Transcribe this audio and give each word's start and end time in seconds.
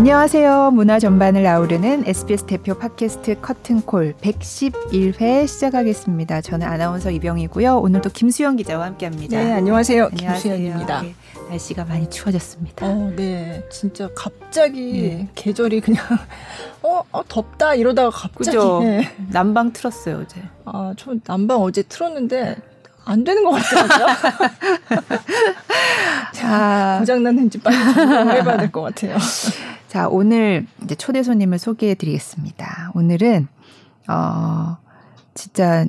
안녕하세요. 0.00 0.72
문화 0.72 0.98
전반을 0.98 1.46
아우르는 1.46 2.04
SBS 2.06 2.44
대표 2.44 2.74
팟캐스트 2.74 3.40
커튼콜 3.40 4.12
111회 4.20 5.46
시작하겠습니다. 5.48 6.42
저는 6.42 6.66
아나운서 6.66 7.10
이병이고요. 7.10 7.78
오늘도 7.78 8.10
김수영 8.10 8.56
기자와 8.56 8.84
함께합니다. 8.84 9.42
네, 9.42 9.52
안녕하세요. 9.54 10.10
안녕하세요. 10.12 10.54
김수영입니다. 10.54 11.00
네, 11.00 11.14
날씨가 11.48 11.86
많이 11.86 12.10
추워졌습니다. 12.10 12.84
어, 12.84 13.10
네, 13.16 13.64
진짜 13.70 14.10
갑자기 14.14 14.80
네. 15.16 15.28
계절이 15.34 15.80
그냥 15.80 16.04
어, 16.84 17.02
어, 17.10 17.22
덥다 17.26 17.74
이러다가 17.74 18.10
갑자기 18.10 18.44
그죠? 18.58 18.80
네. 18.82 19.10
난방 19.30 19.72
틀었어요 19.72 20.24
어제. 20.26 20.42
아, 20.66 20.92
저 20.98 21.14
난방 21.24 21.62
어제 21.62 21.82
틀었는데 21.82 22.56
안 23.06 23.24
되는 23.24 23.42
것 23.42 23.52
같더라고요. 23.52 24.06
자, 26.36 26.96
고장났는지 27.00 27.58
빨리 27.62 27.76
점검해봐야 27.94 28.58
될 28.58 28.70
것 28.70 28.82
같아요. 28.82 29.16
자, 29.96 30.08
오늘 30.08 30.66
이제 30.84 30.94
초대 30.94 31.22
손님을 31.22 31.58
소개해 31.58 31.94
드리겠습니다. 31.94 32.92
오늘은, 32.94 33.48
어, 34.08 34.76
진짜 35.32 35.86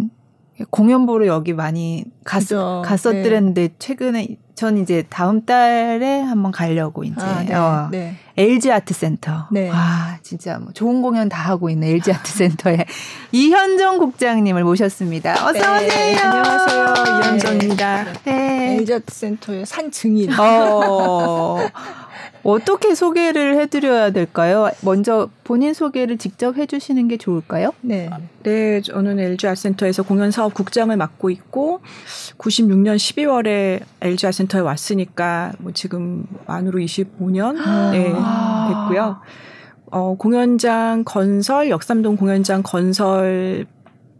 공연 0.70 1.06
보러 1.06 1.28
여기 1.28 1.52
많이 1.52 2.06
갔, 2.24 2.44
갔었더랬는데 2.86 3.68
네. 3.68 3.76
최근에 3.78 4.38
전 4.56 4.78
이제 4.78 5.04
다음 5.08 5.46
달에 5.46 6.22
한번 6.22 6.52
가려고 6.52 7.04
이제 7.04 7.16
아, 7.20 7.44
네, 7.44 7.54
어, 7.54 7.90
네. 7.92 8.16
LG 8.38 8.72
아트 8.72 8.94
센터. 8.94 9.48
네. 9.52 9.70
와 9.70 10.18
진짜 10.24 10.58
뭐 10.58 10.72
좋은 10.74 11.04
공연 11.04 11.30
다 11.30 11.44
하고 11.44 11.70
있는 11.70 11.90
LG 11.90 12.12
아트 12.12 12.32
센터에 12.32 12.86
이현정 13.34 14.00
국장님을 14.00 14.64
모셨습니다. 14.64 15.34
어서 15.46 15.52
네, 15.52 15.60
오세요. 15.60 16.20
안녕하세요. 16.24 16.94
이현정입니다. 17.20 18.06
네. 18.24 18.78
LG 18.78 18.94
아트 18.96 19.14
센터의 19.14 19.66
산 19.68 19.92
증인. 19.92 20.32
어, 20.40 21.60
어떻게 22.44 22.96
소개를 22.96 23.60
해드려야 23.60 24.12
될까요? 24.12 24.70
먼저 24.82 25.30
본인 25.44 25.74
소개를 25.74 26.18
직접 26.18 26.58
해주시는 26.58 27.08
게 27.08 27.18
좋을까요? 27.18 27.72
네. 27.82 28.10
네, 28.44 28.82
저는 28.82 29.20
LG 29.20 29.48
아센터에서 29.48 30.04
공연 30.04 30.32
사업 30.32 30.54
국장을 30.54 30.96
맡고 30.96 31.30
있고 31.30 31.82
96년 32.38 32.96
12월에 32.96 33.82
LG 34.02 34.28
아센터에 34.28 34.62
왔으니까 34.62 35.54
뭐 35.60 35.72
지금 35.74 36.26
만으로 36.46 36.80
25년 36.80 37.56
네, 37.92 38.14
됐고요. 38.14 39.18
어, 39.90 40.16
공연장 40.18 41.04
건설, 41.06 41.70
역삼동 41.70 42.18
공연장 42.18 42.62
건설 42.64 43.66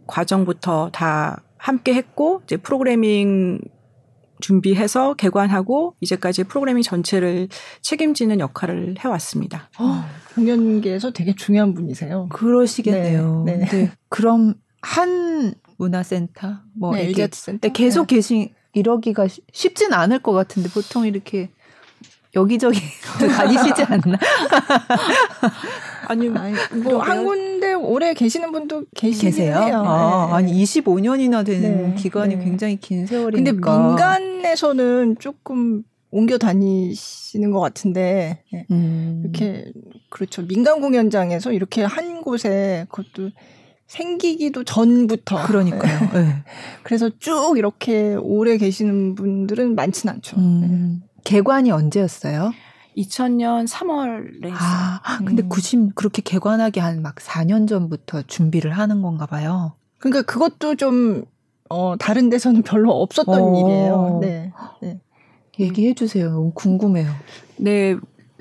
과정부터 0.06 0.90
다 0.92 1.42
함께 1.58 1.92
했고 1.94 2.40
이제 2.44 2.56
프로그래밍 2.56 3.60
준비해서 4.40 5.14
개관하고 5.14 5.94
이제까지 6.00 6.44
프로그래밍 6.44 6.82
전체를 6.82 7.48
책임지는 7.82 8.40
역할을 8.40 8.96
해왔습니다. 8.98 9.70
어, 9.78 10.04
공연계에서 10.34 11.12
되게 11.12 11.34
중요한 11.34 11.74
분이세요. 11.74 12.28
그러시겠네요. 12.30 13.42
네. 13.46 13.56
네. 13.56 13.66
네. 13.66 13.92
그럼 14.08 14.54
한 14.82 15.54
문화센터 15.76 16.60
뭐 16.74 16.94
네, 16.94 17.04
이렇게 17.04 17.28
센터? 17.32 17.68
계속 17.72 18.06
네. 18.08 18.16
계신 18.16 18.48
이러기가 18.72 19.26
쉽진 19.52 19.92
않을 19.92 20.20
것 20.20 20.32
같은데 20.32 20.68
보통 20.68 21.06
이렇게 21.06 21.50
여기저기 22.34 22.80
다니시지 23.36 23.82
않나? 23.82 24.18
아니, 26.08 26.28
뭐 26.28 27.00
한 27.00 27.24
군데 27.24 27.72
오래 27.74 28.14
계시는 28.14 28.52
분도 28.52 28.84
계시세요? 28.94 29.56
아, 29.56 30.26
네. 30.28 30.34
아니 30.34 30.62
25년이나 30.64 31.44
되는 31.44 31.90
네. 31.90 31.94
기간이 31.94 32.36
네. 32.36 32.44
굉장히 32.44 32.76
긴 32.76 33.06
세월이니까. 33.06 33.52
근데 33.52 33.52
민간에서는 33.52 35.16
조금 35.18 35.82
옮겨 36.10 36.38
다니시는 36.38 37.50
것 37.50 37.60
같은데 37.60 38.42
네. 38.52 38.66
음. 38.70 39.20
이렇게 39.24 39.72
그렇죠 40.08 40.46
민간 40.46 40.80
공연장에서 40.80 41.52
이렇게 41.52 41.82
한 41.84 42.22
곳에 42.22 42.86
그것도 42.90 43.30
생기기도 43.86 44.64
전부터 44.64 45.46
그러니까요. 45.46 46.10
네. 46.12 46.44
그래서 46.82 47.10
쭉 47.18 47.54
이렇게 47.56 48.14
오래 48.14 48.56
계시는 48.58 49.14
분들은 49.14 49.74
많지는 49.74 50.14
않죠. 50.14 50.36
음. 50.38 51.02
개관이 51.24 51.70
언제였어요? 51.70 52.52
2000년 52.98 53.66
3월에 53.68 54.44
했어요. 54.44 54.58
아, 55.02 55.18
근데 55.24 55.42
음. 55.42 55.48
90 55.48 55.94
그렇게 55.94 56.20
개관하기 56.22 56.80
한 56.80 57.02
막 57.02 57.16
4년 57.16 57.68
전부터 57.68 58.22
준비를 58.22 58.72
하는 58.72 59.02
건가 59.02 59.26
봐요. 59.26 59.72
그러니까 59.98 60.22
그것도 60.22 60.74
좀 60.76 61.24
어, 61.70 61.94
다른 61.98 62.28
데서는 62.30 62.62
별로 62.62 62.92
없었던 63.02 63.34
어. 63.40 63.60
일이에요. 63.60 64.18
네. 64.22 64.52
네. 64.82 65.00
얘기해 65.60 65.94
주세요. 65.94 66.30
너무 66.30 66.52
궁금해요. 66.54 67.10
네. 67.56 67.96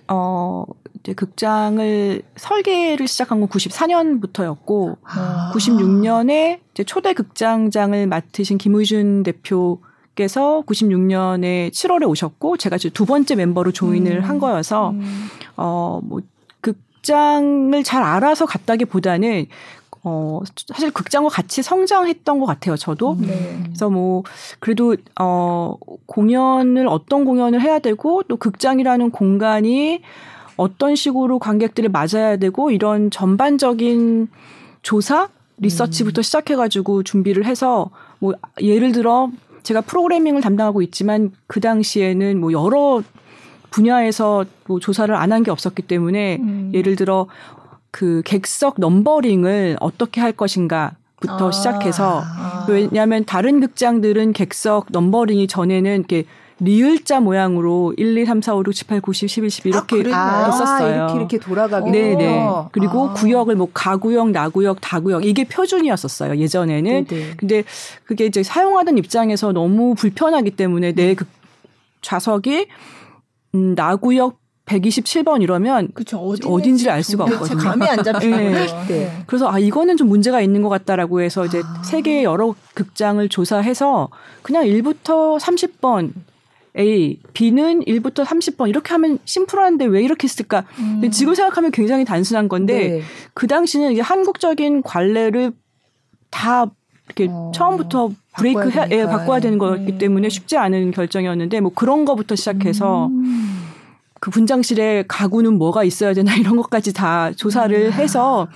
어, 0.07 0.63
이제 0.99 1.13
극장을 1.13 2.21
설계를 2.35 3.07
시작한 3.07 3.39
건 3.39 3.49
94년부터였고 3.49 4.97
아. 5.03 5.51
96년에 5.53 6.59
이제 6.71 6.83
초대 6.83 7.13
극장장을 7.13 8.07
맡으신 8.07 8.57
김의준 8.57 9.23
대표 9.23 9.81
께서 10.17 10.63
96년에 10.65 11.69
7월에 11.71 12.09
오셨고 12.09 12.57
제가 12.57 12.77
두 12.93 13.05
번째 13.05 13.35
멤버로 13.35 13.71
조인을 13.71 14.17
음. 14.17 14.23
한 14.23 14.39
거여서 14.39 14.89
음. 14.89 15.27
어뭐 15.55 16.21
극장을 16.59 17.83
잘 17.83 18.03
알아서 18.03 18.45
갔다기보다는 18.47 19.45
어 20.03 20.41
사실 20.67 20.91
극장과 20.91 21.29
같이 21.29 21.61
성장했던 21.61 22.39
것 22.39 22.45
같아요 22.45 22.75
저도 22.75 23.13
음. 23.13 23.21
네. 23.21 23.59
그래서 23.63 23.89
뭐 23.89 24.23
그래도 24.59 24.95
어 25.19 25.75
공연을 26.07 26.87
어떤 26.87 27.23
공연을 27.23 27.61
해야 27.61 27.79
되고 27.79 28.23
또 28.23 28.37
극장이라는 28.37 29.11
공간이 29.11 30.01
어떤 30.55 30.95
식으로 30.95 31.37
관객들을 31.37 31.89
맞아야 31.89 32.37
되고 32.37 32.71
이런 32.71 33.11
전반적인 33.11 34.29
조사 34.81 35.29
리서치부터 35.59 36.21
음. 36.21 36.23
시작해가지고 36.23 37.03
준비를 37.03 37.45
해서 37.45 37.89
뭐 38.19 38.33
예를 38.59 38.91
들어 38.91 39.29
제가 39.67 39.81
프로그래밍을 39.81 40.41
담당하고 40.41 40.81
있지만 40.81 41.31
그 41.47 41.59
당시에는 41.59 42.39
뭐 42.39 42.53
여러 42.53 43.01
분야에서 43.69 44.45
뭐 44.65 44.79
조사를 44.79 45.13
안 45.13 45.31
한 45.33 45.43
게 45.43 45.51
없었기 45.51 45.81
때문에 45.83 46.37
음. 46.39 46.71
예를 46.73 46.95
들어 46.95 47.27
그 47.91 48.21
객석 48.23 48.75
numbering을 48.79 49.75
어떻게 49.81 50.21
할 50.21 50.31
것인가 50.31 50.93
부터 51.19 51.49
아. 51.49 51.51
시작해서 51.51 52.21
아. 52.23 52.65
왜냐하면 52.69 53.25
다른 53.25 53.59
극장들은 53.59 54.31
객석 54.31 54.87
numbering이 54.91 55.47
전에는 55.47 55.95
이렇게 55.99 56.23
리을자 56.59 57.19
모양으로 57.19 57.93
1, 57.97 58.17
2, 58.17 58.25
3, 58.25 58.41
4, 58.41 58.55
5, 58.55 58.63
6, 58.65 58.73
7, 58.73 58.87
8, 58.87 59.01
9, 59.01 59.13
10, 59.13 59.27
11, 59.29 59.49
12 59.51 59.69
이렇게 59.69 60.03
아, 60.13 60.45
했었어요. 60.45 60.95
이렇게 60.95 61.15
이렇게 61.15 61.37
돌아가게. 61.37 61.91
네, 61.91 62.15
네. 62.15 62.47
그리고 62.71 63.09
아. 63.09 63.13
구역을 63.13 63.55
뭐 63.55 63.69
가구역, 63.73 64.31
나구역, 64.31 64.79
다구역 64.81 65.25
이게 65.25 65.43
표준이었었어요. 65.43 66.37
예전에는. 66.37 67.05
네네. 67.05 67.33
근데 67.37 67.63
그게 68.05 68.25
이제 68.25 68.41
사용하던 68.43 68.97
입장에서 68.97 69.51
너무 69.51 69.93
불편하기 69.95 70.51
때문에 70.51 70.93
내 70.93 71.15
그 71.15 71.25
좌석이 72.01 72.67
음, 73.55 73.75
나구역 73.75 74.39
127번 74.65 75.41
이러면 75.41 75.89
그쵸, 75.93 76.19
어딘, 76.19 76.75
지를알 76.75 77.01
수가 77.01 77.23
없거든요. 77.23 77.57
감이 77.57 77.87
안 77.87 78.03
잡히는 78.03 78.37
네. 78.53 78.67
네. 78.87 79.23
그래서 79.25 79.49
아 79.49 79.59
이거는 79.59 79.95
좀 79.95 80.09
문제가 80.09 80.41
있는 80.41 80.61
것 80.61 80.69
같다라고 80.69 81.21
해서 81.21 81.45
이제 81.45 81.61
아. 81.63 81.81
세계의 81.83 82.25
여러 82.25 82.53
극장을 82.73 83.27
조사해서 83.29 84.09
그냥 84.41 84.65
1부터 84.65 85.39
30번 85.39 86.11
A, 86.77 87.19
B는 87.33 87.81
1부터 87.85 88.23
30번 88.23 88.69
이렇게 88.69 88.89
하면 88.91 89.17
심플한데 89.25 89.85
왜 89.85 90.03
이렇게 90.03 90.25
했을까? 90.25 90.63
음. 90.79 90.93
근데 90.93 91.09
지금 91.09 91.33
생각하면 91.33 91.71
굉장히 91.71 92.05
단순한 92.05 92.47
건데 92.47 92.89
네. 92.89 93.01
그 93.33 93.47
당시는 93.47 93.91
이게 93.91 94.01
한국적인 94.01 94.83
관례를 94.83 95.51
다 96.29 96.67
이렇게 97.05 97.27
어. 97.31 97.51
처음부터 97.53 98.11
브레이크 98.37 98.69
해, 98.69 98.87
예, 98.91 99.05
바꿔야 99.05 99.39
되는 99.39 99.57
거기 99.57 99.93
음. 99.93 99.97
때문에 99.97 100.29
쉽지 100.29 100.57
않은 100.57 100.91
결정이었는데 100.91 101.61
뭐 101.61 101.71
그런 101.73 102.05
거부터 102.05 102.35
시작해서 102.35 103.07
음. 103.07 103.67
그 104.19 104.29
분장실에 104.29 105.05
가구는 105.07 105.57
뭐가 105.57 105.83
있어야 105.83 106.13
되나 106.13 106.35
이런 106.37 106.55
것까지 106.57 106.93
다 106.93 107.31
조사를 107.31 107.75
음. 107.75 107.91
해서 107.93 108.47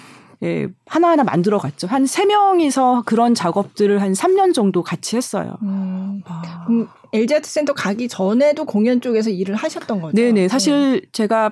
예, 0.44 0.67
하나하나 0.88 1.24
만들어 1.24 1.59
갔죠. 1.59 1.88
한 1.88 2.06
세명이서 2.06 3.03
그런 3.06 3.35
작업들을 3.35 4.01
한 4.01 4.13
3년 4.13 4.53
정도 4.53 4.81
같이 4.81 5.15
했어요. 5.15 5.56
음. 5.62 6.21
아. 6.25 6.65
음, 6.69 6.88
LG 7.13 7.36
아트 7.36 7.50
센터 7.50 7.74
가기 7.74 8.08
전에도 8.08 8.66
공연 8.66 9.02
쪽에서 9.02 9.30
일을 9.30 9.56
하셨던 9.56 10.02
거죠? 10.02 10.16
네네. 10.16 10.48
사실 10.48 11.02
네. 11.02 11.08
제가, 11.12 11.52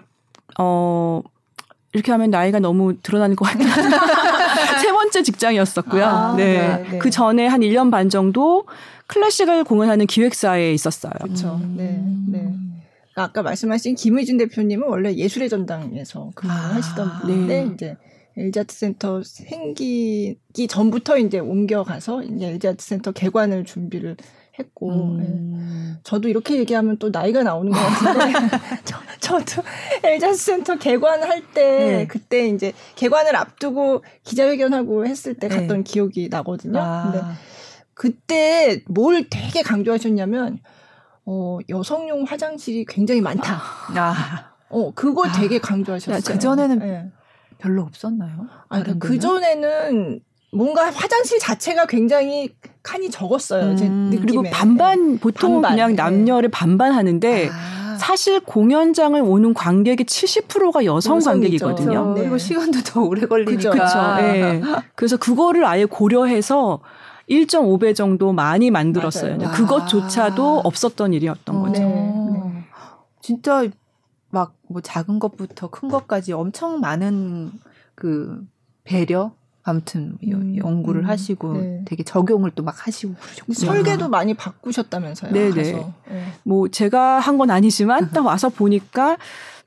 어, 0.58 1.22
이렇게 1.94 2.12
하면 2.12 2.30
나이가 2.30 2.60
너무 2.60 2.98
드러나는 3.02 3.36
것 3.36 3.46
같아요. 3.46 3.68
세 4.82 4.92
번째 4.92 5.24
직장이었었고요. 5.24 6.06
아, 6.06 6.36
네. 6.36 6.58
네, 6.58 6.90
네. 6.92 6.98
그 7.00 7.10
전에 7.10 7.48
한 7.48 7.62
1년 7.62 7.92
반 7.92 8.10
정도 8.10 8.66
클래식을 9.08 9.64
공연하는 9.64 10.06
기획사에 10.06 10.72
있었어요. 10.74 11.14
그렇죠. 11.22 11.60
음. 11.62 11.76
네. 11.78 12.40
네. 12.40 12.54
아까 13.16 13.42
말씀하신 13.42 13.96
김의준 13.96 14.38
대표님은 14.38 14.88
원래 14.88 15.14
예술의 15.14 15.50
전당에서 15.50 16.32
근무를 16.36 16.62
아, 16.62 16.76
하시던 16.76 17.20
분인데 17.22 17.64
네. 17.66 17.72
이제 17.74 17.98
LG 18.40 18.51
아트 18.51 18.74
센터 18.74 19.21
생기기 19.21 20.68
전부터 20.69 21.18
이제 21.18 21.39
옮겨가서 21.39 22.24
이제 22.24 22.47
LG 22.48 22.60
아트 22.60 22.84
센터 22.83 23.12
개관을 23.12 23.65
준비를 23.65 24.15
했고 24.57 24.91
음. 24.91 25.95
예. 25.95 26.00
저도 26.03 26.30
이렇게 26.30 26.57
얘기하면 26.57 26.97
또 26.97 27.09
나이가 27.09 27.44
나오는 27.44 27.71
것 27.71 27.80
같은데 27.80 28.33
저, 28.86 28.97
저도 29.19 29.62
LG 30.04 30.15
아트 30.15 30.38
센터 30.38 30.77
개관할 30.77 31.44
때 31.53 31.62
네. 31.63 32.07
그때 32.07 32.47
이제 32.47 32.74
개관을 32.95 33.36
앞두고 33.36 34.03
기자회견하고 34.24 35.06
했을 35.06 35.33
때 35.33 35.47
갔던 35.47 35.68
네. 35.68 35.83
기억이 35.83 36.30
나거든요. 36.30 36.80
아. 36.80 37.12
근데 37.12 37.25
그때 37.94 38.83
뭘 38.88 39.27
되게 39.30 39.62
강조하셨냐면 39.62 40.59
어 41.25 41.59
여성용 41.68 42.24
화장실이 42.24 42.86
굉장히 42.86 43.21
많다. 43.21 43.62
아. 43.95 44.53
어 44.69 44.94
그거 44.94 45.30
되게 45.31 45.57
아. 45.57 45.59
강조하셨어요. 45.62 46.21
그 46.33 46.39
전에는 46.39 46.80
네. 46.80 47.12
별로 47.60 47.84
없었나요? 47.84 48.48
아, 48.70 48.82
그러니까 48.82 49.08
그 49.08 49.20
전에는 49.20 50.22
뭔가 50.52 50.90
화장실 50.90 51.38
자체가 51.38 51.86
굉장히 51.86 52.56
칸이 52.82 53.12
적었어요. 53.12 53.76
제 53.76 53.86
음, 53.86 54.10
느낌에. 54.10 54.22
그리고 54.26 54.44
반반 54.52 55.14
네. 55.14 55.20
보통 55.20 55.54
반반, 55.54 55.72
그냥 55.72 55.90
네. 55.92 55.96
남녀를 55.96 56.50
네. 56.50 56.52
반반 56.52 56.92
하는데 56.94 57.50
아. 57.52 57.98
사실 58.00 58.40
공연장을 58.40 59.22
오는 59.22 59.54
관객의 59.54 60.06
70%가 60.06 60.86
여성 60.86 61.20
관객이거든요. 61.20 62.14
네. 62.14 62.22
그리고 62.22 62.38
시간도 62.38 62.80
더 62.84 63.02
오래 63.02 63.28
걸리니까. 63.28 63.70
그렇죠. 63.70 64.16
네. 64.16 64.62
그래서 64.96 65.18
그거를 65.18 65.66
아예 65.66 65.86
고려해서 65.86 66.80
1.5배 67.30 67.94
정도 67.94 68.34
많이 68.34 68.72
만들었어요. 68.72 69.38
맞아요. 69.38 69.52
그것조차도 69.52 70.62
없었던 70.64 71.14
일이었던 71.14 71.56
어. 71.56 71.62
거죠. 71.62 71.82
네. 71.84 72.66
진짜 73.22 73.64
막 73.64 73.70
뭐 74.69 74.81
작은 74.81 75.19
것부터 75.19 75.69
큰 75.69 75.89
것까지 75.89 76.31
엄청 76.31 76.80
많은 76.80 77.51
그 77.95 78.45
배려 78.83 79.31
아무튼 79.63 80.18
음, 80.24 80.56
연구를 80.57 81.01
음, 81.04 81.10
하시고 81.10 81.54
네. 81.54 81.81
되게 81.86 82.04
적용을 82.04 82.51
또 82.51 82.63
막 82.63 82.88
하시고 82.88 83.13
그러셨군요. 83.19 83.56
설계도 83.56 84.10
많이 84.10 84.33
바꾸셨다면서요. 84.33 85.31
네네. 85.33 85.54
네. 85.63 85.94
뭐 86.44 86.68
제가 86.69 87.19
한 87.19 87.38
건 87.38 87.51
아니지만 87.51 88.12
딱 88.12 88.25
와서 88.25 88.50
보니까 88.50 89.18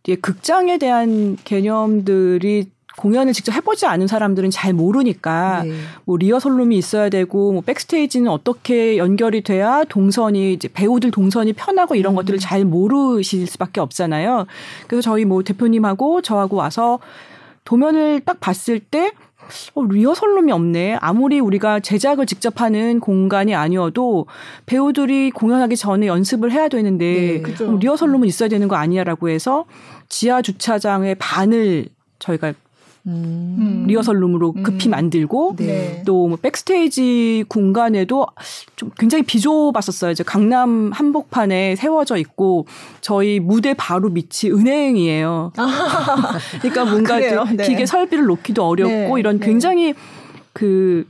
이게 0.04 0.16
극장에 0.16 0.78
대한 0.78 1.36
개념들이 1.44 2.70
공연을 2.96 3.32
직접 3.32 3.52
해보지 3.52 3.86
않은 3.86 4.06
사람들은 4.06 4.50
잘 4.50 4.72
모르니까 4.72 5.62
네. 5.64 5.72
뭐 6.04 6.16
리허설룸이 6.16 6.76
있어야 6.76 7.08
되고 7.08 7.52
뭐 7.52 7.62
백스테이지는 7.62 8.30
어떻게 8.30 8.98
연결이 8.98 9.42
돼야 9.42 9.84
동선이 9.84 10.52
이제 10.52 10.68
배우들 10.72 11.10
동선이 11.10 11.54
편하고 11.54 11.94
이런 11.94 12.12
음. 12.12 12.16
것들을 12.16 12.38
잘 12.38 12.64
모르실 12.64 13.46
수밖에 13.46 13.80
없잖아요. 13.80 14.46
그래서 14.86 15.02
저희 15.02 15.24
뭐 15.24 15.42
대표님하고 15.42 16.22
저하고 16.22 16.56
와서 16.56 16.98
도면을 17.64 18.20
딱 18.20 18.40
봤을 18.40 18.80
때 18.80 19.12
어, 19.74 19.84
리허설룸이 19.84 20.52
없네. 20.52 20.98
아무리 21.00 21.40
우리가 21.40 21.80
제작을 21.80 22.26
직접 22.26 22.60
하는 22.60 23.00
공간이 23.00 23.54
아니어도 23.54 24.26
배우들이 24.66 25.30
공연하기 25.30 25.76
전에 25.76 26.06
연습을 26.06 26.52
해야 26.52 26.68
되는데 26.68 27.42
네, 27.44 27.54
리허설룸은 27.80 28.28
있어야 28.28 28.48
되는 28.48 28.68
거 28.68 28.76
아니냐라고 28.76 29.28
해서 29.28 29.64
지하 30.08 30.42
주차장의 30.42 31.16
반을 31.16 31.86
저희가 32.18 32.52
음. 33.06 33.84
리허설 33.88 34.20
룸으로 34.20 34.52
급히 34.52 34.88
음. 34.88 34.90
만들고 34.90 35.56
네. 35.58 36.02
또뭐 36.06 36.36
백스테이지 36.36 37.44
공간에도 37.48 38.26
좀 38.76 38.90
굉장히 38.96 39.24
비좁았었어요. 39.24 40.12
이제 40.12 40.22
강남 40.22 40.92
한복판에 40.92 41.76
세워져 41.76 42.16
있고 42.18 42.66
저희 43.00 43.40
무대 43.40 43.74
바로 43.74 44.08
밑이 44.08 44.52
은행이에요. 44.52 45.52
아. 45.56 46.38
그러니까 46.62 46.84
뭔가 46.84 47.18
네. 47.18 47.64
기계 47.64 47.86
설비를 47.86 48.26
놓기도 48.26 48.64
어렵고 48.64 49.14
네. 49.14 49.20
이런 49.20 49.38
네. 49.38 49.46
굉장히 49.46 49.94
그 50.52 51.06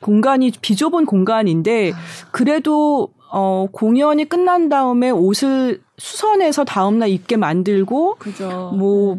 공간이 0.00 0.52
비좁은 0.60 1.06
공간인데 1.06 1.92
그래도 2.30 3.08
어 3.30 3.66
공연이 3.72 4.28
끝난 4.28 4.68
다음에 4.68 5.10
옷을 5.10 5.80
수선해서 5.96 6.64
다음날 6.64 7.08
입게 7.08 7.36
만들고 7.36 8.16
그죠. 8.16 8.72
뭐 8.76 9.18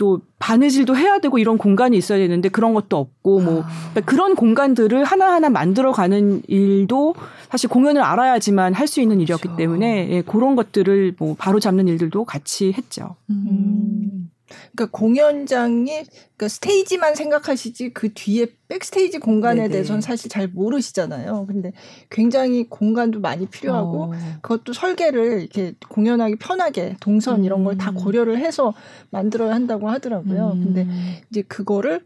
또 0.00 0.16
네. 0.16 0.24
바느질도 0.38 0.96
해야 0.96 1.18
되고 1.18 1.38
이런 1.38 1.58
공간이 1.58 1.94
있어야 1.96 2.18
되는데 2.18 2.48
그런 2.48 2.72
것도 2.72 2.96
없고 2.96 3.40
뭐 3.40 3.60
아. 3.60 3.68
그러니까 3.92 4.00
그런 4.10 4.34
공간들을 4.34 5.04
하나하나 5.04 5.50
만들어가는 5.50 6.42
일도 6.48 7.14
사실 7.50 7.68
공연을 7.68 8.02
알아야지만 8.02 8.72
할 8.74 8.90
수 8.90 9.00
있는 9.00 9.20
일이었기 9.20 9.42
그렇죠. 9.42 9.56
때문에 9.56 10.08
예, 10.10 10.22
그런 10.22 10.56
것들을 10.56 11.14
뭐 11.18 11.36
바로 11.38 11.60
잡는 11.60 11.86
일들도 11.86 12.24
같이 12.24 12.72
했죠. 12.72 13.14
음. 13.28 14.30
그러니까 14.72 14.98
공연장이 14.98 16.04
그러니까 16.36 16.48
스테이지만 16.48 17.14
생각하시지 17.14 17.92
그 17.92 18.12
뒤에 18.12 18.46
백스테이지 18.68 19.18
공간에 19.18 19.62
네네. 19.62 19.72
대해서는 19.72 20.00
사실 20.00 20.30
잘 20.30 20.48
모르시잖아요. 20.48 21.46
근데 21.46 21.72
굉장히 22.08 22.68
공간도 22.68 23.20
많이 23.20 23.46
필요하고 23.46 24.04
어. 24.04 24.12
그것도 24.42 24.72
설계를 24.72 25.40
이렇게 25.40 25.74
공연하기 25.88 26.36
편하게 26.36 26.96
동선 27.00 27.44
이런 27.44 27.64
걸다 27.64 27.90
음. 27.90 27.94
고려를 27.96 28.38
해서 28.38 28.72
만들어야 29.10 29.54
한다고 29.54 29.88
하더라고요. 29.88 30.52
음. 30.54 30.64
근데 30.64 30.86
이제 31.30 31.42
그거를 31.42 32.02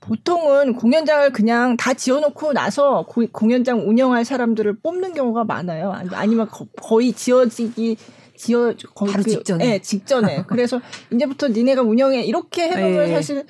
보통은 0.00 0.74
공연장을 0.74 1.30
그냥 1.32 1.76
다 1.76 1.92
지어놓고 1.94 2.54
나서 2.54 3.04
고, 3.06 3.24
공연장 3.30 3.86
운영할 3.86 4.24
사람들을 4.24 4.78
뽑는 4.80 5.12
경우가 5.14 5.44
많아요. 5.44 5.92
아니면 6.12 6.48
거의 6.80 7.12
지어지기 7.12 7.96
지어 8.40 8.72
거기 8.94 9.12
바로 9.12 9.22
그, 9.22 9.30
직전에. 9.30 9.64
네, 9.66 9.78
직전에. 9.80 10.44
그래서 10.48 10.80
이제부터 11.12 11.48
니네가 11.48 11.82
운영해 11.82 12.22
이렇게 12.22 12.70
해놓으면 12.70 13.06
네. 13.06 13.12
사실 13.12 13.44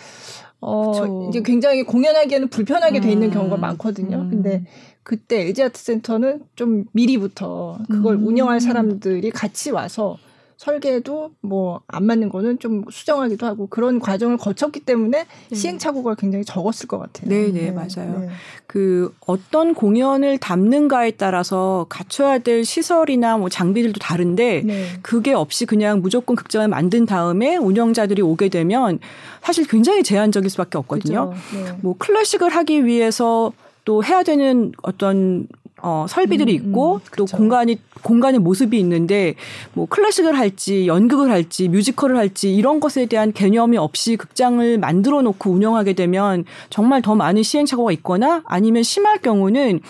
어 0.60 0.90
그쵸. 0.90 1.26
이제 1.30 1.42
굉장히 1.42 1.84
공연하기에는 1.84 2.48
불편하게 2.48 3.00
돼 3.00 3.12
있는 3.12 3.28
음. 3.28 3.32
경우가 3.32 3.56
많거든요. 3.56 4.16
음. 4.16 4.30
근데 4.30 4.64
그때 5.04 5.42
LG 5.42 5.62
아트 5.62 5.80
센터는 5.80 6.42
좀 6.56 6.84
미리부터 6.92 7.78
그걸 7.88 8.16
음. 8.16 8.26
운영할 8.26 8.60
사람들이 8.60 9.30
같이 9.30 9.70
와서 9.70 10.18
설계도 10.60 11.30
뭐 11.40 11.80
안 11.88 12.04
맞는 12.04 12.28
거는 12.28 12.58
좀 12.58 12.84
수정하기도 12.90 13.46
하고 13.46 13.66
그런 13.66 13.98
과정을 13.98 14.36
거쳤기 14.36 14.80
때문에 14.80 15.24
네. 15.48 15.56
시행착오가 15.56 16.14
굉장히 16.16 16.44
적었을 16.44 16.86
것 16.86 16.98
같아요. 16.98 17.30
네, 17.30 17.50
네, 17.50 17.70
맞아요. 17.70 18.20
네. 18.20 18.28
그 18.66 19.14
어떤 19.26 19.72
공연을 19.74 20.36
담는가에 20.38 21.12
따라서 21.12 21.86
갖춰야 21.88 22.38
될 22.38 22.64
시설이나 22.64 23.38
뭐 23.38 23.48
장비들도 23.48 23.98
다른데 24.00 24.62
네. 24.64 24.86
그게 25.00 25.32
없이 25.32 25.64
그냥 25.64 26.02
무조건 26.02 26.36
극장을 26.36 26.68
만든 26.68 27.06
다음에 27.06 27.56
운영자들이 27.56 28.20
오게 28.20 28.50
되면 28.50 28.98
사실 29.42 29.66
굉장히 29.66 30.02
제한적일 30.02 30.50
수밖에 30.50 30.76
없거든요. 30.76 31.32
네. 31.54 31.78
뭐 31.80 31.94
클래식을 31.98 32.50
하기 32.50 32.84
위해서 32.84 33.52
또 33.86 34.04
해야 34.04 34.22
되는 34.22 34.72
어떤 34.82 35.48
어, 35.82 36.06
설비들이 36.08 36.58
음, 36.58 36.68
있고 36.68 36.94
음, 36.96 37.00
또 37.16 37.24
공간이 37.24 37.78
공간의 38.02 38.40
모습이 38.40 38.78
있는데 38.78 39.34
뭐 39.72 39.86
클래식을 39.86 40.36
할지 40.36 40.86
연극을 40.86 41.30
할지 41.30 41.68
뮤지컬을 41.68 42.16
할지 42.16 42.54
이런 42.54 42.80
것에 42.80 43.06
대한 43.06 43.32
개념이 43.32 43.76
없이 43.76 44.16
극장을 44.16 44.78
만들어 44.78 45.22
놓고 45.22 45.50
운영하게 45.50 45.94
되면 45.94 46.44
정말 46.68 47.02
더 47.02 47.14
많은 47.14 47.42
시행착오가 47.42 47.92
있거나 47.92 48.42
아니면 48.46 48.82
심할 48.82 49.18
경우는 49.18 49.80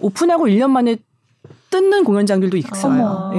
오픈하고 0.00 0.46
1년 0.46 0.70
만에 0.70 0.96
뜯는 1.70 2.04
공연장들도 2.04 2.56
있어요. 2.56 3.32
예. 3.34 3.38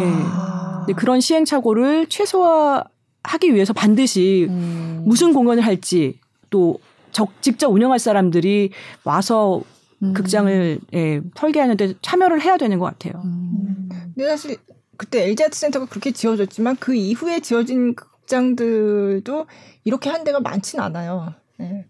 네. 0.87 0.93
그런 0.95 1.19
시행착오를 1.21 2.07
최소화하기 2.07 3.53
위해서 3.53 3.73
반드시 3.73 4.47
음. 4.49 5.03
무슨 5.05 5.33
공연을 5.33 5.63
할지 5.65 6.19
또 6.49 6.79
적, 7.11 7.41
직접 7.41 7.69
운영할 7.69 7.99
사람들이 7.99 8.71
와서 9.03 9.61
음. 10.03 10.13
극장을 10.13 10.79
예, 10.93 11.21
설계하는데 11.35 11.95
참여를 12.01 12.41
해야 12.41 12.57
되는 12.57 12.79
것 12.79 12.85
같아요. 12.85 13.21
음. 13.25 13.89
근데 14.15 14.27
사실 14.27 14.57
그때 14.97 15.23
LG 15.27 15.43
아트 15.43 15.57
센터가 15.57 15.85
그렇게 15.85 16.11
지어졌지만 16.11 16.77
그 16.79 16.93
이후에 16.95 17.39
지어진 17.39 17.95
극장들도 17.95 19.45
이렇게 19.83 20.09
한 20.09 20.23
데가 20.23 20.39
많진 20.39 20.79
않아요. 20.79 21.33
네. 21.57 21.85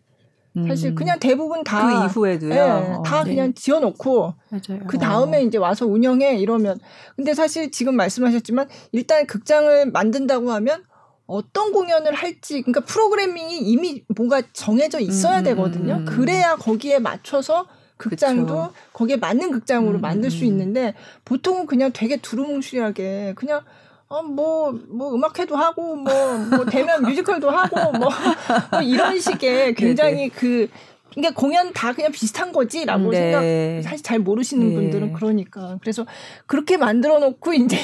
사실 0.68 0.96
그냥 0.96 1.20
대부분 1.20 1.64
다 1.64 1.88
그 1.88 2.06
이후에도요. 2.06 2.50
네, 2.50 2.60
어, 2.60 3.04
다 3.06 3.24
네. 3.24 3.30
그냥 3.36 3.54
지어놓고 3.54 4.34
맞아요. 4.50 4.84
그 4.88 4.98
다음에 4.98 5.38
어. 5.38 5.42
이제 5.42 5.60
와서 5.60 5.86
운영해 5.86 6.38
이러면 6.38 6.80
근데 7.16 7.36
사실 7.36 7.70
지금 7.70 7.96
말씀하셨지만 7.96 8.68
일단 8.92 9.28
극장을 9.28 9.92
만든다고 9.92 10.52
하면 10.54 10.84
어떤 11.28 11.72
공연을 11.74 12.16
할지 12.16 12.62
그러니까 12.64 12.82
프로그래밍이 12.86 13.60
이미 13.60 14.04
뭔가 14.16 14.42
정해져 14.54 15.00
있어야 15.00 15.40
음, 15.40 15.44
되거든요. 15.44 15.96
음. 15.98 16.06
그래야 16.06 16.56
거기에 16.56 16.98
맞춰서 17.00 17.68
극장도 17.98 18.46
그쵸. 18.46 18.74
거기에 18.94 19.18
맞는 19.18 19.51
극장으로 19.51 20.00
음. 20.00 20.01
만들 20.01 20.32
수 20.32 20.44
음. 20.44 20.48
있는데 20.48 20.94
보통은 21.25 21.66
그냥 21.66 21.92
되게 21.94 22.18
두루뭉실하게 22.18 23.34
그냥 23.36 23.62
어, 24.10 24.24
뭐, 24.24 24.72
뭐, 24.88 25.13
음악회도 25.13 25.58
하고, 25.58 25.98
뭐, 25.98 26.38
뭐, 26.38 26.63
대면 26.63 27.01
뮤지컬도 27.04 27.50
하고, 27.50 27.92
뭐, 27.92 28.08
뭐 28.72 28.82
이런 28.82 29.20
식의 29.20 29.75
굉장히 29.75 30.16
네네. 30.16 30.30
그, 30.30 30.70
그러니까 31.18 31.39
공연 31.39 31.74
다 31.74 31.94
그냥 31.94 32.12
비슷한 32.12 32.51
거지라고 32.51 33.10
네. 33.12 33.18
생각, 33.18 33.89
사실 33.89 34.04
잘 34.04 34.20
모르시는 34.20 34.70
네. 34.70 34.75
분들은 34.75 35.13
그러니까. 35.13 35.77
그래서 35.82 36.06
그렇게 36.46 36.77
만들어 36.77 37.20
놓고 37.20 37.54
이제 37.56 37.77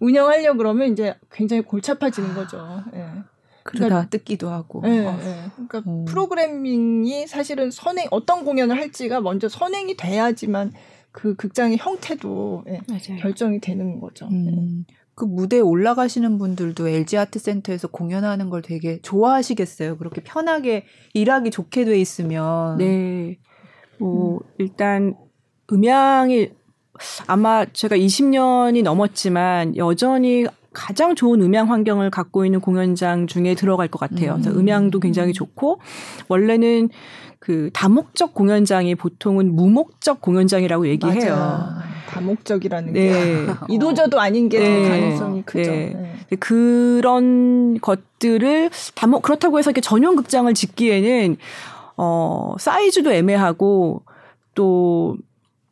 운영하려 0.00 0.52
고 0.52 0.58
그러면 0.58 0.92
이제 0.92 1.14
굉장히 1.30 1.62
골치 1.62 1.92
아파지는 1.92 2.34
거죠. 2.34 2.82
예. 2.94 2.98
네. 2.98 3.12
그러다 3.70 3.88
그러니까, 3.88 4.10
뜯기도 4.10 4.50
하고. 4.50 4.80
네, 4.82 5.06
어. 5.06 5.16
네. 5.16 5.44
그러니까 5.54 5.82
음. 5.86 6.04
프로그래밍이 6.04 7.26
사실은 7.26 7.70
선행 7.70 8.06
어떤 8.10 8.44
공연을 8.44 8.76
할지가 8.76 9.20
먼저 9.20 9.48
선행이 9.48 9.96
돼야지만 9.96 10.72
그 11.12 11.34
극장의 11.34 11.78
형태도 11.78 12.64
예, 12.68 12.80
결정이 13.18 13.60
되는 13.60 14.00
거죠. 14.00 14.26
음. 14.28 14.84
그 15.14 15.24
무대에 15.24 15.60
올라가시는 15.60 16.38
분들도 16.38 16.88
LG 16.88 17.18
아트센터에서 17.18 17.88
공연하는 17.88 18.48
걸 18.48 18.62
되게 18.62 19.00
좋아하시겠어요. 19.02 19.98
그렇게 19.98 20.22
편하게 20.22 20.84
일하기 21.14 21.50
좋게 21.50 21.84
돼 21.84 22.00
있으면. 22.00 22.78
네. 22.78 23.38
뭐 23.98 24.36
음. 24.36 24.38
일단 24.58 25.14
음향이 25.72 26.50
아마 27.26 27.64
제가 27.66 27.96
20년이 27.96 28.82
넘었지만 28.82 29.76
여전히 29.76 30.46
가장 30.72 31.14
좋은 31.14 31.40
음향 31.42 31.70
환경을 31.70 32.10
갖고 32.10 32.44
있는 32.44 32.60
공연장 32.60 33.26
중에 33.26 33.54
들어갈 33.54 33.88
것 33.88 33.98
같아요. 33.98 34.34
음. 34.34 34.44
음향도 34.46 35.00
굉장히 35.00 35.32
좋고 35.32 35.80
원래는 36.28 36.90
그 37.40 37.70
다목적 37.72 38.34
공연장이 38.34 38.94
보통은 38.94 39.56
무목적 39.56 40.20
공연장이라고 40.20 40.86
얘기해요. 40.88 41.34
맞아. 41.34 41.82
다목적이라는 42.10 42.92
네. 42.92 43.08
게 43.08 43.46
이도저도 43.68 44.20
아닌 44.20 44.48
게 44.48 44.58
네. 44.58 44.88
가능성이 44.88 45.42
크죠. 45.42 45.70
네. 45.70 46.16
네. 46.28 46.36
그런 46.36 47.80
것들을 47.80 48.70
다목 48.94 49.22
그렇다고 49.22 49.58
해서 49.58 49.70
이렇게 49.70 49.80
전용 49.80 50.16
극장을 50.16 50.52
짓기에는 50.52 51.36
어 51.96 52.54
사이즈도 52.58 53.12
애매하고 53.12 54.02
또 54.54 55.16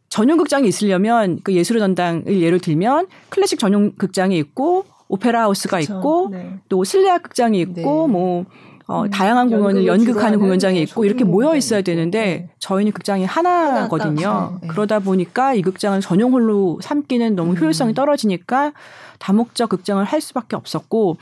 전용 0.08 0.38
극장이 0.38 0.66
있으려면 0.68 1.40
그 1.42 1.52
예술의 1.52 1.80
전당을 1.80 2.40
예를 2.40 2.60
들면 2.60 3.08
클래식 3.28 3.58
전용 3.58 3.92
극장이 3.92 4.38
있고 4.38 4.84
오페라 5.08 5.42
하우스가 5.42 5.78
그쵸. 5.78 5.94
있고 5.96 6.28
네. 6.30 6.58
또 6.68 6.84
실내악 6.84 7.22
극장이 7.22 7.60
있고 7.60 7.72
네. 8.06 8.12
뭐 8.12 8.44
어, 8.86 9.02
음, 9.02 9.10
다양한 9.10 9.50
공연을 9.50 9.86
연극하는 9.86 10.38
공연장이 10.38 10.80
있고 10.82 11.04
이렇게 11.04 11.22
모여 11.22 11.54
있어야 11.54 11.82
되는데 11.82 12.20
네. 12.20 12.50
저희는 12.58 12.92
극장이 12.92 13.26
하나거든요. 13.26 14.58
네. 14.62 14.68
그러다 14.68 14.98
보니까 15.00 15.52
이 15.52 15.60
극장을 15.60 16.00
전용 16.00 16.32
홀로 16.32 16.78
삼기는 16.80 17.36
너무 17.36 17.52
음. 17.52 17.58
효율성이 17.58 17.92
떨어지니까 17.92 18.72
다목적 19.18 19.68
극장을 19.68 20.02
할 20.02 20.20
수밖에 20.22 20.56
없었고 20.56 21.18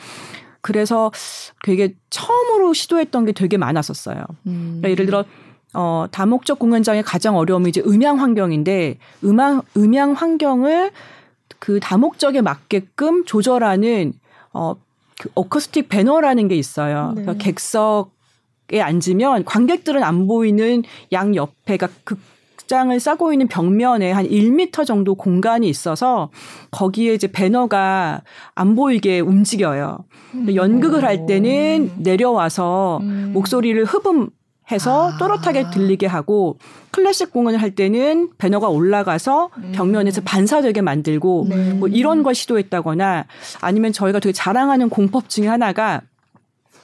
그래서 0.61 1.11
되게 1.65 1.95
처음으로 2.11 2.73
시도했던 2.73 3.25
게 3.25 3.33
되게 3.33 3.57
많았었어요. 3.57 4.25
음. 4.47 4.79
그러니까 4.81 4.91
예를 4.91 5.07
들어 5.07 5.25
어, 5.77 6.07
다목적 6.11 6.59
공연장의 6.59 7.03
가장 7.03 7.37
어려움이 7.37 7.69
이제 7.69 7.83
음향 7.87 8.19
환경인데 8.21 8.97
음향 9.25 9.63
음향 9.77 10.13
환경을 10.13 10.91
그 11.59 11.81
다목적에 11.81 12.41
맞게끔 12.41 13.25
조절하는 13.27 14.13
어, 14.53 14.75
그 15.21 15.31
어쿠스틱 15.35 15.89
배너라는 15.89 16.49
게 16.49 16.57
있어요. 16.57 17.13
네. 17.15 17.23
그러니까 17.23 17.45
객석에 17.45 18.81
앉으면 18.81 19.45
관객들은 19.45 20.03
안 20.03 20.27
보이는 20.27 20.83
양 21.13 21.35
옆에 21.37 21.77
가 21.77 21.89
극 22.05 22.19
장을 22.67 22.99
싸고 22.99 23.33
있는 23.33 23.47
벽면에 23.47 24.11
한 24.11 24.27
1미터 24.27 24.85
정도 24.85 25.15
공간이 25.15 25.69
있어서 25.69 26.31
거기에 26.73 27.15
이제 27.15 27.29
배너가 27.29 28.23
안 28.57 28.75
보이게 28.75 29.21
움직여요. 29.21 29.99
음. 30.35 30.53
연극을 30.53 31.05
할 31.05 31.27
때는 31.27 31.93
내려와서 31.99 32.99
음. 33.03 33.31
목소리를 33.35 33.85
흡음 33.85 34.31
해서 34.71 35.13
아. 35.13 35.17
또렷하게 35.17 35.71
들리게 35.71 36.07
하고 36.07 36.59
클래식 36.91 37.31
공연을 37.31 37.61
할 37.61 37.75
때는 37.75 38.31
배너가 38.39 38.69
올라가서 38.69 39.51
음. 39.59 39.73
벽면에서 39.75 40.23
반사되게 40.23 40.81
만들고 40.81 41.47
네. 41.49 41.73
뭐 41.75 41.89
이런 41.89 42.23
걸 42.23 42.35
시도했다거나 42.35 43.27
아니면 43.61 43.93
저희가 43.93 44.19
되게 44.19 44.33
자랑하는 44.33 44.89
공법 44.89 45.29
중에 45.29 45.47
하나가 45.47 46.03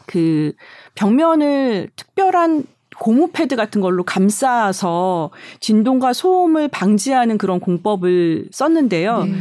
그 0.07 0.53
벽면을 0.95 1.91
특별한 1.97 2.65
고무 2.99 3.31
패드 3.33 3.57
같은 3.57 3.81
걸로 3.81 4.05
감싸서 4.05 5.31
진동과 5.61 6.13
소음을 6.13 6.69
방지하는 6.69 7.39
그런 7.39 7.59
공법을 7.59 8.49
썼는데요. 8.53 9.25
네. 9.25 9.33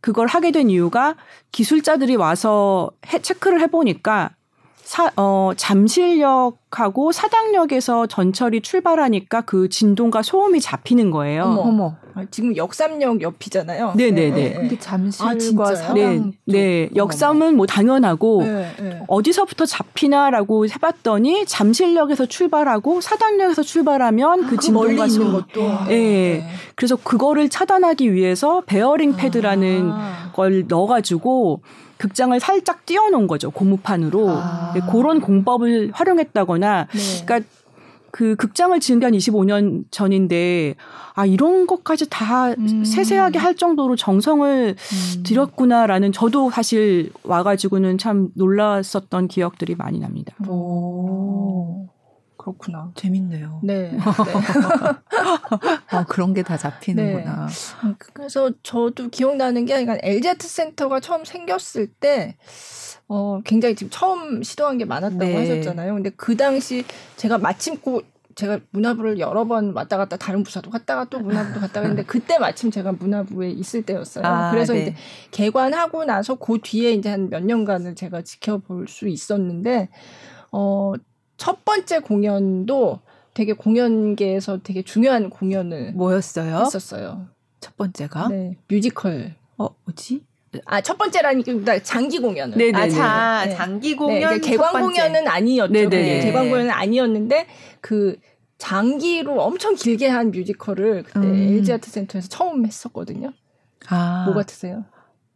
그걸 0.00 0.26
하게 0.26 0.50
된 0.50 0.68
이유가 0.68 1.14
기술자들이 1.52 2.16
와서 2.16 2.90
해, 3.06 3.20
체크를 3.20 3.60
해보니까 3.60 4.30
사, 4.82 5.10
어, 5.16 5.52
잠실역 5.56 6.58
하고 6.80 7.12
사당역에서 7.12 8.06
전철이 8.06 8.62
출발하니까 8.62 9.42
그 9.42 9.68
진동과 9.68 10.22
소음이 10.22 10.60
잡히는 10.60 11.10
거예요. 11.10 11.44
어머. 11.44 11.60
어머. 11.62 11.96
아, 12.16 12.24
지금 12.30 12.56
역삼역 12.56 13.22
옆이잖아요. 13.22 13.94
네네네. 13.96 14.30
네, 14.30 14.48
네. 14.50 14.54
근데 14.54 14.78
잠실과 14.78 15.70
아, 15.70 15.74
사당. 15.74 15.94
네, 16.44 16.86
네. 16.86 16.90
역삼은 16.94 17.56
뭐 17.56 17.66
당연하고 17.66 18.42
네, 18.44 18.72
네. 18.80 19.02
어디서부터 19.08 19.66
잡히나라고 19.66 20.66
해봤더니 20.66 21.44
잠실역에서 21.46 22.26
출발하고 22.26 23.00
사당역에서 23.00 23.62
출발하면 23.62 24.44
아, 24.44 24.48
그 24.48 24.58
진동과 24.58 25.08
소음. 25.08 25.32
것도. 25.32 25.62
네. 25.88 25.88
네. 25.88 26.48
그래서 26.76 26.94
그거를 26.96 27.48
차단하기 27.48 28.12
위해서 28.12 28.62
베어링 28.66 29.16
패드라는 29.16 29.90
아. 29.92 30.30
걸 30.32 30.66
넣어가지고 30.68 31.62
극장을 31.96 32.38
살짝 32.38 32.84
띄워놓은 32.86 33.26
거죠 33.26 33.50
고무판으로 33.50 34.28
아. 34.28 34.72
네, 34.74 34.80
그런 34.90 35.20
공법을 35.20 35.90
활용했다거나 35.94 36.63
네. 36.92 37.24
그러니까 37.24 37.48
그 38.10 38.36
극장을 38.36 38.78
지은 38.78 39.00
게 39.00 39.06
한 39.06 39.12
25년 39.12 39.84
전인데 39.90 40.76
아 41.14 41.26
이런 41.26 41.66
것까지 41.66 42.08
다 42.08 42.50
음. 42.52 42.84
세세하게 42.84 43.38
할 43.40 43.56
정도로 43.56 43.96
정성을 43.96 44.76
음. 44.78 45.22
들였구나라는 45.24 46.12
저도 46.12 46.50
사실 46.50 47.10
와가지고는 47.24 47.98
참 47.98 48.28
놀랐었던 48.34 49.26
기억들이 49.28 49.74
많이 49.74 49.98
납니다. 49.98 50.32
오. 50.48 51.88
그렇구나. 52.36 52.92
재밌네요. 52.94 53.60
네. 53.64 53.92
네. 53.96 53.98
아, 55.90 56.04
그런 56.04 56.34
게 56.34 56.42
다 56.42 56.56
잡히는구나. 56.58 57.46
네. 57.46 57.94
그래서 58.12 58.50
저도 58.62 59.08
기억나는 59.08 59.64
게 59.64 59.82
그러니까 59.82 60.30
아트 60.30 60.46
센터가 60.46 61.00
처음 61.00 61.24
생겼을 61.24 61.86
때 61.86 62.36
어, 63.08 63.40
굉장히 63.44 63.74
지금 63.74 63.90
처음 63.90 64.42
시도한 64.42 64.78
게 64.78 64.84
많았다고 64.84 65.24
네. 65.24 65.36
하셨잖아요. 65.36 65.94
근데 65.94 66.10
그 66.16 66.36
당시 66.36 66.84
제가 67.16 67.38
마침 67.38 67.78
꼭 67.80 68.04
제가 68.34 68.58
문화부를 68.70 69.20
여러 69.20 69.44
번 69.44 69.72
왔다 69.76 69.96
갔다 69.96 70.16
다른 70.16 70.42
부서도 70.42 70.70
갔다가 70.70 71.04
또 71.04 71.20
문화부도 71.20 71.60
갔다 71.60 71.80
갔는데 71.80 72.02
그때 72.04 72.38
마침 72.38 72.70
제가 72.70 72.92
문화부에 72.92 73.50
있을 73.50 73.82
때였어요. 73.82 74.24
아, 74.26 74.50
그래서 74.50 74.72
네. 74.72 74.82
이제 74.82 74.94
개관하고 75.30 76.04
나서 76.04 76.34
그 76.34 76.58
뒤에 76.62 76.92
이제 76.94 77.10
한 77.10 77.28
몇 77.30 77.44
년간을 77.44 77.94
제가 77.94 78.22
지켜볼 78.22 78.88
수 78.88 79.06
있었는데 79.08 79.88
어 80.50 80.94
첫 81.36 81.64
번째 81.64 81.98
공연도 81.98 83.00
되게 83.34 83.52
공연계에서 83.52 84.60
되게 84.62 84.82
중요한 84.82 85.30
공연을 85.30 85.92
뭐였어요? 85.92 86.58
했었어요. 86.60 87.26
첫 87.60 87.76
번째가 87.76 88.28
네, 88.28 88.56
뮤지컬. 88.68 89.34
어, 89.58 89.68
뭐지? 89.84 90.24
아, 90.64 90.80
첫 90.80 90.98
번째라니까 90.98 91.82
장기 91.82 92.18
공연을. 92.18 92.56
네네. 92.56 92.78
아, 92.78 92.88
자, 92.88 93.44
네. 93.46 93.54
장기 93.54 93.96
공연. 93.96 94.14
네, 94.14 94.20
그러니까 94.26 94.48
개관 94.48 94.72
공연은 94.72 95.28
아니었죠. 95.28 95.72
네네. 95.72 96.20
개관 96.20 96.48
공연은 96.50 96.70
아니었는데 96.70 97.46
그 97.80 98.16
장기로 98.58 99.40
엄청 99.40 99.74
길게 99.74 100.08
한 100.08 100.30
뮤지컬을 100.30 101.02
그때 101.02 101.18
음. 101.18 101.34
LG 101.34 101.72
아트 101.72 101.90
센터에서 101.90 102.28
처음 102.28 102.66
했었거든요. 102.66 103.32
아. 103.88 104.24
뭐 104.26 104.34
같으세요? 104.34 104.84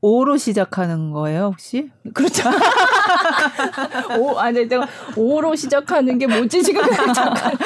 오로 0.00 0.36
시작하는 0.36 1.10
거예요, 1.10 1.46
혹시? 1.46 1.90
그렇죠. 2.14 2.48
오, 4.16 4.38
아니, 4.38 4.60
네, 4.60 4.68
내가 4.68 4.86
오로 5.16 5.56
시작하는 5.56 6.18
게 6.18 6.26
뭐지? 6.28 6.62
지금 6.62 6.82
잠깐. 7.12 7.56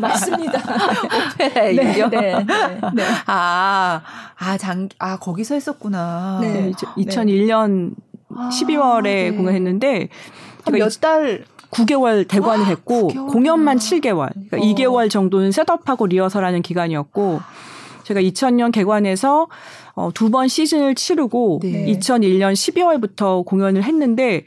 맞습니다. 0.00 0.58
오페라 0.58 1.64
네, 1.64 1.72
네, 1.74 2.08
네, 2.08 2.46
네, 2.94 3.04
아, 3.26 4.00
아, 4.38 4.56
장, 4.56 4.88
아, 4.98 5.18
거기서 5.18 5.54
했었구나. 5.54 6.38
네. 6.40 6.72
2001년 6.96 7.92
12월에 8.30 9.34
아, 9.34 9.36
공연했는데, 9.36 10.08
제가 10.64 10.78
몇달 10.78 11.44
9개월 11.70 12.26
대관을 12.26 12.66
했고, 12.66 13.08
9개월. 13.08 13.28
공연만 13.32 13.76
7개월. 13.76 14.30
그러니까 14.50 14.56
어. 14.56 14.60
2개월 14.60 15.10
정도는 15.10 15.52
셋업하고 15.52 16.06
리허설하는 16.06 16.62
기간이었고, 16.62 17.40
제가 18.04 18.20
2000년 18.20 18.72
개관해서 18.72 19.48
어, 19.94 20.10
두 20.14 20.30
번 20.30 20.48
시즌을 20.48 20.94
치르고 20.94 21.60
네. 21.62 21.86
2001년 21.92 22.52
12월부터 22.54 23.44
공연을 23.44 23.82
했는데 23.84 24.44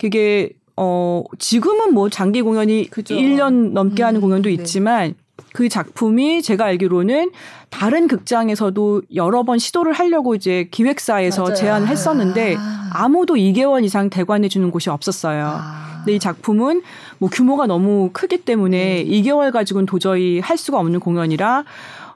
그게 0.00 0.50
어 0.76 1.22
지금은 1.38 1.94
뭐 1.94 2.08
장기 2.10 2.42
공연이 2.42 2.88
그죠. 2.90 3.14
1년 3.14 3.72
넘게 3.72 4.02
하는 4.02 4.18
음, 4.18 4.22
공연도 4.22 4.48
네. 4.48 4.54
있지만 4.54 5.14
그 5.52 5.68
작품이 5.68 6.42
제가 6.42 6.64
알기로는 6.64 7.30
다른 7.70 8.08
극장에서도 8.08 9.02
여러 9.14 9.44
번 9.44 9.58
시도를 9.58 9.92
하려고 9.92 10.34
이제 10.34 10.68
기획사에서 10.72 11.42
맞아요. 11.44 11.54
제안을 11.54 11.88
했었는데 11.88 12.56
아. 12.58 12.90
아무도 12.92 13.34
2개월 13.34 13.84
이상 13.84 14.10
대관해 14.10 14.48
주는 14.48 14.70
곳이 14.72 14.90
없었어요. 14.90 15.44
아. 15.46 15.84
근데 15.98 16.16
이 16.16 16.18
작품은 16.18 16.82
뭐 17.18 17.30
규모가 17.30 17.66
너무 17.66 18.10
크기 18.12 18.38
때문에 18.38 19.04
네. 19.04 19.04
2개월 19.04 19.52
가지고는 19.52 19.86
도저히 19.86 20.40
할 20.40 20.58
수가 20.58 20.78
없는 20.80 21.00
공연이라 21.00 21.64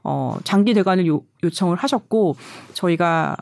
어, 0.05 0.39
장기 0.45 0.75
대관을 0.75 1.07
요, 1.07 1.23
요청을 1.43 1.77
하셨고 1.77 2.37
저희가 2.75 3.37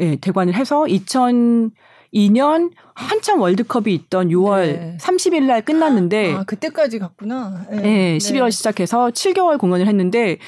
예, 0.00 0.16
대관을 0.16 0.54
해서 0.54 0.86
2000 0.86 1.72
2년 2.14 2.70
한참 2.94 3.40
월드컵이 3.40 3.92
있던 3.92 4.28
6월 4.28 4.66
네. 4.66 4.96
30일 5.00 5.44
날 5.44 5.62
끝났는데 5.62 6.34
아, 6.34 6.44
그때까지 6.44 6.98
갔구나. 6.98 7.66
네. 7.70 7.80
네, 7.80 8.18
12월 8.18 8.50
시작해서 8.50 9.08
7개월 9.10 9.58
공연을 9.58 9.86
했는데 9.86 10.38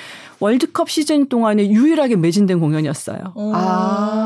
월드컵 0.41 0.89
시즌 0.89 1.29
동안에 1.29 1.69
유일하게 1.69 2.17
매진된 2.17 2.61
공연이었어요. 2.61 3.35
아. 3.37 4.18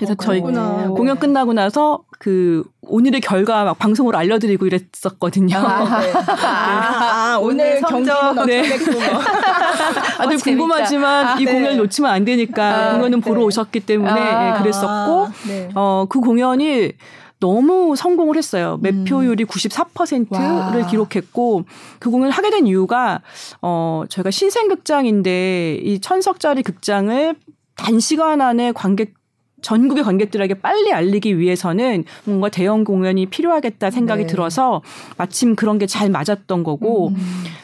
그래서 0.00 0.14
어, 0.14 0.16
저희 0.18 0.40
공연 0.40 1.18
끝나고 1.18 1.52
나서 1.52 2.04
그 2.18 2.64
오늘의 2.80 3.20
결과 3.20 3.64
막 3.64 3.78
방송으로 3.78 4.16
알려드리고 4.16 4.66
이랬었거든요. 4.66 5.58
아, 5.58 6.00
네. 6.00 6.12
아, 6.12 7.34
아 7.34 7.38
오늘 7.38 7.82
경기는 7.82 8.46
네. 8.46 8.62
다들 8.62 10.34
어, 10.34 10.38
궁금하지만 10.42 11.26
아, 11.26 11.38
이 11.38 11.44
네. 11.44 11.52
공연을 11.52 11.76
놓치면 11.76 12.10
안 12.10 12.24
되니까 12.24 12.92
아, 12.92 12.92
공연은 12.94 13.20
보러 13.20 13.40
네. 13.40 13.44
오셨기 13.44 13.80
때문에 13.80 14.10
아, 14.10 14.54
네, 14.54 14.58
그랬었고 14.62 15.28
네. 15.46 15.68
어그 15.74 16.20
공연이 16.20 16.92
너무 17.38 17.94
성공을 17.94 18.36
했어요. 18.36 18.78
매표율이 18.80 19.44
음. 19.44 19.46
94%를 19.46 20.80
와. 20.80 20.86
기록했고 20.86 21.64
그 21.98 22.10
공연을 22.10 22.30
하게 22.32 22.48
된 22.48 22.66
이유가 22.66 23.20
어 23.60 24.04
저희가 24.08 24.30
신생 24.30 24.68
극장인데 24.68 25.80
이 25.82 26.00
천석짜리 26.00 26.62
극장을 26.62 27.34
단시간 27.76 28.40
안에 28.40 28.72
관객 28.72 29.19
전국의 29.60 30.02
관객들에게 30.02 30.54
빨리 30.54 30.92
알리기 30.92 31.38
위해서는 31.38 32.04
뭔가 32.24 32.48
대형 32.48 32.84
공연이 32.84 33.26
필요하겠다 33.26 33.90
생각이 33.90 34.22
네. 34.22 34.26
들어서 34.26 34.80
마침 35.18 35.54
그런 35.56 35.78
게 35.78 35.90
잘 35.90 36.08
맞았던 36.08 36.62
거고 36.62 37.08
음. 37.08 37.16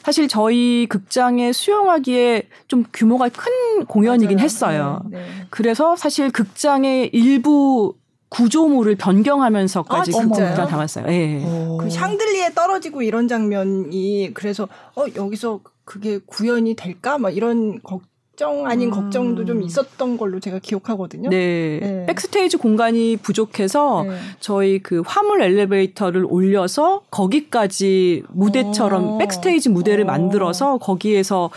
사실 0.03 0.27
저희 0.27 0.87
극장에 0.89 1.53
수용하기에 1.53 2.43
좀 2.67 2.85
규모가 2.93 3.29
큰 3.29 3.85
공연이긴 3.87 4.37
맞아요. 4.37 4.45
했어요. 4.45 5.03
네. 5.11 5.19
네. 5.19 5.27
그래서 5.49 5.95
사실 5.97 6.31
극장의 6.33 7.11
일부 7.13 7.95
구조물을 8.29 8.97
변경하면서까지 8.97 10.11
아, 10.15 10.21
그 10.21 10.29
공연을 10.29 10.67
담았어요. 10.67 11.07
예. 11.09 11.41
그 11.81 11.89
샹들리에 11.89 12.53
떨어지고 12.55 13.03
이런 13.03 13.29
장면이 13.29 14.33
그래서 14.35 14.67
어 14.97 15.05
여기서 15.15 15.61
그게 15.85 16.19
구현이 16.27 16.75
될까? 16.75 17.19
막 17.19 17.31
이런 17.37 17.81
걱 17.83 18.03
걱정 18.37 18.67
아닌 18.67 18.89
음. 18.89 18.91
걱정도 18.91 19.47
좀 19.47 19.63
있었던 19.63 20.19
걸로 20.19 20.39
제가 20.41 20.59
기억하거든요. 20.59 21.31
네. 21.31 21.81
네. 21.81 22.07
백스테이지 22.07 22.59
공간이 22.59 23.17
부족해서 23.17 24.05
네. 24.07 24.19
저희 24.41 24.79
그 24.79 25.03
화물 25.07 25.43
엘리베이터를 25.43 26.27
올려서 26.29 27.03
거기까지 27.11 28.25
무대처럼 28.29 29.05
어. 29.05 29.19
백스테이지 29.19 29.71
무대를 29.71 30.05
어. 30.05 30.07
만들어서 30.07 30.77
거기에서 30.77 31.49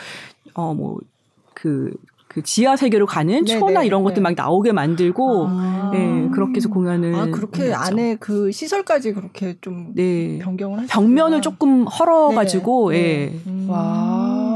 어뭐그 0.54 1.92
그 2.30 2.44
지하 2.44 2.78
세계로 2.78 3.06
가는 3.08 3.44
네네, 3.44 3.60
초나 3.60 3.84
이런 3.84 4.04
것들 4.04 4.16
네. 4.16 4.22
막 4.22 4.34
나오게 4.36 4.72
만들고 4.72 5.48
아. 5.50 5.92
네, 5.92 6.30
그렇게 6.32 6.58
해서 6.58 6.70
공연을 6.70 7.14
아 7.16 7.26
그렇게 7.26 7.64
했죠. 7.64 7.76
안에 7.76 8.16
그 8.20 8.52
시설까지 8.52 9.14
그렇게 9.14 9.58
좀 9.60 9.94
네. 9.96 10.38
변경을. 10.38 10.86
벽면을 10.88 11.42
조금 11.42 11.86
헐어 11.88 12.30
가지고 12.30 12.92
네. 12.92 12.98
예. 12.98 13.40
음. 13.48 13.66
와. 13.68 14.49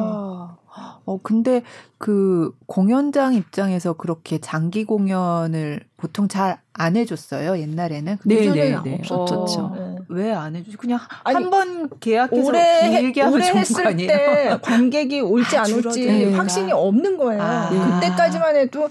어, 1.05 1.19
근데 1.21 1.63
그 1.97 2.55
공연장 2.65 3.33
입장에서 3.33 3.93
그렇게 3.93 4.39
장기 4.39 4.83
공연을 4.85 5.81
보통 5.97 6.27
잘 6.27 6.63
안 6.75 6.95
해줬어요 6.95 7.59
옛날에는. 7.59 8.17
네, 8.25 8.51
네, 8.51 8.75
네. 8.83 9.01
없었죠. 9.07 9.59
어, 9.61 9.75
네. 9.77 9.95
왜안 10.09 10.55
해주지? 10.55 10.77
그냥 10.77 10.99
한 11.23 11.49
번 11.51 11.87
계약해서 11.99 12.47
올해, 12.47 12.99
길게 12.99 13.21
하면 13.21 13.33
올해 13.35 13.47
했을 13.51 13.95
때 13.95 14.57
관객이 14.61 15.21
올지 15.21 15.55
안 15.55 15.71
올지 15.71 16.05
네. 16.05 16.33
확신이 16.33 16.71
없는 16.71 17.17
거예요. 17.17 17.41
아. 17.41 17.69
그때까지만 17.99 18.55
해도 18.55 18.89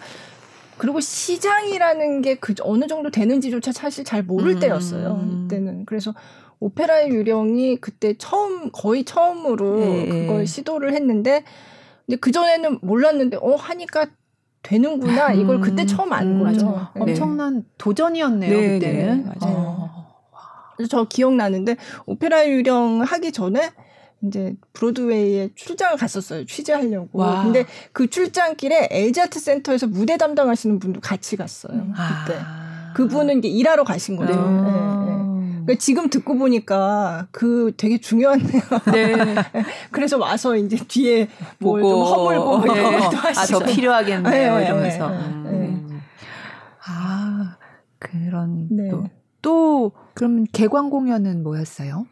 그리고 0.79 1.01
시장이라는 1.01 2.23
게 2.23 2.37
그 2.37 2.55
어느 2.63 2.87
정도 2.87 3.11
되는지조차 3.11 3.73
사실 3.73 4.05
잘 4.05 4.23
모를 4.23 4.53
음. 4.53 4.61
때였어요. 4.61 5.25
이때는 5.47 5.85
그래서 5.87 6.15
오페라의 6.61 7.09
유령이 7.11 7.79
그때 7.81 8.15
처음 8.17 8.71
거의 8.71 9.05
처음으로 9.05 9.79
네. 9.81 10.07
그걸 10.09 10.47
시도를 10.47 10.95
했는데 10.95 11.43
근데 12.13 12.21
그 12.21 12.31
전에는 12.31 12.81
몰랐는데 12.83 13.39
어 13.41 13.55
하니까 13.55 14.07
되는구나 14.63 15.33
이걸 15.33 15.61
그때 15.61 15.87
처음 15.87 16.13
안 16.13 16.27
음, 16.27 16.45
거죠. 16.45 16.89
네. 16.95 17.01
엄청난 17.01 17.65
도전이었네요 17.79 18.61
네, 18.61 18.79
그때는. 18.79 19.25
네, 19.25 19.33
맞아요. 19.41 19.57
어. 19.57 20.31
그래서 20.77 20.91
저 20.91 21.05
기억나는데 21.05 21.77
오페라 22.05 22.47
유령 22.47 23.01
하기 23.01 23.33
전에 23.33 23.71
이제 24.25 24.55
브로드웨이에 24.75 25.51
출장을 25.55 25.97
갔었어요. 25.97 26.45
취재하려고. 26.45 27.19
와. 27.19 27.45
근데 27.45 27.65
그 27.93 28.11
출장길에 28.11 28.89
엘자트 28.91 29.41
센터에서 29.41 29.87
무대 29.87 30.19
담당하시는 30.19 30.79
분도 30.81 31.01
같이 31.01 31.37
갔어요. 31.37 31.79
그때. 31.79 32.39
아. 32.39 32.93
그분은 32.95 33.39
이제 33.39 33.49
일하러 33.49 33.85
가신 33.85 34.17
거죠. 34.17 34.35
네. 34.35 34.71
네. 34.71 35.02
그러니까 35.65 35.75
지금 35.79 36.09
듣고 36.11 36.37
보니까 36.37 37.27
그 37.31 37.73
되게 37.77 37.99
중요한데요. 37.99 38.63
네. 38.93 39.15
그래서 39.93 40.19
와서 40.19 40.57
이제 40.57 40.77
뒤에 40.89 41.29
뭘 41.59 41.83
좀 41.83 42.03
허물고 42.03 42.73
네. 42.75 42.81
아더 43.37 43.61
필요하겠네요 43.67 44.57
네, 44.59 44.65
이러면서. 44.67 45.11
네, 45.11 45.17
음. 45.17 46.03
아 46.87 47.57
그런 47.99 48.69
네. 48.71 48.89
또, 48.91 49.05
또 49.41 49.93
그럼 50.15 50.45
개관 50.53 50.91
공연은 50.91 51.43
뭐였어요? 51.43 52.07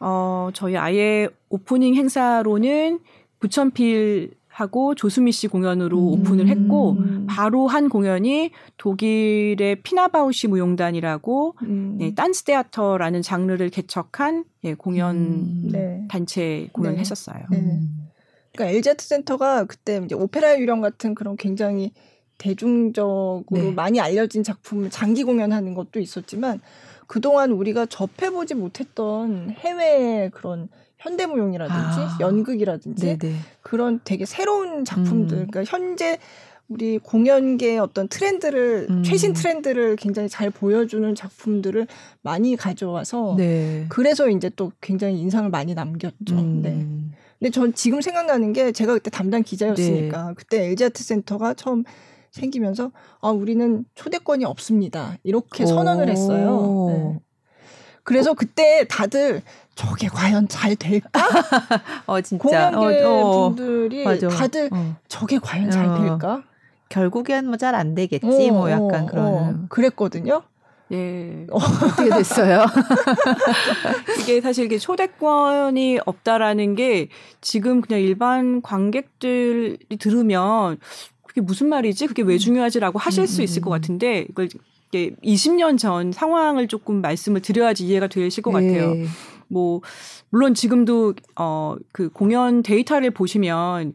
어 0.00 0.50
저희 0.52 0.76
아예 0.76 1.28
오프닝 1.48 1.94
행사로는 1.94 3.00
부천필 3.40 4.34
하고 4.52 4.94
조수미 4.94 5.32
씨 5.32 5.48
공연으로 5.48 5.98
음. 5.98 6.20
오픈을 6.20 6.48
했고 6.48 6.98
바로 7.26 7.68
한 7.68 7.88
공연이 7.88 8.50
독일의 8.76 9.82
피나바우시 9.82 10.48
무용단이라고 10.48 11.54
음. 11.62 11.96
네, 11.98 12.14
딴스 12.14 12.44
테아터라는 12.44 13.22
장르를 13.22 13.70
개척한 13.70 14.44
예, 14.64 14.74
공연 14.74 15.16
음. 15.16 15.68
네. 15.72 16.04
단체 16.08 16.68
공연을 16.72 16.96
네. 16.96 17.00
했었어요. 17.00 17.42
네. 17.50 17.58
음. 17.58 18.08
그러니까 18.52 18.76
엘제트 18.76 19.02
센터가 19.04 19.64
그때 19.64 20.02
이제 20.04 20.14
오페라 20.14 20.58
유령 20.58 20.82
같은 20.82 21.14
그런 21.14 21.36
굉장히 21.36 21.92
대중적으로 22.36 23.44
네. 23.50 23.72
많이 23.72 24.00
알려진 24.00 24.42
작품을 24.42 24.90
장기 24.90 25.24
공연하는 25.24 25.72
것도 25.72 25.98
있었지만 25.98 26.60
그동안 27.06 27.52
우리가 27.52 27.86
접해보지 27.86 28.54
못했던 28.54 29.50
해외의 29.50 30.30
그런 30.30 30.68
현대무용이라든지 31.02 31.98
아. 32.00 32.18
연극이라든지 32.20 33.18
네네. 33.18 33.34
그런 33.60 34.00
되게 34.04 34.24
새로운 34.24 34.84
작품들 34.84 35.38
음. 35.38 35.46
그러니까 35.50 35.64
현재 35.64 36.18
우리 36.68 36.98
공연계의 36.98 37.78
어떤 37.78 38.08
트렌드를 38.08 38.86
음. 38.88 39.02
최신 39.02 39.32
트렌드를 39.34 39.96
굉장히 39.96 40.28
잘 40.28 40.48
보여주는 40.50 41.14
작품들을 41.14 41.86
많이 42.22 42.56
가져와서 42.56 43.34
네. 43.36 43.84
그래서 43.88 44.30
이제 44.30 44.50
또 44.56 44.72
굉장히 44.80 45.18
인상을 45.20 45.50
많이 45.50 45.74
남겼죠. 45.74 46.34
음. 46.34 46.62
네. 46.62 46.86
근데 47.38 47.50
전 47.50 47.74
지금 47.74 48.00
생각나는 48.00 48.52
게 48.52 48.72
제가 48.72 48.94
그때 48.94 49.10
담당 49.10 49.42
기자였으니까 49.42 50.28
네. 50.28 50.34
그때 50.36 50.66
LG 50.68 50.84
아트 50.84 51.02
센터가 51.02 51.54
처음 51.54 51.84
생기면서 52.30 52.92
아 53.20 53.28
우리는 53.28 53.84
초대권이 53.94 54.44
없습니다 54.44 55.18
이렇게 55.24 55.66
선언을 55.66 56.08
했어요. 56.08 56.86
네. 56.88 57.20
그래서 58.04 58.32
어. 58.32 58.34
그때 58.34 58.84
다들 58.88 59.42
저게 59.74 60.08
과연 60.08 60.48
잘 60.48 60.76
될까? 60.76 61.10
어 62.06 62.20
진짜 62.20 62.70
공연계 62.70 63.02
어, 63.04 63.10
어, 63.10 63.48
분들이 63.54 64.04
맞아. 64.04 64.28
다들 64.28 64.68
어. 64.72 64.96
저게 65.08 65.38
과연 65.38 65.70
잘 65.70 65.86
어. 65.86 66.00
될까? 66.00 66.42
결국엔 66.88 67.46
뭐 67.46 67.56
잘 67.56 67.74
안 67.74 67.94
되겠지 67.94 68.50
뭐 68.50 68.70
약간 68.70 69.06
그런 69.06 69.68
그랬거든요. 69.68 70.42
예. 70.92 71.46
어떻게 71.50 72.10
됐어요? 72.10 72.66
이게 74.20 74.40
사실 74.42 74.66
이게 74.66 74.76
초대권이 74.78 76.00
없다라는 76.04 76.74
게 76.74 77.08
지금 77.40 77.80
그냥 77.80 78.02
일반 78.02 78.60
관객들이 78.60 79.78
들으면 79.98 80.78
그게 81.26 81.40
무슨 81.40 81.68
말이지? 81.70 82.08
그게 82.08 82.20
왜 82.22 82.34
음. 82.34 82.38
중요하지라고 82.38 82.98
하실 82.98 83.26
수 83.26 83.40
있을 83.42 83.62
것 83.62 83.70
음. 83.70 83.72
같은데 83.72 84.26
이걸 84.28 84.48
이게 84.92 85.14
20년 85.24 85.78
전 85.78 86.12
상황을 86.12 86.68
조금 86.68 87.00
말씀을 87.00 87.40
드려야지 87.40 87.86
이해가 87.86 88.08
되실 88.08 88.42
것 88.42 88.50
같아요. 88.52 88.94
예. 88.96 89.06
뭐 89.52 89.80
물론 90.30 90.54
지금도 90.54 91.14
어 91.36 91.76
그 91.92 92.08
공연 92.10 92.62
데이터를 92.62 93.10
보시면 93.10 93.94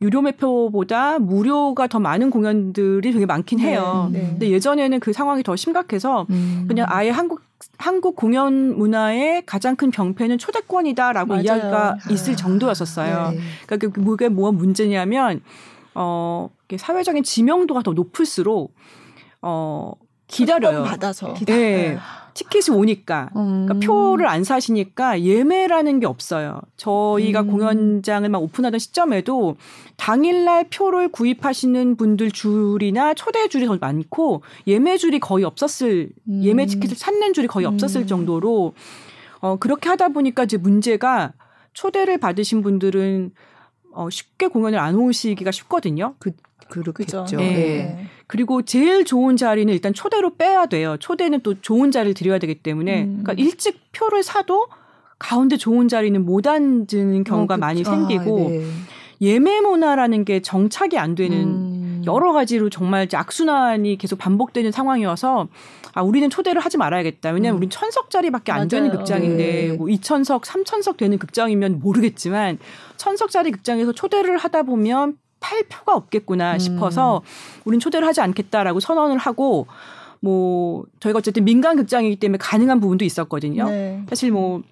유료 0.00 0.22
매표보다 0.22 1.18
무료가 1.18 1.86
더 1.88 1.98
많은 1.98 2.30
공연들이 2.30 3.12
되게 3.12 3.26
많긴 3.26 3.58
해요. 3.58 4.08
네, 4.12 4.20
네. 4.20 4.26
근데 4.30 4.50
예전에는 4.50 5.00
그 5.00 5.12
상황이 5.12 5.42
더 5.42 5.56
심각해서 5.56 6.26
음. 6.30 6.66
그냥 6.68 6.86
아예 6.88 7.10
한국 7.10 7.42
한국 7.78 8.14
공연 8.14 8.78
문화의 8.78 9.42
가장 9.44 9.74
큰 9.74 9.90
병폐는 9.90 10.38
초대권이다라고 10.38 11.28
맞아요. 11.30 11.42
이야기가 11.42 11.96
아. 12.04 12.10
있을 12.12 12.36
정도였었어요. 12.36 13.32
네. 13.32 13.38
그러니까 13.66 13.90
그게 14.00 14.28
뭐가 14.28 14.52
문제냐면 14.52 15.40
어 15.94 16.48
사회적인 16.76 17.24
지명도가 17.24 17.82
더 17.82 17.92
높을수록 17.92 18.72
어 19.42 19.92
기다려요. 20.28 20.84
받아서. 20.84 21.34
네. 21.34 21.44
네. 21.46 21.98
티켓이 22.38 22.76
오니까 22.76 23.30
그러니까 23.32 23.74
음. 23.74 23.80
표를 23.80 24.28
안 24.28 24.44
사시니까 24.44 25.22
예매라는 25.22 25.98
게 25.98 26.06
없어요. 26.06 26.60
저희가 26.76 27.42
음. 27.42 27.46
공연장을 27.48 28.28
막 28.28 28.42
오픈하던 28.42 28.78
시점에도 28.78 29.56
당일날 29.96 30.68
표를 30.70 31.08
구입하시는 31.08 31.96
분들 31.96 32.30
줄이나 32.30 33.14
초대 33.14 33.48
줄이 33.48 33.66
더 33.66 33.76
많고 33.80 34.42
예매 34.68 34.96
줄이 34.96 35.18
거의 35.18 35.44
없었을 35.44 36.10
음. 36.28 36.44
예매 36.44 36.66
티켓을 36.66 36.96
찾는 36.96 37.32
줄이 37.32 37.48
거의 37.48 37.66
없었을 37.66 38.02
음. 38.02 38.06
정도로 38.06 38.74
어 39.40 39.56
그렇게 39.56 39.88
하다 39.88 40.10
보니까 40.10 40.44
이제 40.44 40.56
문제가 40.56 41.32
초대를 41.72 42.18
받으신 42.18 42.62
분들은 42.62 43.32
어 43.92 44.10
쉽게 44.10 44.46
공연을 44.46 44.78
안 44.78 44.94
오시기가 44.94 45.50
쉽거든요. 45.50 46.14
그 46.18 46.32
그렇겠죠. 46.68 47.24
네. 47.30 47.36
네. 47.36 48.06
그리고 48.28 48.62
제일 48.62 49.04
좋은 49.04 49.36
자리는 49.36 49.72
일단 49.72 49.94
초대로 49.94 50.36
빼야 50.36 50.66
돼요. 50.66 50.96
초대는 51.00 51.40
또 51.40 51.60
좋은 51.60 51.90
자리를 51.90 52.14
드려야 52.14 52.38
되기 52.38 52.54
때문에 52.54 53.04
음. 53.04 53.20
그러니까 53.24 53.32
일찍 53.32 53.80
표를 53.92 54.22
사도 54.22 54.68
가운데 55.18 55.56
좋은 55.56 55.88
자리는 55.88 56.24
못 56.24 56.46
앉는 56.46 57.24
경우가 57.24 57.54
어, 57.54 57.56
많이 57.56 57.82
생기고 57.82 58.46
아, 58.46 58.50
네. 58.50 58.66
예매 59.22 59.60
문화라는 59.60 60.24
게 60.26 60.40
정착이 60.40 60.98
안 60.98 61.14
되는 61.14 61.38
음. 61.38 62.02
여러 62.06 62.32
가지로 62.32 62.68
정말 62.70 63.08
악순환이 63.12 63.96
계속 63.96 64.18
반복되는 64.18 64.72
상황이어서 64.72 65.48
아 65.94 66.02
우리는 66.02 66.28
초대를 66.28 66.60
하지 66.60 66.76
말아야겠다. 66.76 67.30
왜냐하면 67.30 67.56
음. 67.56 67.58
우린 67.58 67.70
천석짜리밖에 67.70 68.52
안 68.52 68.58
맞아요. 68.58 68.68
되는 68.68 68.90
극장인데 68.90 69.68
네. 69.68 69.72
뭐 69.72 69.86
2천석, 69.86 70.42
3천석 70.42 70.98
되는 70.98 71.18
극장이면 71.18 71.80
모르겠지만 71.80 72.58
천석짜리 72.98 73.50
극장에서 73.52 73.92
초대를 73.92 74.36
하다 74.36 74.64
보면 74.64 75.16
팔 75.40 75.62
표가 75.68 75.94
없겠구나 75.94 76.54
음. 76.54 76.58
싶어서 76.58 77.22
우린 77.64 77.80
초대를 77.80 78.06
하지 78.06 78.20
않겠다라고 78.20 78.80
선언을 78.80 79.18
하고 79.18 79.66
뭐 80.20 80.84
저희가 81.00 81.18
어쨌든 81.18 81.44
민간 81.44 81.76
극장이기 81.76 82.16
때문에 82.16 82.38
가능한 82.38 82.80
부분도 82.80 83.04
있었거든요. 83.04 83.66
네. 83.68 84.02
사실 84.08 84.32
뭐 84.32 84.62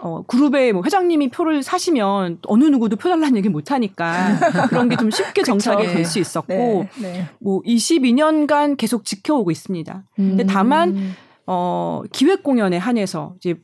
어, 0.00 0.22
그룹의 0.26 0.72
뭐 0.72 0.82
회장님이 0.84 1.30
표를 1.30 1.62
사시면 1.62 2.38
어느 2.46 2.64
누구도 2.64 2.96
표 2.96 3.08
달라는 3.08 3.36
얘기 3.38 3.48
못 3.48 3.70
하니까 3.70 4.38
그런 4.68 4.88
게 4.88 4.96
좀 4.96 5.10
쉽게 5.10 5.42
정착이 5.42 5.86
될 5.86 6.04
수 6.04 6.18
있었고 6.18 6.52
네, 6.52 6.88
네. 7.00 7.28
뭐 7.40 7.62
22년간 7.62 8.76
계속 8.76 9.04
지켜오고 9.04 9.50
있습니다. 9.50 10.02
음. 10.18 10.28
근데 10.36 10.44
다만 10.46 11.14
어 11.46 12.02
기획 12.12 12.42
공연에 12.42 12.76
한해서 12.78 13.34
이제 13.38 13.54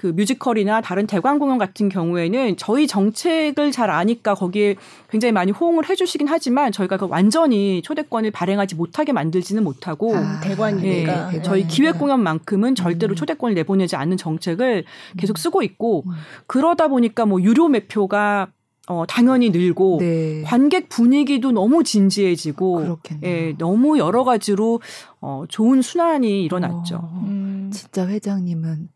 그 0.00 0.06
뮤지컬이나 0.06 0.80
다른 0.80 1.06
대관 1.06 1.38
공연 1.38 1.58
같은 1.58 1.90
경우에는 1.90 2.56
저희 2.56 2.86
정책을 2.86 3.70
잘 3.70 3.90
아니까 3.90 4.34
거기에 4.34 4.76
굉장히 5.10 5.30
많이 5.30 5.52
호응을 5.52 5.90
해주시긴 5.90 6.26
하지만 6.26 6.72
저희가 6.72 6.96
그 6.96 7.06
완전히 7.06 7.82
초대권을 7.82 8.30
발행하지 8.30 8.76
못하게 8.76 9.12
만들지는 9.12 9.62
못하고 9.62 10.16
아, 10.16 10.40
대관이니까 10.40 11.34
예, 11.34 11.42
저희 11.42 11.64
네. 11.64 11.68
기획 11.68 11.98
공연만큼은 11.98 12.76
절대로 12.76 13.12
음. 13.12 13.14
초대권을 13.14 13.54
내보내지 13.56 13.94
않는 13.96 14.16
정책을 14.16 14.84
계속 15.18 15.36
음. 15.36 15.38
쓰고 15.38 15.62
있고 15.64 16.04
음. 16.06 16.12
그러다 16.46 16.88
보니까 16.88 17.26
뭐 17.26 17.42
유료 17.42 17.68
매표가 17.68 18.48
어, 18.88 19.04
당연히 19.06 19.50
늘고 19.50 19.98
네. 20.00 20.42
관객 20.46 20.88
분위기도 20.88 21.52
너무 21.52 21.84
진지해지고 21.84 22.76
그렇겠네요. 22.76 23.30
예, 23.30 23.54
너무 23.58 23.98
여러 23.98 24.24
가지로 24.24 24.80
어, 25.20 25.44
좋은 25.46 25.82
순환이 25.82 26.42
일어났죠. 26.42 26.96
어, 26.96 27.24
음. 27.26 27.70
진짜 27.70 28.08
회장님은 28.08 28.88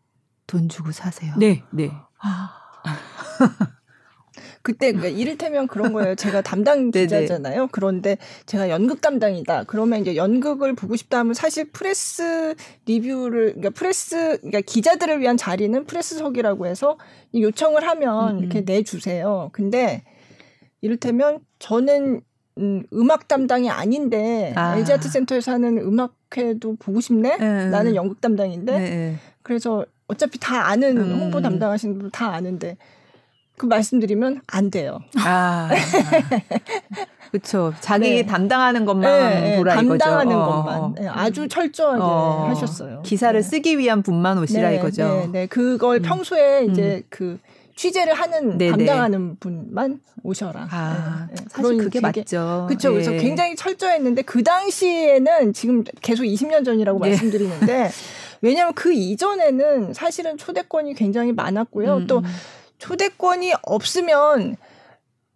돈 0.47 0.69
주고 0.69 0.91
사세요. 0.91 1.33
네, 1.37 1.63
네. 1.71 1.91
아. 2.19 2.53
그때 4.65 4.91
그러니까 4.91 5.15
이를테면 5.15 5.67
그런 5.67 5.93
거예요. 5.93 6.15
제가 6.15 6.41
담당 6.41 6.89
기자잖아요. 6.89 7.69
그런데 7.71 8.17
제가 8.47 8.69
연극 8.69 8.99
담당이다. 8.99 9.65
그러면 9.65 10.01
이제 10.01 10.15
연극을 10.15 10.73
보고 10.73 10.95
싶다 10.95 11.19
하면 11.19 11.35
사실 11.35 11.65
press 11.71 12.55
review를 12.87 13.53
그러니까 13.53 13.69
프레스 13.69 14.37
그러니까 14.37 14.61
기자들을 14.61 15.19
위한 15.19 15.37
자리는 15.37 15.85
press석이라고 15.85 16.65
해서 16.65 16.97
요청을 17.35 17.87
하면 17.87 18.37
음. 18.37 18.39
이렇게 18.39 18.65
내 18.65 18.81
주세요. 18.81 19.51
근데 19.53 20.03
이를테면 20.81 21.41
저는 21.59 22.21
음, 22.57 22.83
음악 22.91 23.27
담당이 23.27 23.69
아닌데 23.69 24.51
아. 24.55 24.77
LG 24.77 24.93
아트 24.93 25.09
센터에서 25.09 25.51
하는 25.51 25.77
음악회도 25.77 26.77
보고 26.77 27.01
싶네. 27.01 27.37
네. 27.37 27.69
나는 27.69 27.93
연극 27.93 28.19
담당인데. 28.19 28.79
네. 28.79 29.15
그래서 29.43 29.85
어차피 30.07 30.39
다 30.39 30.67
아는 30.67 30.97
음. 30.97 31.19
홍보 31.19 31.41
담당하시는 31.41 31.97
분 31.99 32.09
다 32.11 32.33
아는데 32.33 32.77
그 33.57 33.65
말씀드리면 33.65 34.41
안 34.47 34.69
돼요. 34.69 34.99
아. 35.17 35.69
그렇죠. 37.31 37.73
자기 37.81 38.09
네. 38.15 38.25
담당하는 38.25 38.85
것만 38.85 39.41
네, 39.43 39.57
보라 39.57 39.75
담당하는 39.75 40.31
이거죠. 40.31 40.39
어, 40.41 40.63
것만 40.63 40.79
어. 40.79 40.93
네, 40.97 41.07
아주 41.07 41.47
철저하게 41.47 41.99
어. 42.01 42.45
하셨어요. 42.49 43.01
기사를 43.03 43.37
네. 43.41 43.47
쓰기 43.47 43.77
위한 43.77 44.03
분만 44.03 44.37
오시라 44.37 44.69
네, 44.69 44.75
이거죠. 44.77 45.07
네, 45.07 45.27
네. 45.31 45.45
그걸 45.47 45.97
음. 45.97 46.01
평소에 46.03 46.65
이제 46.69 46.97
음. 46.97 47.07
그 47.09 47.39
취재를 47.75 48.13
하는 48.13 48.57
네네. 48.57 48.71
담당하는 48.71 49.35
분만 49.39 49.99
오셔라. 50.23 50.67
아, 50.71 51.27
네, 51.29 51.35
네. 51.35 51.45
사실 51.49 51.77
그게 51.77 51.99
되게, 51.99 52.21
맞죠. 52.21 52.65
그렇죠. 52.69 52.89
네. 52.89 52.93
그래서 52.93 53.11
굉장히 53.11 53.55
철저했는데 53.57 54.21
그 54.21 54.43
당시에는 54.43 55.51
지금 55.53 55.83
계속 56.01 56.23
20년 56.23 56.63
전이라고 56.63 56.99
네. 56.99 57.09
말씀드리는데 57.09 57.91
왜냐하면 58.45 58.75
그 58.75 58.93
이전에는 58.93 59.93
사실은 59.93 60.37
초대권이 60.37 60.93
굉장히 60.93 61.31
많았고요. 61.31 61.97
음. 61.97 62.07
또 62.07 62.19
음. 62.19 62.23
초대권이 62.77 63.53
없으면 63.63 64.55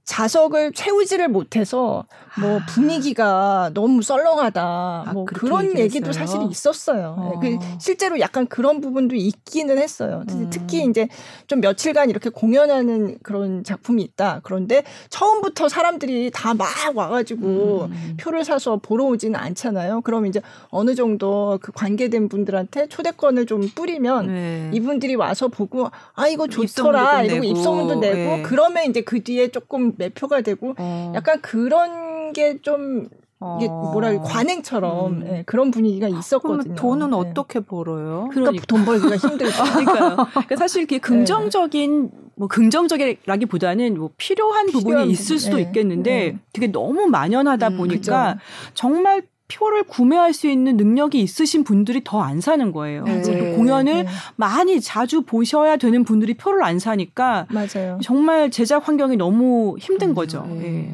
자석을 0.03 0.73
채우지를 0.73 1.27
못해서 1.27 2.05
뭐 2.39 2.59
아. 2.59 2.65
분위기가 2.67 3.71
너무 3.73 4.01
썰렁하다 4.01 4.61
아, 4.61 5.11
뭐 5.13 5.25
그런 5.25 5.77
얘기도 5.77 6.11
사실 6.11 6.39
있었어요. 6.49 7.15
어. 7.17 7.39
그 7.39 7.57
실제로 7.79 8.19
약간 8.19 8.45
그런 8.47 8.81
부분도 8.81 9.15
있기는 9.15 9.77
했어요. 9.77 10.23
음. 10.29 10.49
특히 10.51 10.83
이제 10.85 11.07
좀 11.47 11.61
며칠간 11.61 12.09
이렇게 12.09 12.29
공연하는 12.29 13.17
그런 13.23 13.63
작품이 13.63 14.03
있다. 14.03 14.41
그런데 14.43 14.83
처음부터 15.09 15.69
사람들이 15.69 16.29
다 16.31 16.53
막 16.59 16.67
와가지고 16.93 17.87
음. 17.91 18.17
표를 18.19 18.43
사서 18.43 18.77
보러 18.81 19.05
오지는 19.05 19.39
않잖아요. 19.39 20.01
그럼 20.01 20.25
이제 20.25 20.41
어느 20.69 20.93
정도 20.93 21.57
그 21.61 21.71
관계된 21.71 22.27
분들한테 22.27 22.87
초대권을 22.87 23.45
좀 23.45 23.61
뿌리면 23.73 24.27
네. 24.27 24.71
이분들이 24.73 25.15
와서 25.15 25.47
보고 25.47 25.89
아 26.15 26.27
이거 26.27 26.47
좋더라 26.47 27.23
이러고 27.23 27.43
입소문도 27.45 27.95
내고 27.95 28.15
네. 28.37 28.43
그러면 28.43 28.89
이제 28.89 29.01
그 29.01 29.23
뒤에 29.23 29.49
조금 29.49 29.93
매표가 29.97 30.41
되고 30.41 30.73
어. 30.77 31.13
약간 31.15 31.39
그런 31.41 32.18
게좀 32.33 33.09
이게 33.57 33.69
뭐라 33.69 34.11
어. 34.15 34.19
관행처럼 34.21 35.13
음. 35.13 35.19
네, 35.23 35.43
그런 35.45 35.71
분위기가 35.71 36.09
있었거든요. 36.09 36.75
돈은 36.75 37.11
네. 37.11 37.15
어떻게 37.15 37.61
벌어요? 37.61 38.29
그러니까 38.33 38.65
돈 38.67 38.83
벌기가 38.83 39.15
힘들죠. 39.15 39.63
그러니까요. 39.63 40.15
그러니까 40.29 40.55
사실 40.57 40.83
이게 40.83 40.97
긍정적인 40.97 42.11
뭐 42.35 42.47
긍정적이라기보다는 42.49 43.97
뭐 43.97 44.09
필요한 44.17 44.67
부분이 44.67 45.09
있을 45.11 45.39
수도 45.39 45.55
네. 45.55 45.63
있겠는데 45.63 46.37
그게 46.53 46.67
너무 46.67 47.07
만연하다 47.07 47.67
음, 47.69 47.77
보니까 47.77 48.33
그죠. 48.33 48.39
정말 48.73 49.21
표를 49.47 49.83
구매할 49.83 50.31
수 50.33 50.47
있는 50.47 50.77
능력이 50.77 51.19
있으신 51.21 51.63
분들이 51.63 52.01
더 52.03 52.21
안 52.21 52.39
사는 52.41 52.71
거예요. 52.71 53.03
네. 53.05 53.55
공연을 53.55 54.03
네. 54.03 54.09
많이 54.35 54.79
자주 54.81 55.21
보셔야 55.21 55.77
되는 55.77 56.03
분들이 56.03 56.35
표를 56.35 56.61
안 56.63 56.77
사니까 56.77 57.47
맞아요. 57.49 57.99
정말 58.03 58.51
제작 58.51 58.87
환경이 58.87 59.15
너무 59.17 59.77
힘든 59.79 60.09
음, 60.09 60.13
거죠. 60.13 60.45
네. 60.49 60.93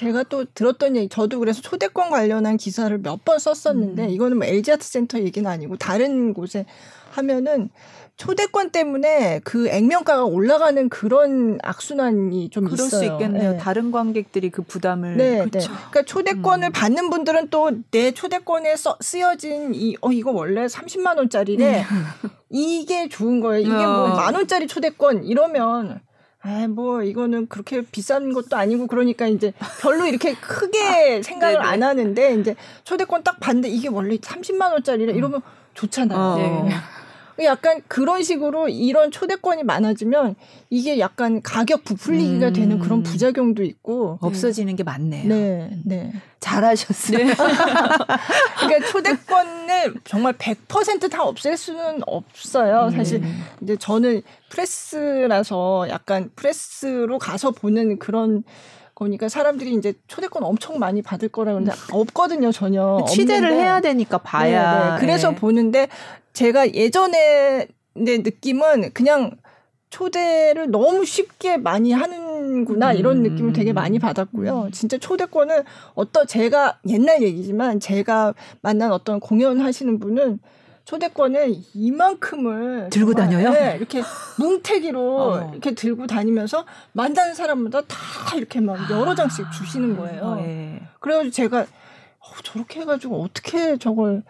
네. 0.00 0.06
제가 0.06 0.22
또 0.24 0.44
들었던 0.54 0.96
얘기, 0.96 1.08
저도 1.08 1.38
그래서 1.40 1.60
초대권 1.60 2.10
관련한 2.10 2.56
기사를 2.56 2.96
몇 2.98 3.20
번 3.24 3.38
썼었는데 3.38 4.04
음. 4.04 4.10
이거는 4.10 4.38
뭐 4.38 4.46
LG 4.46 4.72
아트 4.72 4.86
센터 4.86 5.18
얘기는 5.20 5.48
아니고 5.50 5.76
다른 5.76 6.32
곳에 6.32 6.64
하면은 7.10 7.68
초대권 8.16 8.70
때문에 8.70 9.40
그 9.44 9.68
액면가가 9.68 10.24
올라가는 10.24 10.88
그런 10.90 11.58
악순환이 11.62 12.50
좀 12.50 12.64
그럴 12.64 12.86
있어요. 12.86 13.00
수 13.00 13.04
있겠네요. 13.06 13.52
네. 13.52 13.58
다른 13.58 13.90
관객들이 13.90 14.50
그 14.50 14.60
부담을 14.62 15.16
네, 15.16 15.36
네. 15.38 15.48
그러니까 15.50 16.02
초대권을 16.04 16.68
음. 16.68 16.72
받는 16.72 17.08
분들은 17.10 17.48
또 17.48 17.70
내 17.90 18.12
초대권에 18.12 18.76
써, 18.76 18.96
쓰여진 19.00 19.74
이 19.74 19.96
어 20.02 20.12
이거 20.12 20.30
원래 20.32 20.66
30만 20.66 21.16
원짜리래. 21.16 21.82
음. 21.82 22.30
이게 22.50 23.08
좋은 23.08 23.40
거예요. 23.40 23.60
이게 23.60 23.70
뭐만 23.70 24.34
어. 24.34 24.38
원짜리 24.38 24.66
초대권 24.66 25.24
이러면 25.24 26.00
아, 26.42 26.66
뭐, 26.68 27.02
이거는 27.02 27.48
그렇게 27.48 27.82
비싼 27.82 28.32
것도 28.32 28.56
아니고, 28.56 28.86
그러니까 28.86 29.26
이제 29.26 29.52
별로 29.80 30.06
이렇게 30.06 30.34
크게 30.34 31.22
생각을 31.22 31.60
안 31.60 31.82
하는데, 31.82 32.34
이제 32.34 32.56
초대권 32.84 33.22
딱 33.24 33.38
봤는데, 33.40 33.68
이게 33.68 33.88
원래 33.88 34.16
30만 34.16 34.72
원짜리래. 34.72 35.12
이러면 35.12 35.42
좋잖아요. 35.74 36.18
어. 36.18 36.36
네. 36.36 36.74
약간 37.44 37.82
그런 37.88 38.22
식으로 38.22 38.68
이런 38.68 39.10
초대권이 39.10 39.62
많아지면 39.64 40.34
이게 40.68 40.98
약간 40.98 41.42
가격 41.42 41.84
부풀리기가 41.84 42.48
음. 42.48 42.52
되는 42.52 42.78
그런 42.78 43.02
부작용도 43.02 43.62
있고 43.64 44.18
없어지는 44.20 44.76
게 44.76 44.82
맞네요. 44.82 45.28
네, 45.28 45.70
네. 45.84 46.12
잘하셨어요. 46.40 47.18
네. 47.18 47.34
그러니까 48.58 48.88
초대권을 48.90 49.94
정말 50.04 50.32
100%다 50.34 51.22
없앨 51.22 51.56
수는 51.56 52.00
없어요. 52.06 52.86
음. 52.86 52.90
사실 52.90 53.22
이제 53.62 53.76
저는 53.76 54.22
프레스라서 54.48 55.88
약간 55.90 56.30
프레스로 56.36 57.18
가서 57.18 57.50
보는 57.50 57.98
그런 57.98 58.44
거니까 59.00 59.30
사람들이 59.30 59.72
이제 59.74 59.94
초대권 60.08 60.44
엄청 60.44 60.78
많이 60.78 61.00
받을 61.00 61.28
거라 61.30 61.52
그러는데 61.52 61.74
없거든요 61.90 62.52
전혀. 62.52 63.02
취재를 63.08 63.48
없는데. 63.48 63.62
해야 63.62 63.80
되니까 63.80 64.18
봐야. 64.18 64.84
네, 64.84 64.90
네. 64.90 65.00
그래서 65.00 65.30
네. 65.30 65.36
보는데 65.36 65.88
제가 66.32 66.72
예전에 66.74 67.68
내 67.94 68.18
느낌은 68.18 68.92
그냥 68.92 69.36
초대를 69.90 70.70
너무 70.70 71.04
쉽게 71.04 71.56
많이 71.56 71.92
하는구나 71.92 72.92
이런 72.92 73.18
음. 73.18 73.22
느낌을 73.24 73.52
되게 73.52 73.72
많이 73.72 73.98
받았고요. 73.98 74.68
진짜 74.72 74.96
초대권은 74.98 75.64
어떤 75.94 76.26
제가 76.26 76.78
옛날 76.88 77.22
얘기지만 77.22 77.80
제가 77.80 78.34
만난 78.62 78.92
어떤 78.92 79.18
공연 79.18 79.60
하시는 79.60 79.98
분은 79.98 80.38
초대권을 80.84 81.54
이만큼을 81.74 82.90
들고 82.90 83.14
정말, 83.14 83.28
다녀요? 83.28 83.52
네, 83.52 83.76
이렇게 83.76 84.02
뭉태기로 84.38 85.00
어. 85.20 85.50
이렇게 85.52 85.74
들고 85.74 86.06
다니면서 86.06 86.64
만나는 86.92 87.34
사람마다 87.34 87.82
다 87.82 88.36
이렇게 88.36 88.60
막 88.60 88.90
여러 88.90 89.14
장씩 89.14 89.52
주시는 89.52 89.96
거예요. 89.96 90.22
어, 90.22 90.40
예. 90.40 90.80
그래가지고 91.00 91.32
제가 91.32 91.60
어, 91.60 92.42
저렇게 92.42 92.80
해가지고 92.80 93.22
어떻게 93.22 93.76
저걸 93.76 94.22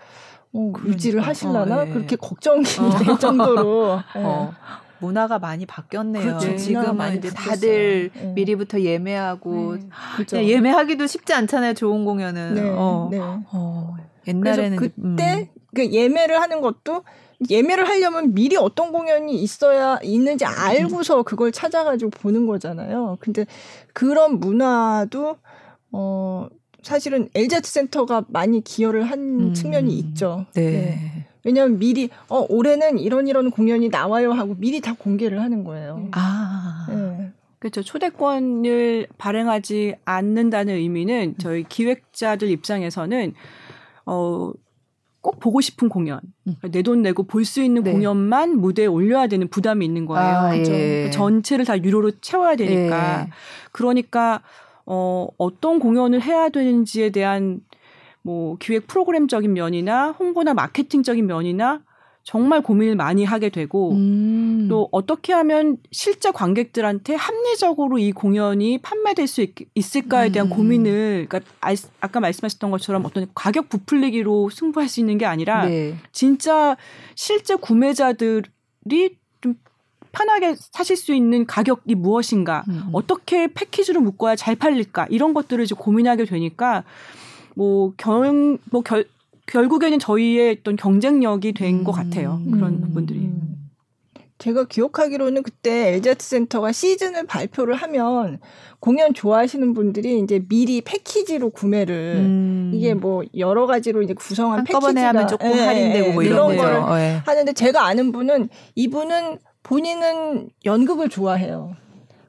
어, 0.53 0.73
그러니까. 0.73 0.89
유지를 0.89 1.21
하실라나 1.21 1.77
어, 1.79 1.87
예. 1.87 1.91
그렇게 1.91 2.17
걱정이 2.17 2.65
어. 2.81 2.99
될 2.99 3.19
정도로 3.19 4.01
예. 4.17 4.19
어, 4.23 4.53
문화가 4.99 5.39
많이 5.39 5.65
바뀌었네요. 5.67 6.39
그렇죠. 6.39 6.57
지금은 6.57 7.19
이제. 7.19 7.31
다들 7.31 8.11
네. 8.15 8.33
미리부터 8.35 8.81
예매하고 8.81 9.77
네. 9.77 9.89
그죠. 10.17 10.37
그냥 10.37 10.49
예매하기도 10.49 11.07
쉽지 11.07 11.33
않잖아요. 11.33 11.75
좋은 11.75 12.05
공연은. 12.05 12.55
네, 12.55 12.63
어. 12.75 13.09
네. 13.11 13.19
어, 13.21 13.97
옛날에는 14.27 14.77
그때 14.77 15.51
그 15.75 15.91
예매를 15.91 16.41
하는 16.41 16.61
것도 16.61 17.05
예매를 17.49 17.89
하려면 17.89 18.35
미리 18.35 18.57
어떤 18.57 18.93
공연이 18.93 19.41
있어야 19.43 19.99
있는지 20.03 20.45
알고서 20.45 21.23
그걸 21.23 21.53
찾아가지고 21.53 22.11
보는 22.11 22.47
거잖아요. 22.47 23.17
근데 23.21 23.47
그런 23.95 24.41
문화도 24.41 25.37
어 25.93 26.49
사실은 26.83 27.29
LZ 27.35 27.61
센터가 27.65 28.25
많이 28.29 28.63
기여를 28.63 29.05
한 29.05 29.19
음. 29.41 29.55
측면이 29.55 29.97
있죠. 29.99 30.47
음, 30.49 30.53
네. 30.55 31.27
왜냐하면 31.45 31.79
미리 31.79 32.11
어 32.29 32.45
올해는 32.49 32.99
이런 32.99 33.27
이런 33.27 33.51
공연이 33.51 33.89
나와요 33.89 34.33
하고 34.33 34.55
미리 34.59 34.81
다 34.81 34.95
공개를 34.99 35.41
하는 35.41 35.65
거예요. 35.65 36.09
아. 36.13 36.87
네. 36.91 37.31
그렇죠. 37.59 37.83
초대권을 37.83 39.07
발행하지 39.19 39.95
않는다는 40.05 40.75
의미는 40.77 41.35
저희 41.39 41.63
기획자들 41.65 42.49
입장에서는 42.49 43.35
어, 44.07 44.51
꼭 45.21 45.39
보고 45.41 45.61
싶은 45.61 45.91
공연, 45.91 46.21
음. 46.47 46.57
내돈 46.71 47.03
내고 47.03 47.23
볼 47.25 47.45
수 47.45 47.63
있는 47.63 47.83
네. 47.83 47.93
공연만 47.93 48.57
무대에 48.59 48.87
올려야 48.87 49.27
되는 49.27 49.47
부담이 49.49 49.85
있는 49.85 50.07
거예요. 50.07 50.27
아, 50.27 50.51
그죠? 50.53 50.73
예. 50.73 51.11
전체를 51.13 51.67
다 51.67 51.77
유료로 51.77 52.13
채워야 52.23 52.57
되니까. 52.57 53.27
예. 53.27 53.31
그러니까 53.73 54.41
어, 54.93 55.29
어떤 55.39 55.79
공연을 55.79 56.21
해야 56.21 56.49
되는지에 56.49 57.11
대한 57.11 57.61
뭐 58.23 58.57
기획 58.59 58.89
프로그램적인 58.89 59.53
면이나 59.53 60.11
홍보나 60.11 60.53
마케팅적인 60.53 61.29
면이나 61.29 61.83
정말 62.25 62.61
고민을 62.61 62.97
많이 62.97 63.25
하게 63.25 63.51
되고 63.51 63.93
음. 63.93 64.67
또 64.69 64.89
어떻게 64.91 65.33
하면 65.33 65.77
실제 65.93 66.33
관객들한테 66.33 67.15
합리적으로 67.15 67.99
이 67.99 68.11
공연이 68.11 68.79
판매될 68.79 69.29
수 69.29 69.43
있, 69.43 69.55
을까에 69.97 70.33
대한 70.33 70.49
음. 70.49 70.51
고민을 70.51 71.27
그러니까 71.29 71.53
아, 71.61 71.73
아까 72.01 72.19
말씀하셨던 72.19 72.73
것처럼 72.73 73.05
어떤 73.05 73.29
가격 73.33 73.69
부풀리기로 73.69 74.51
승부할 74.51 74.89
수 74.89 74.99
있는 74.99 75.19
게 75.19 75.25
아니라 75.25 75.67
네. 75.67 75.95
진짜 76.11 76.77
실제 77.15 77.55
구매자들이 77.55 78.41
좀 79.41 79.55
편하게 80.13 80.55
사실 80.73 80.97
수 80.97 81.15
있는 81.15 81.47
가격이 81.47 81.95
무엇인가 81.95 82.65
음. 82.69 82.85
어떻게 82.93 83.47
패키지로 83.53 84.01
묶어야 84.01 84.37
잘 84.37 84.57
팔릴까 84.57 85.07
이런 85.11 85.35
것들을 85.35 85.63
이제 85.65 85.75
고민하게 85.79 86.25
되니까 86.25 86.85
뭐 87.55 87.93
경 87.97 88.59
뭐 88.73 88.83
결 88.83 89.05
결국에는 89.47 89.99
저희의 89.99 90.59
어떤 90.61 90.77
경쟁력이 90.77 91.53
된것 91.55 91.93
음. 91.93 91.97
같아요 91.97 92.41
그런 92.53 92.75
음. 92.75 92.81
부분들이. 92.83 93.29
제가 94.39 94.65
기억하기로는 94.65 95.43
그때 95.43 95.95
LZ 95.97 96.15
센터가 96.19 96.73
시즌을 96.73 97.27
발표를 97.27 97.75
하면 97.75 98.39
공연 98.79 99.13
좋아하시는 99.13 99.75
분들이 99.75 100.19
이제 100.21 100.41
미리 100.49 100.81
패키지로 100.81 101.51
구매를 101.51 102.15
음. 102.21 102.71
이게 102.73 102.95
뭐 102.95 103.23
여러 103.37 103.67
가지로 103.67 104.01
이제 104.01 104.15
구성한 104.15 104.61
한꺼번에 104.61 104.95
패키지가 104.95 105.09
하면 105.11 105.29
조금 105.29 105.51
예, 105.51 105.61
할인되고 105.61 106.09
예, 106.09 106.13
뭐 106.15 106.23
이런 106.23 106.55
이런 106.55 106.57
거를. 106.87 107.01
예. 107.03 107.23
하는데 107.27 107.53
제가 107.53 107.85
아는 107.85 108.13
분은 108.13 108.49
이분은 108.77 109.39
본인은 109.71 110.51
연극을 110.65 111.09
좋아해요. 111.09 111.77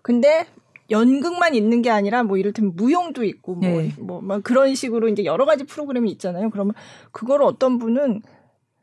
근데 0.04 0.46
연극만 0.92 1.56
있는 1.56 1.82
게 1.82 1.90
아니라 1.90 2.22
뭐 2.22 2.38
이를테면 2.38 2.74
무용도 2.76 3.24
있고 3.24 3.56
뭐, 3.56 3.68
네. 3.68 3.92
뭐, 3.98 4.22
막 4.22 4.44
그런 4.44 4.76
식으로 4.76 5.10
이제 5.10 5.26
여러 5.26 5.46
가지 5.46 5.64
프로그램이 5.64 6.12
있잖아요. 6.12 6.52
그러면 6.52 6.76
그거를 7.12 7.44
어떤 7.44 7.80
분은 7.80 8.22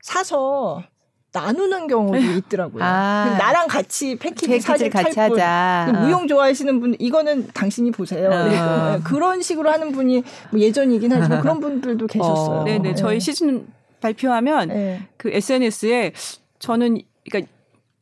사서 0.03 0.83
나누는 1.33 1.87
경우도 1.87 2.19
있더라고요. 2.19 2.83
아. 2.83 3.37
나랑 3.39 3.69
같이 3.69 4.17
패키지 4.17 4.49
패키지를 4.49 4.61
사진 4.61 4.91
같이. 4.91 5.21
하자. 5.21 5.93
그 5.93 5.99
무용 5.99 6.27
좋아하시는 6.27 6.81
분 6.81 6.97
이거는 6.99 7.49
당신이 7.55 7.93
보세요. 7.93 8.29
어. 8.29 8.49
네, 8.49 9.03
그런 9.05 9.41
식으로 9.41 9.71
하는 9.71 9.93
분이 9.93 10.25
뭐 10.51 10.59
예전이긴 10.59 11.13
하지만 11.13 11.43
그런 11.43 11.61
분들도 11.61 12.09
계셨어요. 12.09 12.61
어. 12.61 12.65
네네. 12.65 12.89
네. 12.89 12.95
저희 12.97 13.21
시즌 13.21 13.69
발표하면 14.01 14.69
네. 14.69 15.09
그 15.17 15.31
SNS에 15.31 16.13
저는 16.59 17.03
그러니까 17.31 17.53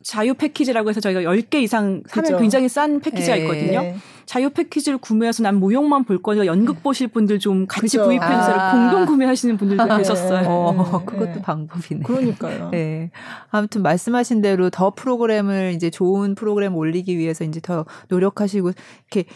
자유 0.06 0.34
패키지라고 0.34 0.88
해서 0.88 1.00
저희가 1.00 1.22
10개 1.22 1.56
이상 1.56 2.00
사면 2.06 2.30
그죠. 2.30 2.38
굉장히 2.38 2.68
싼 2.68 3.00
패키지가 3.00 3.34
네. 3.34 3.42
있거든요. 3.42 3.80
네. 3.80 3.96
자유 4.24 4.50
패키지를 4.50 4.98
구매해서 4.98 5.42
난 5.42 5.56
무용만 5.56 6.04
볼 6.04 6.22
거니까 6.22 6.46
연극 6.46 6.80
보실 6.80 7.08
분들 7.08 7.40
좀 7.40 7.66
같이 7.66 7.96
그죠. 7.96 8.04
구입해서 8.04 8.52
아. 8.52 8.70
공동 8.72 9.06
구매하시는 9.06 9.56
분들도 9.56 9.84
네. 9.84 9.96
계셨어요. 9.98 10.48
어, 10.48 10.72
네. 11.00 11.04
그것도 11.06 11.32
네. 11.34 11.42
방법이네. 11.42 12.02
그러니까요. 12.04 12.70
네. 12.70 13.10
아무튼 13.50 13.82
말씀하신 13.82 14.42
대로 14.42 14.70
더 14.70 14.90
프로그램을 14.90 15.72
이제 15.74 15.90
좋은 15.90 16.36
프로그램 16.36 16.74
을 16.74 16.78
올리기 16.78 17.18
위해서 17.18 17.42
이제 17.42 17.58
더 17.60 17.84
노력하시고 18.08 18.70
이렇게 19.10 19.28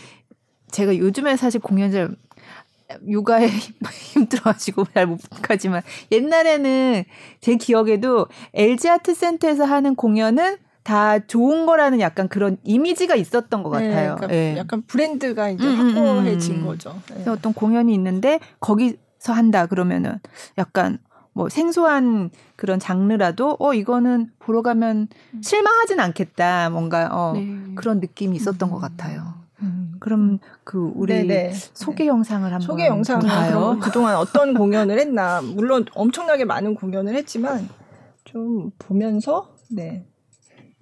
제가 0.71 0.97
요즘에 0.97 1.37
사실 1.37 1.61
공연 1.61 1.91
잘 1.91 2.15
육아에 3.09 3.49
힘들어가지고 4.13 4.85
잘 4.95 5.07
못 5.07 5.21
가지만 5.43 5.83
옛날에는 6.13 7.05
제 7.41 7.57
기억에도 7.57 8.27
LG 8.55 8.89
아트 8.89 9.15
센터에서 9.15 9.65
하는 9.65 9.95
공연은 9.95 10.57
다 10.83 11.19
좋은 11.19 11.67
거라는 11.67 12.01
약간 12.01 12.29
그런 12.29 12.57
이미지가 12.65 13.15
있었던 13.15 13.63
것 13.63 13.79
네, 13.79 13.89
같아요. 13.91 14.17
그러니까 14.17 14.35
예. 14.37 14.57
약간 14.57 14.83
브랜드가 14.87 15.51
이제 15.51 15.65
음, 15.65 15.81
음, 15.81 15.97
확고해진 15.97 16.57
음. 16.63 16.67
거죠. 16.67 16.95
네. 17.09 17.15
그래서 17.15 17.33
어떤 17.33 17.53
공연이 17.53 17.93
있는데 17.95 18.41
거기서 18.61 18.97
한다 19.29 19.67
그러면은 19.67 20.19
약간 20.59 20.99
뭐 21.33 21.49
생소한 21.49 22.31
그런 22.57 22.79
장르라도 22.81 23.57
어 23.61 23.73
이거는 23.75 24.31
보러 24.39 24.63
가면 24.63 25.09
실망하진 25.43 26.01
않겠다 26.01 26.71
뭔가 26.71 27.09
어 27.13 27.33
네. 27.35 27.47
그런 27.77 28.01
느낌이 28.01 28.37
있었던 28.37 28.69
음. 28.69 28.73
것 28.73 28.79
같아요. 28.81 29.40
음. 30.01 30.03
그럼 30.03 30.39
그 30.65 30.91
우리 30.95 31.27
네네. 31.27 31.53
소개 31.53 32.07
영상을 32.07 32.45
한번 32.45 32.61
소개 32.61 32.87
영상을? 32.87 33.21
그럼 33.21 33.81
그동안 33.81 34.17
어떤 34.17 34.55
공연을 34.55 34.99
했나 34.99 35.41
물론 35.43 35.85
엄청나게 35.95 36.47
많은 36.47 36.75
공연을 36.75 37.15
했지만 37.15 37.69
좀 38.25 38.71
보면서 38.79 39.55
네. 39.71 40.07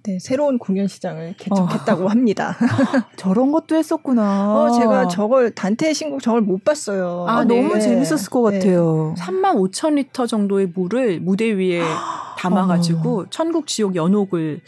네, 0.03 0.17
새로운 0.17 0.57
공연 0.57 0.87
시장을 0.87 1.35
개척했다고 1.37 2.07
합니다. 2.07 2.55
저런 3.17 3.51
것도 3.51 3.75
했었구나. 3.75 4.55
어, 4.55 4.71
제가 4.71 5.09
저걸 5.09 5.51
단테의 5.51 5.93
신곡 5.93 6.21
저걸 6.21 6.39
못 6.41 6.63
봤어요. 6.63 7.25
아, 7.27 7.43
네. 7.43 7.61
너무 7.61 7.79
재밌었을 7.79 8.29
것 8.29 8.49
네. 8.49 8.59
같아요. 8.59 9.13
3만 9.17 9.55
5천 9.55 9.95
리터 9.95 10.25
정도의 10.25 10.67
물을 10.73 11.19
무대 11.19 11.51
위에 11.51 11.81
담아가지고 12.39 13.25
천국 13.29 13.67
지옥 13.67 13.95
연옥을 13.95 14.61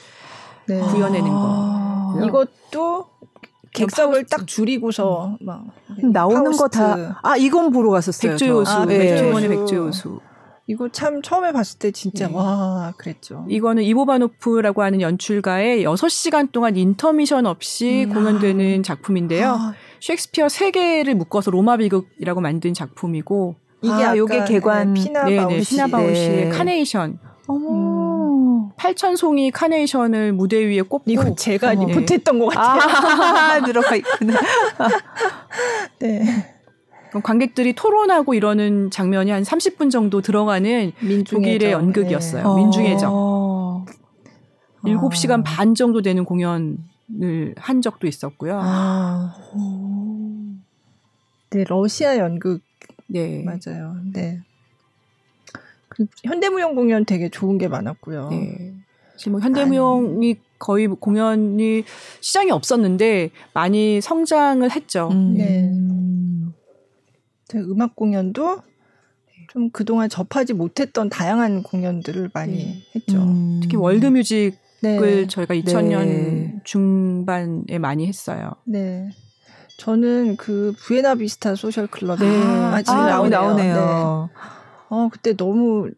네. 0.68 0.80
구현해낸 0.82 1.32
거. 1.32 1.40
아. 1.40 2.22
이것도 2.26 3.11
객석을 3.73 4.13
파우스트. 4.13 4.29
딱 4.29 4.47
줄이고서 4.47 5.38
막 5.41 5.65
나오는 6.03 6.51
거. 6.51 6.67
다 6.67 7.19
아 7.23 7.38
이건 7.38 7.71
보러 7.71 7.89
갔었어요. 7.91 8.31
백조요수, 8.31 8.71
저. 8.71 8.79
아, 8.81 8.86
네. 8.86 8.97
백조원의 8.99 9.49
백조요수. 9.49 9.69
백조요수. 10.10 10.19
이거 10.67 10.88
참 10.89 11.21
처음에 11.21 11.51
봤을 11.51 11.79
때 11.79 11.91
진짜 11.91 12.27
네. 12.27 12.34
와 12.36 12.93
그랬죠. 12.97 13.45
이거는 13.49 13.84
이보바노프라고 13.84 14.84
하는 14.84 15.01
연출가의 15.01 15.84
6시간 15.86 16.51
동안 16.51 16.77
인터미션 16.77 17.45
없이 17.45 18.05
음. 18.07 18.13
공연되는 18.13 18.84
작품인데요. 18.84 19.49
아, 19.49 19.73
셰익스피어 19.99 20.47
세 20.49 20.71
개를 20.71 21.15
묶어서 21.15 21.51
로마 21.51 21.77
비극이라고 21.77 22.39
만든 22.41 22.73
작품이고 22.73 23.55
이게 23.81 23.91
아, 23.91 23.97
아까 23.97 24.17
요게 24.17 24.45
개관. 24.45 24.93
피나 24.93 25.25
네네, 25.25 25.38
바우시 25.38 25.69
피나바우시의 25.71 26.45
네. 26.45 26.49
카네이션 26.49 27.19
어머. 27.47 28.11
8천 28.78 29.16
송이 29.16 29.52
카네이션을 29.52 30.34
무대 30.34 30.58
위에 30.58 30.82
꼽고 30.82 31.04
이거 31.08 31.36
제가 31.36 31.72
어머. 31.72 31.86
리포트했던 31.88 32.40
것 32.40 32.48
같아요. 32.48 32.82
아, 32.82 33.62
들어가 33.66 33.96
있구나. 33.96 34.40
네. 36.00 36.24
그럼 37.10 37.22
관객들이 37.24 37.74
토론하고 37.74 38.34
이러는 38.34 38.90
장면이 38.90 39.32
한 39.32 39.44
30분 39.44 39.92
정도 39.92 40.22
들어가는 40.22 40.94
독일의 41.28 41.72
연극이었어요. 41.72 42.56
네. 42.56 42.62
민중의 42.62 42.98
적. 43.00 43.10
어. 43.12 43.86
7시간 44.84 45.44
반 45.46 45.76
정도 45.76 46.02
되는 46.02 46.26
공연을 46.26 46.78
한 47.58 47.82
적도 47.82 48.08
있었고요. 48.08 48.60
아, 48.64 49.36
네, 51.52 51.66
러시아 51.68 52.18
연극. 52.18 52.62
네. 53.08 53.44
맞아요. 53.44 53.98
네. 54.14 54.40
그 56.08 56.28
현대무용 56.28 56.76
공연 56.76 57.06
되게 57.06 57.30
좋은 57.30 57.58
게 57.58 57.68
많았고요. 57.68 58.30
네. 58.30 58.74
지금 59.18 59.34
뭐 59.34 59.42
현대무용이 59.42 60.38
거의 60.58 60.88
공연이 60.88 61.84
시장이 62.22 62.52
없었는데 62.52 63.32
많이 63.54 64.02
성장을 64.02 64.70
했죠. 64.72 65.10
음. 65.12 65.36
네. 65.38 65.72
음악 67.56 67.96
공연도 67.96 68.62
좀 69.52 69.70
그동안 69.72 70.08
접하지 70.08 70.54
못했던 70.54 71.10
다양한 71.10 71.64
공연들을 71.64 72.32
많이 72.34 72.56
네. 72.56 72.82
했죠. 72.96 73.18
음. 73.18 73.60
특히 73.62 73.76
월드뮤직을 73.76 74.58
네. 74.82 75.28
저희가 75.28 75.54
2000년 75.56 76.06
네. 76.06 76.56
중반에 76.64 77.78
많이 77.80 78.08
했어요. 78.08 78.52
네. 78.66 79.10
저는 79.78 80.38
그 80.38 80.74
부에나비스타 80.80 81.56
소셜 81.56 81.88
클럽에 81.88 82.20
네. 82.20 82.44
아, 82.44 82.82
지금 82.82 83.00
아, 83.00 83.10
나오네요. 83.10 83.30
나오네요. 83.42 84.30
네. 84.91 84.97
어 84.97 85.10
그때 85.12 85.36
너무 85.36 85.89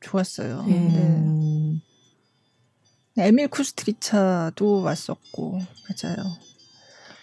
좋았어요. 0.00 0.64
네. 0.66 1.80
네. 3.16 3.26
에밀 3.26 3.48
쿠스트리차도 3.48 4.82
왔었고 4.82 5.52
맞아요. 5.58 6.16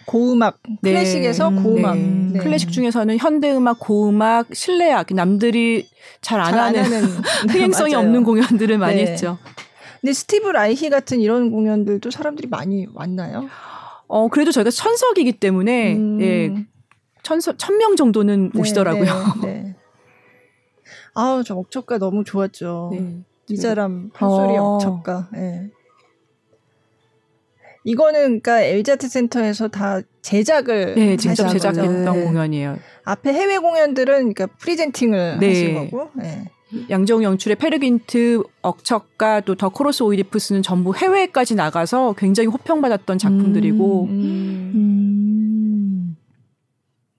고음악 0.06 0.58
네. 0.80 0.92
클래식에서 0.92 1.48
음, 1.48 1.62
고음악 1.62 1.96
네. 1.98 2.30
네. 2.32 2.38
클래식 2.38 2.70
중에서는 2.72 3.18
현대음악 3.18 3.78
고음악 3.80 4.54
실내악 4.54 5.08
남들이 5.12 5.86
잘 6.20 6.40
안 6.40 6.54
하는, 6.54 6.82
하는 6.82 7.04
흥행성이 7.50 7.94
없는 7.94 8.24
공연들을 8.24 8.78
많이 8.78 9.04
네. 9.04 9.10
했죠. 9.10 9.38
근데 10.00 10.12
스티브 10.12 10.48
라이히 10.48 10.88
같은 10.90 11.20
이런 11.20 11.50
공연들도 11.50 12.10
사람들이 12.10 12.48
많이 12.48 12.86
왔나요? 12.94 13.48
어 14.06 14.28
그래도 14.28 14.52
저희가 14.52 14.70
천석이기 14.70 15.32
때문에 15.32 15.96
음. 15.96 16.20
예 16.22 16.66
천석 17.22 17.58
천명 17.58 17.96
정도는 17.96 18.52
네, 18.54 18.60
오시더라고요. 18.60 19.34
네, 19.42 19.67
아우 21.18 21.42
저 21.42 21.56
억척가 21.56 21.98
너무 21.98 22.22
좋았죠. 22.22 22.92
이자람 23.48 24.10
판소리 24.10 24.56
어. 24.56 24.76
억척가. 24.76 25.28
예. 25.36 25.70
이거는 27.82 28.40
그러니까 28.40 28.62
LG 28.62 28.80
Art 28.80 29.08
Center에서 29.08 29.68
다 29.68 30.00
제작을 30.22 30.94
네, 30.94 31.16
직접 31.16 31.48
제작했던 31.48 32.04
네. 32.04 32.24
공연이에요. 32.24 32.76
앞에 33.04 33.32
해외 33.32 33.58
공연들은 33.58 34.32
그러니까 34.32 34.46
presenting을 34.58 35.38
네. 35.40 35.48
하신 35.48 35.90
거고. 35.90 36.10
네. 36.14 36.44
양정웅 36.90 37.22
연출의 37.22 37.56
페르귄트 37.56 38.42
억척가 38.60 39.40
또 39.40 39.55
The 39.55 39.70
Chorus 39.70 40.02
오이디푸스는 40.02 40.62
전부 40.62 40.94
해외까지 40.94 41.54
나가서 41.54 42.14
굉장히 42.18 42.48
호평받았던 42.48 43.16
작품들이고 43.16 44.04
음, 44.04 44.10
음. 44.10 45.18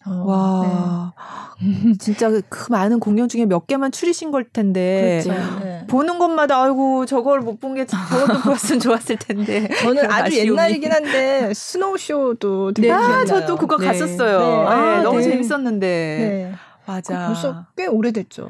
음. 0.07 0.11
어, 0.11 0.23
와. 0.25 1.13
네. 1.61 1.93
진짜 1.99 2.29
그 2.47 2.71
많은 2.71 2.99
공연 3.01 3.27
중에 3.27 3.45
몇 3.45 3.67
개만 3.67 3.91
추리신 3.91 4.31
걸 4.31 4.45
텐데 4.45 5.21
그렇죠. 5.25 5.59
네. 5.63 5.85
보는 5.87 6.17
것마다 6.19 6.63
아이고 6.63 7.05
저걸 7.05 7.41
못 7.41 7.59
본 7.59 7.73
게 7.75 7.85
저것도 7.85 8.39
보았으면 8.43 8.79
좋았을 8.79 9.17
텐데 9.17 9.67
저는 9.83 10.05
아주 10.09 10.27
아쉬움이. 10.27 10.47
옛날이긴 10.51 10.91
한데 10.93 11.53
Snow 11.53 11.97
Show도 11.97 12.73
되게 12.73 12.89
아, 12.91 13.25
저도 13.25 13.57
그거 13.57 13.77
네. 13.77 13.87
갔었어요. 13.87 14.39
네. 14.39 14.45
아, 14.67 15.01
너무 15.03 15.17
네. 15.17 15.23
재밌었는데. 15.23 15.87
네. 15.87 16.53
맞아. 16.85 17.27
벌써 17.27 17.65
꽤 17.77 17.85
오래됐죠. 17.85 18.49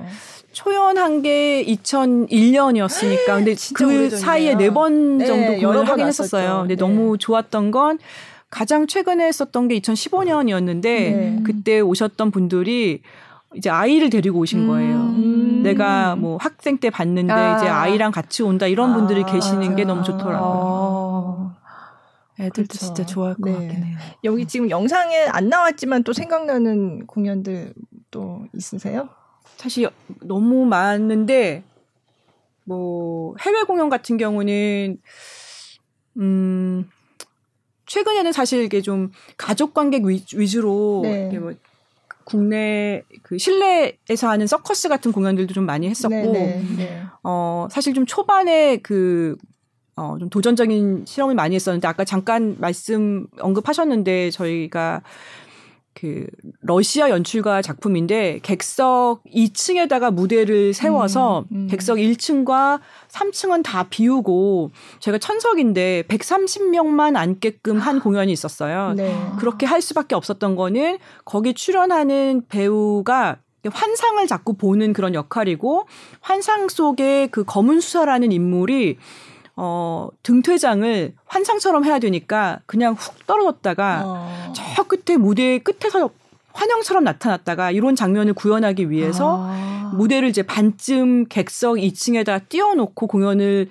초연한 0.54 1.22
게 1.24 1.62
2001년이었으니까. 1.66 3.26
근데 3.36 3.56
그 3.74 3.84
오래전이네요. 3.86 4.18
사이에 4.18 4.56
네 4.56 4.70
번 4.70 5.20
정도 5.26 5.54
공연을 5.56 5.90
하긴 5.90 6.06
했었어요. 6.08 6.60
근데 6.62 6.76
너무 6.76 7.18
좋았던 7.18 7.72
건 7.72 7.98
가장 8.50 8.88
최근에 8.88 9.26
했었던 9.26 9.68
게 9.68 9.80
2015년이었는데 9.80 10.82
네. 10.82 11.40
그때 11.44 11.80
오셨던 11.80 12.32
분들이 12.32 13.02
이제 13.56 13.70
아이를 13.70 14.10
데리고 14.10 14.40
오신 14.40 14.68
거예요. 14.68 14.96
음. 14.96 15.62
내가 15.64 16.16
뭐 16.16 16.38
학생 16.38 16.78
때 16.78 16.90
봤는데 16.90 17.34
아. 17.34 17.58
이제 17.58 17.68
아이랑 17.68 18.12
같이 18.12 18.44
온다 18.44 18.68
이런 18.68 18.94
분들이 18.94 19.24
아. 19.24 19.26
계시는 19.26 19.76
게 19.76 19.86
너무 19.86 20.04
좋더라고요. 20.04 20.40
아. 20.40 21.60
애들도 22.40 22.68
그렇죠. 22.70 22.78
진짜 22.78 23.06
좋아할 23.06 23.36
것 23.36 23.50
네. 23.50 23.68
같긴 23.68 23.84
해요. 23.84 23.98
여기 24.24 24.46
지금 24.46 24.70
영상에 24.70 25.26
안 25.26 25.50
나왔지만 25.50 26.04
또 26.04 26.14
생각나는 26.14 27.06
공연들 27.06 27.74
또 28.12 28.46
있으세요? 28.56 29.10
사실 29.58 29.90
너무 30.22 30.66
많은데 30.66 31.64
뭐 32.64 33.36
해외 33.42 33.64
공연 33.64 33.90
같은 33.90 34.18
경우는 34.18 34.98
음 36.18 36.90
최근에는 37.90 38.32
사실 38.32 38.64
이게 38.64 38.82
좀 38.82 39.12
가족 39.36 39.74
관객 39.74 40.06
위, 40.06 40.24
주로 40.24 41.02
네. 41.04 41.38
뭐 41.40 41.54
국내 42.24 43.02
그 43.24 43.40
실내에서 43.40 44.30
하는 44.30 44.46
서커스 44.46 44.88
같은 44.88 45.12
공연들도 45.12 45.54
좀 45.54 45.66
많이 45.66 45.90
했었고 45.90 46.16
네, 46.16 46.32
네, 46.32 46.64
네. 46.78 47.02
어 47.24 47.68
사실 47.72 47.94
좀 47.96 48.06
초반에 48.06 48.78
그 48.78 49.36
어, 49.96 50.18
좀 50.18 50.30
도전적인 50.30 51.06
실험을 51.06 51.36
많이 51.36 51.56
했었는데 51.56 51.88
아까 51.88 52.06
잠깐 52.06 52.56
말씀 52.60 53.28
언급하셨는데 53.40 54.30
저희가 54.30 55.02
그 55.94 56.28
러시아 56.62 57.10
연출가 57.10 57.62
작품인데 57.62 58.40
객석 58.42 59.22
2층에다가 59.26 60.14
무대를 60.14 60.74
세워서 60.74 61.46
음, 61.52 61.64
음. 61.64 61.68
객석 61.68 61.98
1층과 61.98 62.80
3층은 63.10 63.64
다 63.64 63.88
비우고 63.90 64.72
제가 65.00 65.18
천석인데 65.18 66.04
130명만 66.08 67.16
앉게끔 67.16 67.80
한 67.80 68.00
공연이 68.00 68.32
있었어요. 68.32 68.94
네. 68.94 69.14
그렇게 69.40 69.66
할 69.66 69.82
수밖에 69.82 70.16
없었던 70.16 70.56
거는 70.56 71.00
거기 71.26 71.54
출연하는 71.54 72.44
배우가 72.48 73.40
환상을 73.70 74.26
자꾸 74.28 74.54
보는 74.54 74.94
그런 74.94 75.14
역할이고 75.14 75.86
환상 76.22 76.70
속에 76.70 77.28
그 77.30 77.44
검은 77.44 77.82
수사라는 77.82 78.32
인물이 78.32 78.98
어, 79.62 80.08
등퇴장을 80.24 81.14
환상처럼 81.26 81.84
해야 81.84 82.00
되니까 82.00 82.60
그냥 82.66 82.94
훅 82.94 83.28
떨어졌다가 83.28 84.04
어. 84.06 84.54
저 84.56 84.84
끝에 84.84 85.18
무대 85.18 85.60
끝에서 85.60 86.10
환영처럼 86.54 87.04
나타났다가 87.04 87.72
이런 87.72 87.96
장면을 87.96 88.34
구현하기 88.34 88.90
위해서 88.90 89.38
아. 89.50 89.92
무대를 89.96 90.30
이제 90.30 90.44
반쯤 90.44 91.26
객석 91.26 91.76
2층에다 91.76 92.48
띄워놓고 92.48 93.08
공연을 93.08 93.68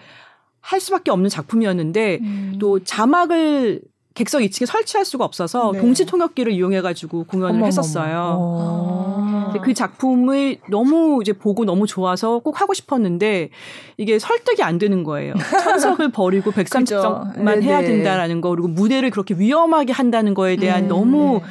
할 0.61 0.81
수밖에 0.81 1.11
없는 1.11 1.31
작품이었는데 1.31 2.18
음. 2.20 2.57
또 2.61 2.85
자막을 2.85 3.81
객석 4.18 4.40
2층에 4.42 4.66
설치할 4.66 5.04
수가 5.04 5.24
없어서 5.24 5.70
네. 5.72 5.81
동시 5.81 6.04
통역기를 6.04 6.52
이용해 6.52 6.81
가지고 6.81 7.22
공연을 7.22 7.50
어머머머. 7.50 7.66
했었어요. 7.66 9.52
그 9.62 9.74
작품을 9.74 10.59
너무 10.68 11.20
이제 11.22 11.33
보고 11.33 11.64
너무 11.64 11.87
좋아서 11.87 12.40
꼭 12.40 12.61
하고 12.61 12.74
싶었는데 12.74 13.50
이게 13.96 14.18
설득이 14.18 14.64
안 14.64 14.78
되는 14.78 15.04
거예요. 15.04 15.35
천석을 15.62 16.11
버리고 16.11 16.50
130점만 16.50 17.62
해야 17.62 17.81
된다라는 17.81 18.40
거 18.40 18.50
그리고 18.50 18.66
무대를 18.66 19.11
그렇게 19.11 19.35
위험하게 19.38 19.92
한다는 19.92 20.35
거에 20.35 20.57
대한 20.57 20.85
음, 20.85 20.88
너무 20.88 21.40
네. 21.40 21.48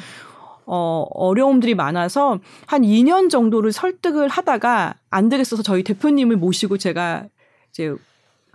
어, 0.66 1.06
어려움들이 1.12 1.74
많아서 1.74 2.40
한 2.66 2.82
2년 2.82 3.30
정도를 3.30 3.72
설득을 3.72 4.28
하다가 4.28 4.96
안 5.10 5.30
되겠어서 5.30 5.64
저희 5.64 5.84
대표님을 5.84 6.36
모시고 6.36 6.78
제가 6.78 7.28
이제 7.72 7.96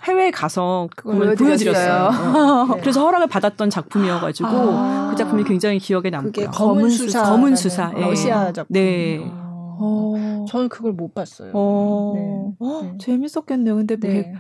해외에 0.04 0.30
가서 0.30 0.88
그걸 0.96 1.34
보여드렸어요. 1.36 2.10
어. 2.10 2.66
네. 2.74 2.80
그래서 2.80 3.04
허락을 3.04 3.28
받았던 3.28 3.70
작품이어가지고 3.70 4.48
아~ 4.48 5.08
그 5.10 5.16
작품이 5.16 5.44
굉장히 5.44 5.78
기억에 5.78 6.10
남고요. 6.10 6.50
검은 6.50 6.90
수사. 6.90 7.22
검은 7.22 7.56
수사. 7.56 7.92
예. 7.96 8.00
러시아 8.00 8.52
작품. 8.52 8.74
네. 8.74 9.20
어. 9.24 10.44
저는 10.48 10.68
그걸 10.68 10.92
못 10.92 11.14
봤어요. 11.14 11.52
어. 11.54 12.54
네. 12.60 12.82
네. 12.82 12.98
재밌었겠네요. 12.98 13.76
근데 13.76 13.96
네. 13.96 14.34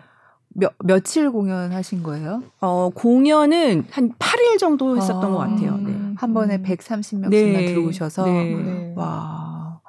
몇, 0.48 0.72
며칠 0.84 1.30
공연하신 1.30 2.02
거예요? 2.02 2.42
어, 2.60 2.90
공연은 2.94 3.86
한 3.90 4.12
8일 4.18 4.58
정도 4.58 4.96
했었던 4.96 5.24
아, 5.24 5.28
것 5.28 5.38
같아요. 5.38 5.76
네. 5.78 6.14
한 6.16 6.34
번에 6.34 6.58
130명씩만 6.58 7.30
네. 7.30 7.66
들어오셔서. 7.66 8.26
네. 8.26 8.92
와. 8.96 9.80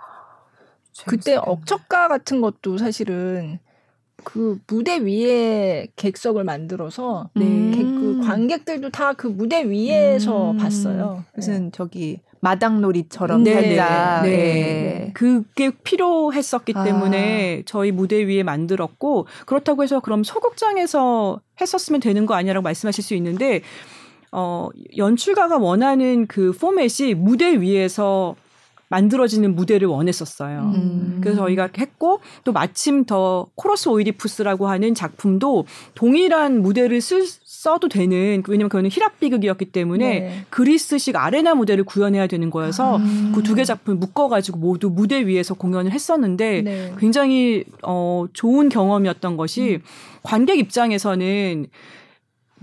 그때 1.08 1.36
억척가 1.36 2.08
같은 2.08 2.40
것도 2.40 2.78
사실은 2.78 3.60
그 4.24 4.60
무대 4.68 4.98
위에 5.00 5.88
객석을 5.96 6.44
만들어서 6.44 7.30
네. 7.36 7.72
그 7.76 8.22
관객들도 8.24 8.90
다 8.90 9.14
그 9.14 9.28
무대 9.28 9.70
위에서 9.70 10.52
음. 10.52 10.58
봤어요. 10.58 11.24
무슨 11.36 11.66
네. 11.66 11.72
저기 11.74 12.20
마당놀이처럼 12.42 13.44
네, 13.44 13.54
살짝 13.54 14.24
네. 14.24 14.30
네. 14.30 14.36
네. 14.36 15.12
그게 15.14 15.72
필요했었기 15.72 16.74
아. 16.76 16.84
때문에 16.84 17.64
저희 17.66 17.92
무대 17.92 18.26
위에 18.28 18.44
만들었고 18.44 19.28
그렇다고 19.46 19.84
해서 19.84 20.00
그럼 20.02 20.24
소극장에서 20.24 21.40
했었으면 21.62 22.02
되는 22.02 22.26
거 22.26 22.34
아니냐라고 22.34 22.64
말씀하실 22.64 23.04
수 23.04 23.16
있는데 23.16 23.62
어 24.32 24.68
연출가가 24.98 25.58
원하는 25.58 26.28
그 26.28 26.52
포맷이 26.52 27.14
무대 27.14 27.62
위에서 27.62 28.36
만들어지는 28.94 29.56
무대를 29.56 29.88
원했었어요. 29.88 30.72
음. 30.76 31.18
그래서 31.20 31.40
저희가 31.40 31.70
했고 31.76 32.20
또 32.44 32.52
마침 32.52 33.06
더 33.06 33.48
코러스 33.56 33.90
오이디푸스라고 33.90 34.68
하는 34.68 34.94
작품도 34.94 35.66
동일한 35.96 36.62
무대를 36.62 37.02
쓸 37.02 37.26
써도 37.26 37.90
되는 37.90 38.44
왜냐면 38.48 38.70
그거는 38.70 38.92
히랍 38.92 39.20
비극이었기 39.20 39.66
때문에 39.66 40.20
네. 40.20 40.46
그리스식 40.52 41.16
아레나 41.16 41.56
무대를 41.56 41.86
구현해야 41.86 42.28
되는 42.28 42.52
거여서 42.52 42.98
음. 42.98 43.32
그두 43.34 43.56
개 43.56 43.64
작품 43.64 44.00
묶어가지고 44.00 44.60
모두 44.60 44.92
무대 44.92 45.26
위에서 45.26 45.56
공연을 45.56 45.92
했었는데 45.92 46.62
네. 46.62 46.94
굉장히 47.00 47.64
어 47.82 48.26
좋은 48.34 48.70
경험이었던 48.70 49.38
것이 49.38 49.80
음. 49.82 49.84
관객 50.22 50.60
입장에서는 50.60 51.68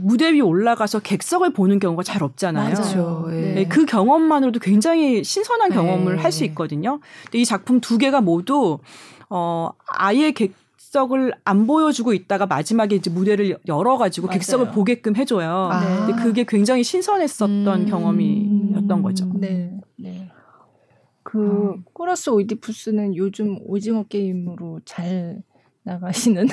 무대 0.00 0.32
위 0.32 0.40
올라가서 0.40 1.00
객석을 1.00 1.52
보는 1.52 1.78
경우가 1.78 2.02
잘 2.02 2.22
없잖아요. 2.22 2.74
맞아요. 2.74 3.26
네. 3.28 3.54
네. 3.54 3.68
그 3.68 3.84
경험만으로도 3.86 4.60
굉장히 4.60 5.22
신선한 5.22 5.70
경험을 5.70 6.16
네. 6.16 6.22
할수 6.22 6.44
있거든요. 6.46 7.00
근데 7.24 7.38
이 7.38 7.44
작품 7.44 7.80
두 7.80 7.98
개가 7.98 8.20
모두 8.20 8.78
어 9.28 9.70
아예 9.86 10.32
객석을 10.32 11.32
안 11.44 11.66
보여주고 11.66 12.12
있다가 12.12 12.46
마지막에 12.46 12.96
이제 12.96 13.10
무대를 13.10 13.58
열어가지고 13.68 14.28
맞아요. 14.28 14.38
객석을 14.38 14.70
보게끔 14.72 15.16
해줘요. 15.16 15.68
아. 15.70 16.06
근데 16.06 16.22
그게 16.22 16.44
굉장히 16.46 16.82
신선했었던 16.82 17.66
음. 17.68 17.86
경험이었던 17.86 19.02
거죠. 19.02 19.30
네. 19.34 19.72
네. 19.96 20.30
그 21.22 21.38
음. 21.38 21.84
코러스 21.92 22.30
오이디푸스는 22.30 23.16
요즘 23.16 23.58
오징어 23.64 24.02
게임으로 24.04 24.80
잘 24.84 25.42
나가시는 25.84 26.48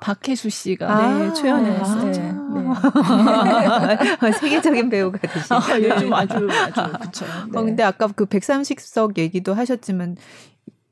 박혜수 0.00 0.50
씨가 0.50 0.90
아, 0.90 1.18
네, 1.18 1.32
출연을 1.32 1.80
했어요. 1.80 2.12
네, 2.12 3.96
네. 4.20 4.32
세계적인 4.32 4.90
배우가 4.90 5.18
되신. 5.18 5.56
아, 5.56 5.78
요즘 5.80 6.12
아주 6.12 6.48
아주 6.50 6.92
그렇죠. 6.98 7.24
네. 7.24 7.58
어, 7.58 7.62
근데 7.62 7.82
아까 7.82 8.06
그 8.08 8.26
130석 8.26 9.18
얘기도 9.18 9.54
하셨지만 9.54 10.16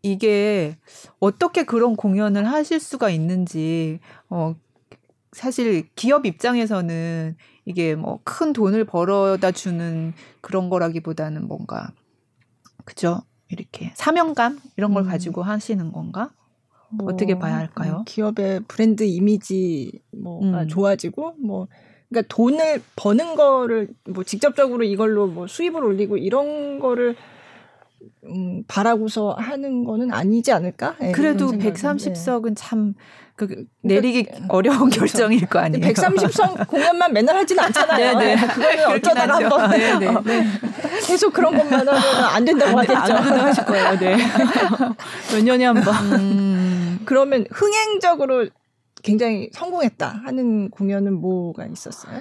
이게 0.03 0.79
어떻게 1.19 1.65
그런 1.65 1.95
공연을 1.97 2.47
하실 2.47 2.81
수가 2.81 3.11
있는지 3.11 4.01
어 4.29 4.55
사실 5.33 5.89
기업 5.95 6.27
입장에서는 6.27 7.37
이게 7.67 7.95
뭐 7.95 8.21
큰 8.25 8.53
돈을 8.53 8.85
벌어다 8.85 9.51
주는 9.53 10.15
그런 10.41 10.71
거라기보다는 10.71 11.47
뭔가 11.47 11.93
그죠? 12.85 13.23
이렇게 13.49 13.93
사명감 13.95 14.59
이런 14.77 14.95
걸 14.95 15.05
음. 15.05 15.09
가지고 15.09 15.43
하시는 15.43 15.93
건가? 15.93 16.31
뭐 16.91 17.13
어떻게 17.13 17.39
봐야 17.39 17.57
할까요? 17.57 17.99
음, 17.99 18.05
기업의 18.05 18.63
브랜드 18.69 19.05
이미지 19.05 20.01
뭐가 20.13 20.63
음. 20.63 20.69
좋아지고 20.69 21.35
뭐 21.39 21.69
그러니까 22.09 22.35
돈을 22.35 22.83
버는 22.97 23.37
거를 23.37 23.89
뭐 24.09 24.25
직접적으로 24.25 24.85
이걸로 24.85 25.27
뭐 25.27 25.47
수입을 25.47 25.85
올리고 25.85 26.17
이런 26.17 26.81
거를 26.81 27.17
음, 28.25 28.65
바라고서 28.67 29.33
하는 29.33 29.85
거는 29.85 30.13
아니지 30.13 30.53
않을까? 30.53 30.97
네, 31.01 31.13
그래도 31.13 31.53
130석은 31.53 32.55
참 32.57 32.95
그, 33.37 33.47
그러니까 33.47 33.71
내리기 33.83 34.25
그러니까, 34.25 34.47
어려운 34.55 34.79
그렇죠. 34.91 35.01
결정일 35.01 35.47
거 35.47 35.59
아니에요. 35.59 35.87
130석 35.87 36.69
공연만 36.69 37.13
맨날 37.13 37.37
하지는 37.37 37.65
않잖아요. 37.65 38.19
네네. 38.19 38.37
네. 38.37 38.47
그거는 38.47 38.87
어쩌다가 38.89 39.35
한번 39.37 39.71
네, 39.71 39.99
네. 39.99 40.15
네. 40.25 40.47
계속 41.07 41.33
그런 41.33 41.57
것만 41.57 41.89
하면 41.89 42.03
안 42.35 42.45
된다고 42.45 42.79
하겠죠. 42.79 43.15
안 43.15 43.23
된다고 43.23 43.47
하실 43.47 43.65
거예요. 43.65 43.99
네. 43.99 44.17
몇 45.33 45.43
년에 45.43 45.65
한 45.65 45.81
번. 45.81 45.95
음, 46.13 46.80
그러면 47.05 47.47
흥행적으로 47.51 48.49
굉장히 49.03 49.51
성공했다 49.53 50.09
하는 50.25 50.71
공연은 50.71 51.15
뭐가 51.15 51.67
있었어요? 51.67 52.21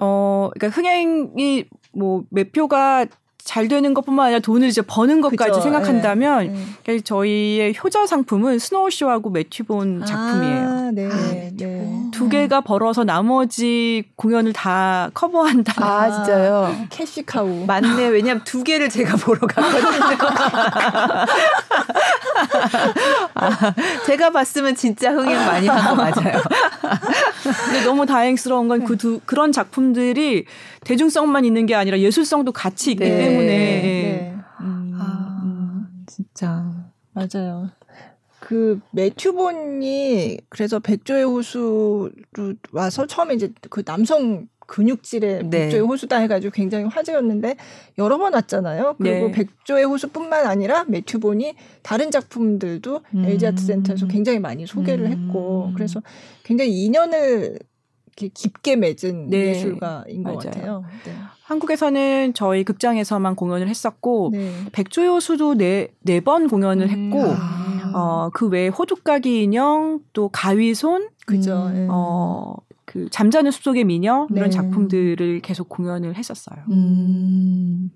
어, 0.00 0.50
그러니까 0.54 0.76
흥행이 0.76 1.66
뭐 1.92 2.24
매표가 2.30 3.06
잘 3.44 3.66
되는 3.66 3.92
것뿐만 3.92 4.26
아니라 4.26 4.38
돈을 4.40 4.68
이제 4.68 4.82
버는 4.82 5.20
것까지 5.20 5.50
그쵸, 5.50 5.60
생각한다면 5.62 6.52
네, 6.52 6.66
네. 6.84 7.00
저희의 7.00 7.74
효자 7.82 8.06
상품은 8.06 8.58
Snow 8.60 8.88
Show하고 8.90 9.30
매튜 9.30 9.78
본 9.78 10.02
아, 10.02 10.06
작품이에요. 10.06 10.68
아, 10.68 10.90
네, 10.92 11.50
네. 11.56 11.88
두 12.12 12.28
개가 12.28 12.60
벌어서 12.60 13.02
나머지 13.02 14.04
공연을 14.16 14.52
다 14.52 15.10
커버한다. 15.14 15.72
아, 15.84 16.10
진짜요? 16.24 16.86
캐시카우. 16.90 17.64
맞네. 17.66 18.06
왜냐면 18.08 18.42
두 18.44 18.62
개를 18.62 18.88
제가 18.88 19.16
보러 19.16 19.46
갔거든요. 19.48 19.90
아, 23.34 23.74
제가 24.06 24.30
봤으면 24.30 24.74
진짜 24.76 25.10
흥행 25.10 25.34
많이 25.46 25.66
한 25.66 25.82
거 25.82 25.94
맞아요. 25.96 26.40
근데 27.64 27.84
너무 27.84 28.06
다행스러운 28.06 28.68
건 28.68 28.84
그 28.84 28.96
두 28.96 29.20
그런 29.24 29.50
작품들이 29.52 30.44
대중성만 30.84 31.44
있는 31.44 31.66
게 31.66 31.74
아니라 31.74 31.98
예술성도 31.98 32.52
같이 32.52 32.92
있기 32.92 33.04
네. 33.04 33.16
때문에 33.16 33.46
네. 33.46 34.36
음, 34.60 34.92
아, 34.94 35.40
음. 35.44 36.04
진짜 36.06 36.72
맞아요. 37.12 37.70
그 38.40 38.80
매튜본이 38.90 40.38
그래서 40.48 40.80
백조의 40.80 41.24
호수로 41.24 42.10
와서 42.72 43.06
처음에 43.06 43.34
이제 43.34 43.52
그 43.70 43.84
남성 43.84 44.48
근육질의 44.66 45.44
네. 45.44 45.50
백조의 45.50 45.82
호수다 45.82 46.16
해가지고 46.18 46.52
굉장히 46.52 46.86
화제였는데 46.86 47.56
여러 47.98 48.18
번 48.18 48.32
왔잖아요. 48.34 48.96
그리고 48.98 49.26
네. 49.26 49.32
백조의 49.32 49.84
호수뿐만 49.84 50.46
아니라 50.46 50.84
매튜본이 50.84 51.54
다른 51.82 52.10
작품들도 52.10 53.00
음. 53.14 53.24
LG 53.24 53.46
아트센터에서 53.46 54.06
굉장히 54.08 54.38
많이 54.38 54.66
소개를 54.66 55.06
음. 55.06 55.12
했고 55.12 55.70
그래서 55.74 56.02
굉장히 56.42 56.84
인연을 56.84 57.58
깊게 58.16 58.76
맺은 58.76 59.28
네. 59.30 59.48
예술가인 59.50 60.22
것 60.22 60.30
맞아요. 60.34 60.38
같아요. 60.38 60.84
네. 61.04 61.12
한국에서는 61.44 62.34
저희 62.34 62.64
극장에서만 62.64 63.34
공연을 63.36 63.68
했었고 63.68 64.30
네. 64.32 64.52
백조의 64.72 65.08
호수도 65.08 65.54
네네 65.54 66.20
번 66.24 66.48
공연을 66.48 66.86
음. 66.88 67.12
했고 67.12 67.34
아. 67.36 67.62
어 67.94 68.30
그 68.32 68.48
외에 68.48 68.68
호두까기 68.68 69.42
인형 69.42 70.00
또 70.14 70.28
가위손 70.28 71.08
그죠. 71.26 71.66
음. 71.66 71.88
어 71.90 72.54
그 72.92 73.08
잠자는 73.10 73.50
숲속의 73.52 73.84
미녀 73.84 74.26
이런 74.30 74.44
네. 74.44 74.50
작품들을 74.50 75.40
계속 75.40 75.70
공연을 75.70 76.14
했었어요. 76.16 76.58
음. 76.70 77.90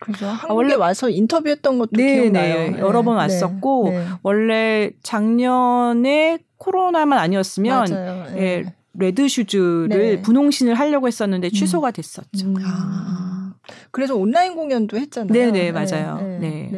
그래서 0.00 0.26
아, 0.26 0.46
원래 0.52 0.74
와서 0.74 1.10
인터뷰했던 1.10 1.78
것도 1.78 1.90
네, 1.92 2.14
기억나요. 2.14 2.54
네. 2.54 2.70
네. 2.70 2.78
여러 2.78 3.02
번 3.02 3.16
네. 3.16 3.22
왔었고 3.22 3.90
네. 3.90 4.06
원래 4.22 4.90
작년에 5.02 6.38
코로나만 6.56 7.18
아니었으면 7.18 7.86
예, 8.38 8.64
Red 8.94 9.28
Shoes를 9.28 9.88
네. 9.88 10.22
분홍신을 10.22 10.74
하려고 10.74 11.06
했었는데 11.06 11.50
취소가 11.50 11.90
됐었죠. 11.90 12.46
음. 12.46 12.54
아. 12.64 13.54
그래서 13.90 14.16
온라인 14.16 14.54
공연도 14.54 14.96
했잖아요. 14.96 15.32
네네 15.32 15.72
맞아요. 15.72 16.38
네. 16.40 16.70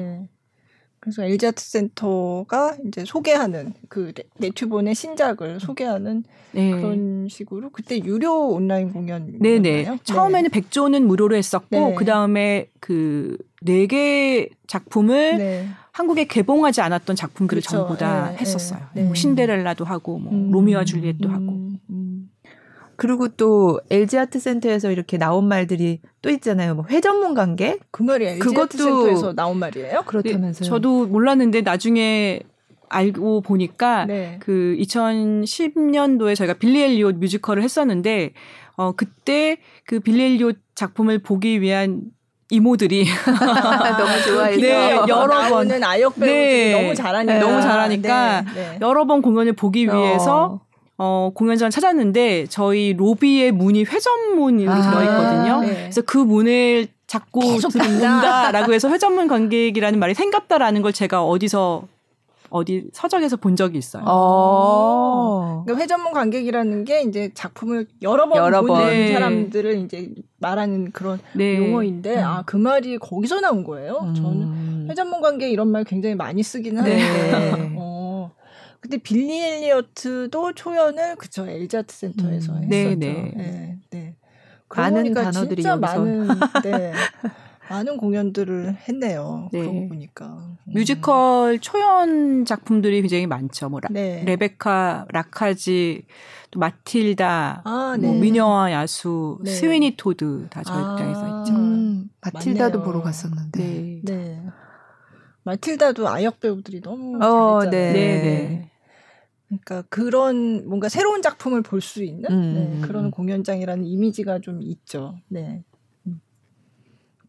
그래서 1.00 1.24
LG 1.24 1.46
아트 1.46 1.64
센터가 1.64 2.76
이제 2.86 3.04
소개하는 3.06 3.72
그 3.88 4.12
네튜본의 4.38 4.94
신작을 4.94 5.58
소개하는 5.58 6.24
네. 6.52 6.70
그런 6.72 7.26
식으로 7.28 7.70
그때 7.70 7.98
유료 8.04 8.48
온라인 8.48 8.92
공연 8.92 9.38
네네 9.38 9.58
네. 9.60 9.98
처음에는 10.04 10.50
백조는 10.50 11.06
무료로 11.06 11.36
했었고 11.36 11.68
네. 11.70 11.94
그 11.94 12.04
다음에 12.04 12.68
그 12.80 13.36
네 13.62 13.86
개 13.86 14.48
작품을 14.66 15.36
네. 15.38 15.66
한국에 15.92 16.24
개봉하지 16.24 16.80
않았던 16.80 17.16
작품들을 17.16 17.60
그렇죠. 17.60 17.76
전부 17.78 17.96
다 17.98 18.30
네, 18.30 18.38
했었어요. 18.38 18.80
네. 18.94 19.02
뭐 19.04 19.14
신데렐라도 19.14 19.84
하고 19.84 20.18
뭐 20.18 20.32
음, 20.32 20.50
로미오와 20.50 20.84
줄리엣도 20.84 21.28
음, 21.28 21.34
하고. 21.34 21.52
음. 21.90 22.09
그리고 23.00 23.28
또 23.28 23.80
LG 23.90 24.18
아트 24.18 24.38
센터에서 24.38 24.90
이렇게 24.90 25.16
나온 25.16 25.48
말들이 25.48 26.00
또 26.20 26.28
있잖아요. 26.28 26.74
뭐 26.74 26.84
회전문 26.86 27.32
관계? 27.32 27.78
그 27.90 28.02
말이 28.02 28.26
LG 28.26 28.40
그것도 28.40 28.62
아트 28.62 28.76
센터에서 28.76 29.32
나온 29.32 29.56
말이에요? 29.56 30.02
그렇다면서요. 30.04 30.64
네, 30.64 30.68
저도 30.68 31.06
몰랐는데 31.06 31.62
나중에 31.62 32.40
알고 32.90 33.40
보니까 33.40 34.04
네. 34.04 34.36
그 34.40 34.76
2010년도에 34.78 36.36
저희가 36.36 36.54
빌리 36.54 36.82
엘리옷 36.82 37.16
뮤지컬을 37.16 37.62
했었는데 37.62 38.34
어 38.76 38.92
그때 38.92 39.56
그 39.86 40.00
빌리 40.00 40.34
엘리옷 40.34 40.58
작품을 40.74 41.20
보기 41.20 41.62
위한 41.62 42.02
이모들이 42.50 43.06
너무 43.96 44.22
좋아해서 44.26 44.60
네, 44.60 44.94
여러 45.08 45.48
번 45.48 45.70
아역 45.84 46.16
배우들이 46.16 46.32
네, 46.32 46.82
너무 46.82 46.94
잘하니까 46.94 47.38
너무 47.38 47.62
잘하니까 47.62 48.42
네, 48.42 48.52
네. 48.54 48.78
여러 48.82 49.06
번 49.06 49.22
공연을 49.22 49.54
보기 49.54 49.86
위해서 49.86 50.60
어. 50.60 50.69
어, 51.02 51.30
공연장을 51.34 51.70
찾았는데 51.70 52.44
저희 52.50 52.92
로비에 52.92 53.52
문이 53.52 53.84
회전문이 53.84 54.68
아, 54.68 54.82
들어있거든요. 54.82 55.60
네. 55.62 55.68
그래서 55.84 56.02
그 56.02 56.18
문을 56.18 56.88
잡고 57.06 57.56
들어온다라고 57.56 58.74
해서 58.74 58.90
회전문 58.90 59.26
관객이라는 59.26 59.98
말이 59.98 60.12
생겼다라는 60.12 60.82
걸 60.82 60.92
제가 60.92 61.24
어디서 61.24 61.84
어디 62.50 62.90
서적에서 62.92 63.36
본 63.36 63.56
적이 63.56 63.78
있어요. 63.78 64.02
어. 64.06 65.62
그러니까 65.64 65.82
회전문 65.82 66.12
관객이라는 66.12 66.84
게 66.84 67.02
이제 67.02 67.30
작품을 67.32 67.86
여러 68.02 68.28
번 68.28 68.36
여러 68.36 68.60
보는 68.60 68.84
번. 68.84 69.12
사람들을 69.14 69.78
이제 69.78 70.10
말하는 70.38 70.90
그런 70.90 71.18
네. 71.32 71.56
용어인데 71.56 72.16
음. 72.16 72.24
아그 72.24 72.56
말이 72.56 72.98
거기서 72.98 73.40
나온 73.40 73.64
거예요. 73.64 74.00
음. 74.02 74.14
저는 74.14 74.86
회전문 74.90 75.22
관객 75.22 75.50
이런 75.50 75.68
말 75.68 75.84
굉장히 75.84 76.14
많이 76.14 76.42
쓰기는 76.42 76.82
네. 76.84 77.00
하는데 77.00 77.56
네. 77.56 77.74
어. 78.80 78.82
근데 78.82 78.96
빌리 78.98 79.40
엘리어트도 79.42 80.54
초연을 80.54 81.16
그쵸 81.16 81.46
엘자트 81.46 81.94
센터에서 81.94 82.52
음. 82.52 82.62
했었죠. 82.64 82.68
네, 82.68 82.94
네. 82.94 83.32
네, 83.36 83.78
네. 83.90 84.16
많은 84.74 85.12
단어들이 85.14 85.62
진짜 85.62 85.70
여기서. 85.72 85.98
많은 85.98 86.28
네. 86.64 86.92
많은 87.68 87.98
공연들을 87.98 88.78
했네요. 88.88 89.48
네. 89.52 89.60
그러고 89.60 89.88
보니까 89.88 90.26
음. 90.26 90.56
뮤지컬 90.74 91.58
초연 91.60 92.44
작품들이 92.44 93.00
굉장히 93.00 93.26
많죠. 93.26 93.68
뭐 93.68 93.80
네. 93.90 94.24
레베카, 94.24 95.06
라카지, 95.10 96.04
또 96.50 96.58
마틸다, 96.58 97.62
아, 97.64 97.96
뭐 98.00 98.12
네. 98.12 98.18
미녀와 98.18 98.72
야수, 98.72 99.38
네. 99.44 99.50
스위니 99.52 99.94
토드 99.96 100.48
다 100.50 100.62
저희 100.64 100.78
아, 100.78 100.92
극장에서 100.92 101.40
있죠. 101.44 101.54
음, 101.54 102.10
마틸다도 102.22 102.78
맞네요. 102.78 102.84
보러 102.84 103.02
갔었는데. 103.02 104.00
네. 104.02 104.42
네. 105.44 105.50
마틸다도 105.52 106.08
아역 106.08 106.40
배우들이 106.40 106.80
너무 106.80 107.16
어, 107.24 107.60
잘했잖아요. 107.64 107.70
네. 107.70 107.92
네. 107.92 108.22
네. 108.22 108.70
그러니까 109.48 109.82
그런 109.88 110.68
뭔가 110.68 110.88
새로운 110.88 111.22
작품을 111.22 111.62
볼 111.62 111.80
수 111.80 112.04
있는 112.04 112.30
음, 112.30 112.54
네, 112.54 112.76
음, 112.76 112.82
그런 112.82 113.06
음. 113.06 113.10
공연장이라는 113.10 113.84
이미지가 113.84 114.38
좀 114.40 114.62
있죠. 114.62 115.18
네. 115.28 115.64
음. 116.06 116.20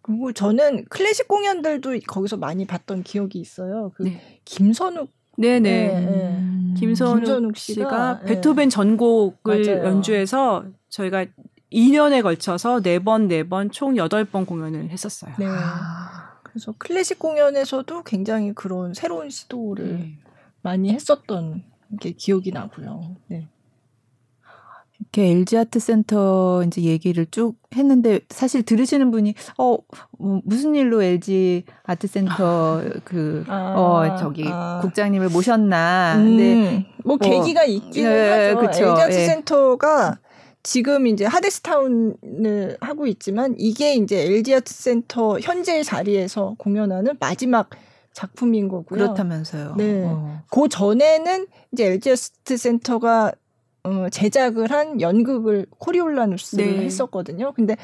그리고 0.04 0.32
저는 0.32 0.86
클래식 0.86 1.28
공연들도 1.28 2.00
거기서 2.08 2.38
많이 2.38 2.66
봤던 2.68 3.04
기억이 3.04 3.40
있어요. 3.40 3.92
그 3.96 4.04
네. 4.04 4.40
김선욱 4.46 5.10
네네. 5.38 5.60
네, 5.60 6.06
네. 6.06 6.74
김선욱, 6.78 7.22
김선욱 7.24 7.58
씨가, 7.58 7.90
씨가 7.90 8.20
네. 8.20 8.36
베토벤 8.36 8.70
전곡을 8.70 9.66
맞아요. 9.66 9.86
연주해서 9.86 10.66
저희가 10.90 11.26
2년에 11.72 12.22
걸쳐서 12.22 12.82
4번, 12.82 13.30
4번, 13.30 13.72
총 13.72 13.96
8번 13.96 14.46
공연을 14.46 14.90
했었어요. 14.90 15.34
네. 15.40 15.46
아. 15.48 16.31
그래서 16.52 16.74
클래식 16.78 17.18
공연에서도 17.18 18.04
굉장히 18.04 18.54
그런 18.54 18.94
새로운 18.94 19.30
시도를 19.30 20.00
네. 20.00 20.18
많이 20.62 20.92
했었던 20.92 21.64
게 22.00 22.12
기억이 22.12 22.52
나고요. 22.52 23.16
네. 23.28 23.48
이렇게 25.00 25.32
LG 25.32 25.58
Art 25.58 25.80
Center 25.80 26.64
이제 26.68 26.84
얘기를 26.84 27.26
쭉 27.32 27.56
했는데 27.76 28.20
사실 28.30 28.62
들으시는 28.62 29.10
분이 29.10 29.34
어뭐 29.58 29.82
무슨 30.44 30.76
일로 30.76 31.02
LG 31.02 31.64
Art 31.84 32.06
Center 32.08 32.82
그어 33.04 33.44
아, 33.48 34.16
저기 34.18 34.44
아. 34.48 34.80
국장님을 34.82 35.30
모셨나. 35.30 36.18
음, 36.18 36.24
근데 36.24 36.86
뭐, 37.04 37.16
뭐 37.16 37.18
계기가 37.18 37.64
있기는 37.64 38.10
네, 38.10 38.30
하죠. 38.30 38.60
그쵸, 38.60 38.90
LG 38.90 39.02
아트 39.02 39.14
예. 39.14 39.26
센터가 39.26 40.20
지금 40.64 41.08
이제 41.08 41.26
하데스타운을 41.26 42.78
하고 42.82 43.08
있지만 43.08 43.56
이게 43.58 43.96
이제 43.96 44.24
LG 44.26 44.56
Art 44.56 44.74
Center 44.74 45.40
현재 45.40 45.82
자리에서 45.84 46.56
공연하는 46.58 47.18
마지막 47.20 47.70
작품인 48.14 48.68
거고요. 48.68 49.00
그렇다면서요. 49.00 49.76
네. 49.78 50.04
어. 50.06 50.42
그 50.52 50.68
전에는 50.70 51.48
이제 51.72 51.86
LG 51.86 52.12
아트 52.12 52.58
센터가 52.58 53.32
어, 53.84 54.08
제작을 54.12 54.70
한 54.70 55.02
연극을 55.02 55.66
코리올라누스를 55.80 56.78
네. 56.78 56.86
했었거든요. 56.86 57.54
근데 57.54 57.76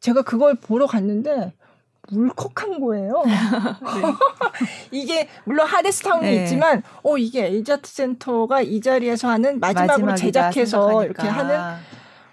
제가 0.00 0.22
그걸 0.22 0.54
보러 0.54 0.86
갔는데 0.86 1.54
울컥한 2.12 2.80
거예요. 2.80 3.22
네. 3.24 4.02
이게 4.90 5.28
물론 5.44 5.66
하데스타운이 5.66 6.26
네. 6.26 6.42
있지만 6.42 6.82
어 7.02 7.16
이게 7.16 7.62
아트 7.70 7.90
센터가 7.90 8.62
이 8.62 8.80
자리에서 8.80 9.28
하는 9.28 9.60
마지막으로 9.60 10.14
제작해서 10.16 10.88
생각하니까. 10.88 11.04
이렇게 11.04 11.28
하는 11.28 11.80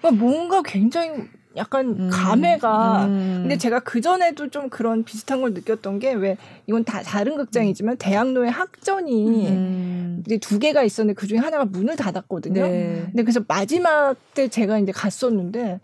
그러니까 0.08 0.12
뭔가 0.12 0.62
굉장히 0.62 1.12
약간 1.56 1.88
음, 2.00 2.10
감회가 2.12 3.06
음. 3.06 3.40
근데 3.42 3.58
제가 3.58 3.80
그 3.80 4.00
전에도 4.00 4.48
좀 4.50 4.70
그런 4.70 5.04
비슷한 5.04 5.42
걸 5.42 5.54
느꼈던 5.54 6.00
게 6.00 6.14
왜 6.14 6.38
이건 6.68 6.84
다 6.84 7.02
다른 7.02 7.36
극장이지만 7.38 7.98
대학로의 7.98 8.52
학전이 8.52 9.48
음. 9.48 10.24
이제 10.26 10.38
두 10.38 10.60
개가 10.60 10.84
있었는데 10.84 11.20
그 11.20 11.28
중에 11.28 11.40
하나가 11.40 11.66
문을 11.66 11.96
닫았거든요. 11.96 12.62
네. 12.62 13.04
근데 13.08 13.24
그래서 13.24 13.42
마지막 13.48 14.16
때 14.34 14.48
제가 14.48 14.78
이제 14.80 14.92
갔었는데 14.92 15.80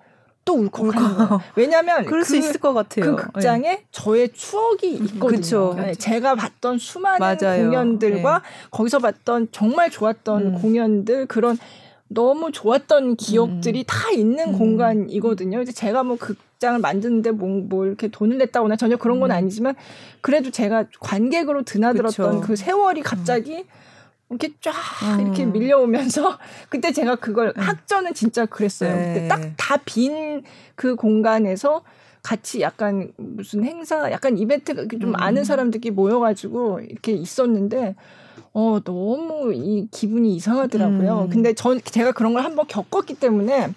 또 0.46 0.56
울컥하는 0.56 1.16
거예요. 1.16 1.42
왜냐하면 1.56 2.04
그럴 2.06 2.22
그, 2.22 2.28
수 2.28 2.36
있을 2.36 2.60
것 2.60 2.74
같아요. 2.74 3.16
그 3.16 3.24
극장에 3.24 3.62
네. 3.68 3.86
저의 3.92 4.30
추억이 4.34 4.94
있거든요. 4.94 5.28
그쵸. 5.28 5.74
네, 5.78 5.96
제가 5.96 6.36
봤던 6.36 6.78
수많은 6.78 7.20
맞아요. 7.20 7.64
공연들과 7.66 8.40
네. 8.40 8.44
거기서 8.70 9.00
봤던 9.00 9.48
정말 9.52 9.90
좋았던 9.90 10.42
음. 10.46 10.62
공연들 10.62 11.26
그런 11.28 11.58
너무 12.14 12.52
좋았던 12.52 13.16
기억들이 13.16 13.80
음. 13.82 13.84
다 13.88 14.12
있는 14.12 14.50
음. 14.50 14.58
공간이거든요. 14.58 15.62
이제 15.62 15.72
제가 15.72 16.04
뭐 16.04 16.18
극장을 16.18 16.80
만드는데 16.80 17.32
뭐, 17.32 17.62
뭐 17.68 17.86
이렇게 17.86 18.08
돈을 18.08 18.38
냈다거나 18.38 18.76
전혀 18.76 18.98
그런 18.98 19.20
건 19.20 19.32
음. 19.32 19.36
아니지만 19.36 19.76
그래도 20.22 20.52
제가 20.52 20.86
관객으로 21.00 21.64
드나들었던 21.64 22.42
그쵸. 22.42 22.48
그 22.48 22.56
세월이 22.56 23.02
갑자기 23.02 23.66
이렇게 24.30 24.50
쫙 24.62 24.74
이렇게 25.22 25.44
음. 25.44 25.52
밀려오면서 25.54 26.38
그때 26.70 26.92
제가 26.92 27.16
그걸 27.18 27.54
음. 27.56 27.62
학전은 27.62 28.14
진짜 28.14 28.46
그랬어요. 28.46 28.96
네. 28.96 29.14
그때 29.14 29.28
딱 29.28 29.42
다 29.58 29.78
빈 29.86 30.44
그 30.76 30.96
공간에서 30.96 31.84
같이 32.24 32.62
약간 32.62 33.12
무슨 33.18 33.64
행사, 33.66 34.10
약간 34.12 34.38
이벤트 34.38 34.74
좀 34.88 35.10
음. 35.10 35.16
아는 35.18 35.44
사람들끼리 35.44 35.94
모여가지고 35.94 36.80
이렇게 36.80 37.12
있었는데 37.12 37.96
어, 38.54 38.80
너무 38.84 39.52
이 39.54 39.88
기분이 39.92 40.36
이상하더라고요. 40.36 41.24
음. 41.24 41.30
근데 41.30 41.54
전, 41.54 41.82
제가 41.84 42.12
그런 42.12 42.34
걸 42.34 42.44
한번 42.44 42.68
겪었기 42.68 43.16
때문에 43.16 43.70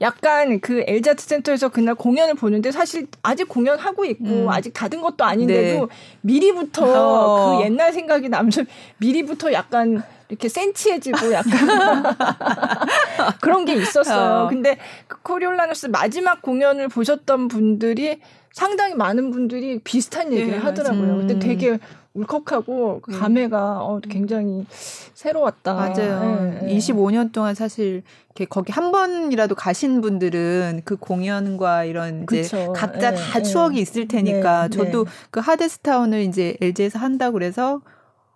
약간 0.00 0.60
그 0.60 0.84
엘자트 0.86 1.24
센터에서 1.24 1.68
그날 1.68 1.94
공연을 1.94 2.34
보는데 2.34 2.70
사실 2.70 3.06
아직 3.22 3.48
공연하고 3.48 4.04
있고 4.04 4.24
음. 4.24 4.48
아직 4.48 4.74
닫은 4.74 5.00
것도 5.00 5.24
아닌데도 5.24 5.86
네. 5.86 5.94
미리부터 6.22 6.84
어. 7.54 7.58
그 7.58 7.64
옛날 7.64 7.92
생각이 7.92 8.28
나면서 8.28 8.62
미리부터 8.98 9.52
약간 9.52 10.02
이렇게 10.28 10.48
센치해지고 10.48 11.32
약간 11.32 12.02
그런 13.40 13.64
게 13.64 13.74
있었어요. 13.74 14.44
어. 14.44 14.48
근데 14.48 14.76
그 15.06 15.22
코리올라누스 15.22 15.86
마지막 15.86 16.42
공연을 16.42 16.88
보셨던 16.88 17.48
분들이 17.48 18.20
상당히 18.52 18.94
많은 18.94 19.30
분들이 19.30 19.78
비슷한 19.78 20.32
얘기를 20.32 20.52
네, 20.52 20.58
하더라고요. 20.58 21.12
음. 21.12 21.18
근데 21.18 21.38
되게 21.38 21.78
울컥하고 22.16 23.00
그 23.02 23.18
감회가 23.18 23.84
어, 23.84 24.00
굉장히 24.00 24.66
새로웠다. 24.70 25.74
맞아요. 25.74 26.58
네, 26.62 26.76
25년 26.76 27.32
동안 27.32 27.54
사실 27.54 28.02
이렇게 28.28 28.46
거기 28.46 28.72
한 28.72 28.90
번이라도 28.90 29.54
가신 29.54 30.00
분들은 30.00 30.82
그 30.84 30.96
공연과 30.96 31.84
이런 31.84 32.24
이제 32.24 32.42
그쵸. 32.42 32.72
각자 32.74 33.10
네, 33.10 33.16
다 33.16 33.42
추억이 33.42 33.80
있을 33.80 34.08
테니까 34.08 34.68
네, 34.68 34.76
저도 34.76 35.04
네. 35.04 35.10
그 35.30 35.40
하데스타운을 35.40 36.22
이제 36.22 36.56
LG에서 36.60 36.98
한다고 36.98 37.34
그래서 37.34 37.82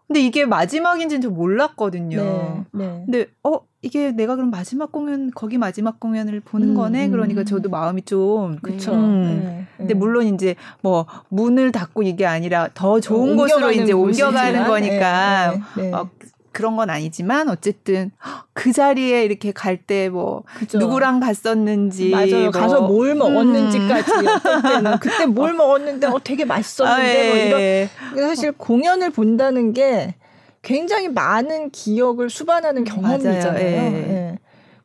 근데 0.07 0.21
이게 0.21 0.45
마지막인지는 0.45 1.23
저 1.23 1.31
몰랐거든요. 1.31 2.17
네, 2.17 2.65
네. 2.73 3.03
근데 3.07 3.27
어 3.45 3.61
이게 3.81 4.11
내가 4.11 4.37
그럼 4.37 4.51
마지막 4.51 4.93
공연 4.93 5.31
거기 5.31 5.57
마지막 5.57 6.01
공연을 6.01 6.41
보는 6.41 6.71
음, 6.71 6.75
거네. 6.75 7.07
음. 7.07 7.11
그러니까 7.13 7.45
저도 7.45 7.71
마음이 7.71 8.03
좀 8.03 8.59
그쵸. 8.61 8.93
음. 8.93 9.60
네, 9.81 9.87
근데 9.87 9.95
네. 9.95 9.99
물론 9.99 10.27
이제 10.35 10.55
뭐 10.83 11.07
문을 11.29 11.73
닫고 11.73 12.03
이게 12.03 12.27
아니라 12.27 12.69
더 12.75 13.01
좋은 13.01 13.37
곳으로 13.37 13.71
이제 13.73 13.93
옮겨가는 13.93 14.67
거니까 14.67 15.53
네, 15.53 15.61
네, 15.77 15.91
네. 15.91 15.93
어, 15.97 16.09
그런 16.53 16.75
건 16.77 16.91
아니지만 16.91 17.49
어쨌든 17.49 18.11
그 18.53 18.73
자리에 18.73 19.25
이렇게 19.25 19.53
갈 19.53 19.77
때 19.87 20.09
뭐 20.09 20.43
누구랑 20.75 21.21
갔었는지 21.21 22.11
맞아요. 22.11 22.43
뭐. 22.43 22.51
가서 22.51 22.81
뭘 22.83 23.15
먹었는지까지 23.15 24.11
음. 24.13 24.63
때는 24.63 24.99
그때 25.01 25.27
뭘 25.27 25.53
먹었는데 25.55 26.09
어 26.09 26.19
되게 26.23 26.45
맛있었는데 26.45 27.03
아, 27.03 27.15
예. 27.15 27.29
뭐 27.29 27.37
이런 27.37 27.61
예. 27.61 27.89
사실 28.27 28.53
공연을 28.53 29.11
본다는 29.11 29.73
게 29.73 30.17
굉장히 30.63 31.09
많은 31.09 31.71
기억을 31.71 32.29
수반하는 32.29 32.85
경험이잖아요. 32.85 33.59
예. 33.59 33.77
예. 33.77 34.39
그래서 34.41 34.41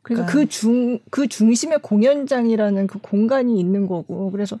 그러니까. 0.06 0.32
그 0.32 0.46
중, 0.46 1.00
그 1.10 1.26
중심에 1.26 1.78
공연장이라는 1.78 2.86
그 2.86 3.00
공간이 3.00 3.58
있는 3.58 3.88
거고. 3.88 4.30
그래서 4.30 4.56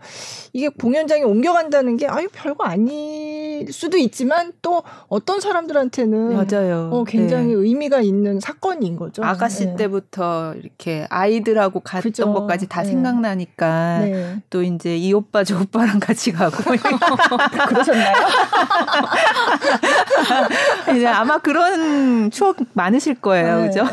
이게 0.52 0.68
공연장에 0.68 1.22
옮겨간다는 1.22 1.96
게, 1.96 2.08
아유, 2.08 2.26
별거 2.32 2.64
아닐 2.64 3.72
수도 3.72 3.96
있지만 3.96 4.52
또 4.60 4.82
어떤 5.06 5.40
사람들한테는. 5.40 6.34
맞아요. 6.34 6.90
어, 6.92 7.04
굉장히 7.04 7.48
네. 7.48 7.54
의미가 7.54 8.00
있는 8.00 8.40
사건인 8.40 8.96
거죠. 8.96 9.22
아가씨 9.22 9.66
네. 9.66 9.76
때부터 9.76 10.54
이렇게 10.56 11.06
아이들하고 11.10 11.78
갔던 11.78 12.02
그죠. 12.02 12.32
것까지 12.32 12.66
다 12.66 12.82
네. 12.82 12.88
생각나니까. 12.88 13.98
네. 14.00 14.42
또 14.50 14.64
이제 14.64 14.96
이 14.96 15.12
오빠 15.12 15.44
저 15.44 15.60
오빠랑 15.60 16.00
같이 16.00 16.32
가고. 16.32 16.56
그러셨나요? 17.68 18.14
이제 20.96 21.06
아마 21.06 21.38
그런 21.38 22.32
추억 22.32 22.56
많으실 22.72 23.20
거예요. 23.20 23.60
네, 23.60 23.66
그죠? 23.68 23.84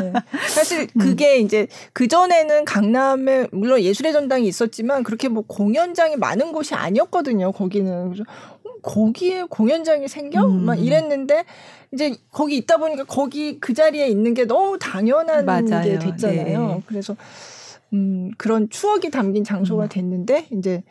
네, 0.00 0.12
사실 0.48 0.86
그게 0.98 1.38
음. 1.38 1.44
이제 1.44 1.66
그 1.92 2.08
전에는 2.08 2.64
강남에 2.64 3.46
물론 3.52 3.80
예술의 3.80 4.12
전당이 4.12 4.46
있었지만 4.46 5.02
그렇게 5.02 5.28
뭐 5.28 5.42
공연장이 5.46 6.16
많은 6.16 6.52
곳이 6.52 6.74
아니었거든요. 6.74 7.52
거기는 7.52 8.10
그래서 8.10 8.24
어, 8.64 8.70
거기에 8.82 9.44
공연장이 9.48 10.08
생겨 10.08 10.44
음. 10.46 10.64
막 10.64 10.74
이랬는데 10.74 11.44
이제 11.92 12.14
거기 12.30 12.56
있다 12.56 12.78
보니까 12.78 13.04
거기 13.04 13.60
그 13.60 13.74
자리에 13.74 14.08
있는 14.08 14.34
게 14.34 14.44
너무 14.46 14.78
당연한 14.78 15.44
맞아요. 15.44 15.82
게 15.82 15.98
됐잖아요. 15.98 16.66
네. 16.66 16.82
그래서 16.86 17.16
음 17.92 18.30
그런 18.38 18.70
추억이 18.70 19.10
담긴 19.10 19.44
장소가 19.44 19.84
음. 19.84 19.88
됐는데 19.88 20.46
이제 20.52 20.82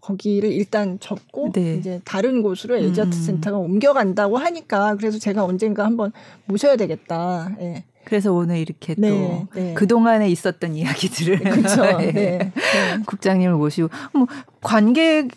거기를 0.00 0.50
일단 0.50 0.98
접고 0.98 1.52
네. 1.52 1.74
이제 1.74 2.00
다른 2.04 2.42
곳으로 2.42 2.76
에이아트 2.76 3.02
음. 3.02 3.12
센터가 3.12 3.58
옮겨간다고 3.58 4.38
하니까 4.38 4.96
그래서 4.96 5.18
제가 5.18 5.44
언젠가 5.44 5.84
한번 5.84 6.12
모셔야 6.46 6.76
되겠다. 6.76 7.50
예. 7.60 7.84
그래서 8.10 8.32
오늘 8.32 8.58
이렇게 8.58 8.96
네, 8.98 9.08
또 9.08 9.46
네. 9.54 9.72
그동안에 9.74 10.28
있었던 10.30 10.74
이야기들을 10.74 11.38
그렇죠. 11.38 11.82
네. 11.98 12.12
네. 12.12 12.52
국장님을 13.06 13.54
모시고 13.54 13.88
뭐 14.12 14.26
관객 14.60 15.28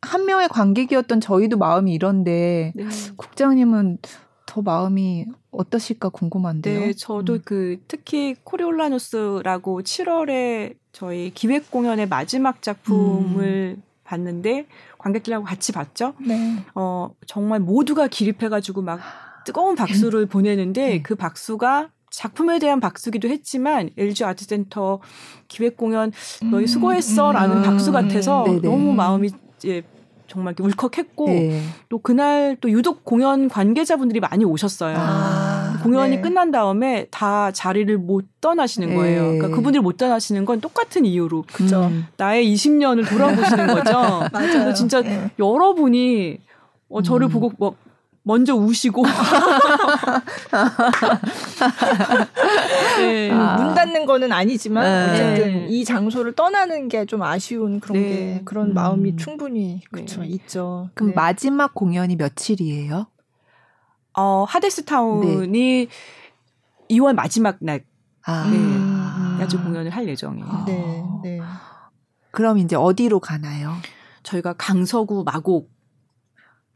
한 0.00 0.24
명의 0.24 0.46
관객이었던 0.48 1.20
저희도 1.20 1.58
마음이 1.58 1.92
이런데 1.92 2.72
네. 2.76 2.84
국장님은 3.16 3.98
더 4.46 4.62
마음이 4.62 5.26
어떠실까 5.50 6.10
궁금한데요. 6.10 6.80
네, 6.80 6.92
저도 6.92 7.32
음. 7.32 7.42
그 7.44 7.78
특히 7.88 8.36
코리올라누스라고 8.44 9.82
7월에 9.82 10.76
저희 10.92 11.32
기획 11.34 11.72
공연의 11.72 12.06
마지막 12.06 12.62
작품을 12.62 13.74
음. 13.76 13.82
봤는데 14.04 14.66
관객들하고 14.98 15.44
같이 15.44 15.72
봤죠. 15.72 16.14
네. 16.24 16.64
어 16.76 17.10
정말 17.26 17.58
모두가 17.58 18.06
기립해가지고 18.06 18.82
막 18.82 19.00
뜨거운 19.44 19.74
박수를 19.74 20.26
보내는데 20.26 20.88
네. 20.88 21.02
그 21.02 21.16
박수가 21.16 21.90
작품에 22.16 22.58
대한 22.58 22.80
박수기도 22.80 23.28
했지만 23.28 23.90
LG 23.96 24.24
아트센터 24.24 25.00
기획 25.48 25.76
공연 25.76 26.12
너희 26.50 26.64
음. 26.64 26.66
수고했어라는 26.66 27.58
음. 27.58 27.62
박수 27.62 27.92
같아서 27.92 28.44
네네. 28.44 28.60
너무 28.62 28.92
마음이 28.94 29.30
예, 29.66 29.82
정말 30.26 30.54
울컥했고 30.58 31.26
네. 31.26 31.62
또 31.88 31.98
그날 31.98 32.56
또 32.60 32.70
유독 32.70 33.04
공연 33.04 33.48
관계자분들이 33.48 34.20
많이 34.20 34.44
오셨어요. 34.44 34.96
아, 34.98 35.78
공연이 35.82 36.16
네. 36.16 36.22
끝난 36.22 36.50
다음에 36.50 37.06
다 37.10 37.50
자리를 37.50 37.96
못 37.98 38.24
떠나시는 38.40 38.88
네. 38.88 38.94
거예요. 38.94 39.22
그러니까 39.22 39.48
그분들이 39.48 39.82
못 39.82 39.96
떠나시는 39.96 40.44
건 40.44 40.60
똑같은 40.60 41.04
이유로 41.04 41.44
그쵸. 41.52 41.84
음. 41.84 42.06
나의 42.16 42.52
20년을 42.54 43.08
돌아보시는 43.08 43.66
거죠. 43.66 43.92
맞아요. 44.32 44.72
진짜 44.72 45.02
네. 45.02 45.30
여러분이 45.38 46.38
어, 46.88 47.02
저를 47.02 47.28
음. 47.28 47.30
보고 47.30 47.52
뭐 47.58 47.76
먼저 48.26 48.54
우시고 48.54 49.04
네. 52.98 53.30
아. 53.30 53.56
문 53.56 53.74
닫는 53.74 54.06
거는 54.06 54.32
아니지만 54.32 55.12
네. 55.12 55.32
어쨌든 55.32 55.68
이 55.68 55.84
장소를 55.84 56.32
떠나는 56.34 56.88
게 56.88 57.04
좀 57.04 57.22
아쉬운 57.22 57.80
그런 57.80 58.00
네. 58.02 58.08
게 58.08 58.42
그런 58.46 58.68
음. 58.68 58.74
마음이 58.74 59.16
충분히 59.16 59.82
네. 59.92 60.06
있죠. 60.26 60.88
그럼 60.94 61.10
네. 61.10 61.14
마지막 61.14 61.74
공연이 61.74 62.16
며칠이에요? 62.16 63.06
어 64.16 64.44
하데스타운이 64.48 65.86
네. 65.86 65.88
2월 66.96 67.14
마지막 67.14 67.58
날 67.60 67.84
아. 68.24 68.48
네. 68.50 68.56
음. 68.56 69.38
야주 69.42 69.62
공연을 69.62 69.90
할 69.90 70.08
예정이에요. 70.08 70.46
아. 70.48 70.64
네. 70.66 71.04
네. 71.22 71.40
그럼 72.30 72.56
이제 72.58 72.74
어디로 72.74 73.20
가나요? 73.20 73.74
저희가 74.22 74.54
강서구 74.54 75.24
마곡 75.24 75.68
어. 75.68 75.73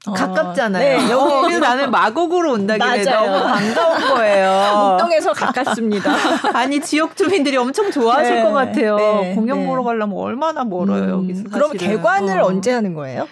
가깝잖아요. 0.04 0.98
네, 0.98 1.10
여기 1.10 1.54
어, 1.54 1.58
나는 1.58 1.90
마곡으로 1.90 2.52
온다길래 2.52 3.04
너무 3.04 3.42
반가운 3.42 4.14
거예요. 4.14 4.90
목동에서 4.90 5.32
가깝습니다. 5.32 6.12
아니 6.54 6.80
지역 6.80 7.16
주민들이 7.16 7.56
엄청 7.56 7.90
좋아하실 7.90 8.34
네, 8.36 8.42
것 8.42 8.52
같아요. 8.52 8.96
네, 8.96 9.34
공연 9.34 9.60
네. 9.60 9.66
보러 9.66 9.82
가려면 9.82 10.16
얼마나 10.16 10.64
멀어요 10.64 11.18
음, 11.18 11.24
여기서. 11.24 11.44
그럼 11.50 11.72
개관을 11.72 12.40
어. 12.40 12.46
언제 12.46 12.72
하는 12.72 12.94
거예요? 12.94 13.26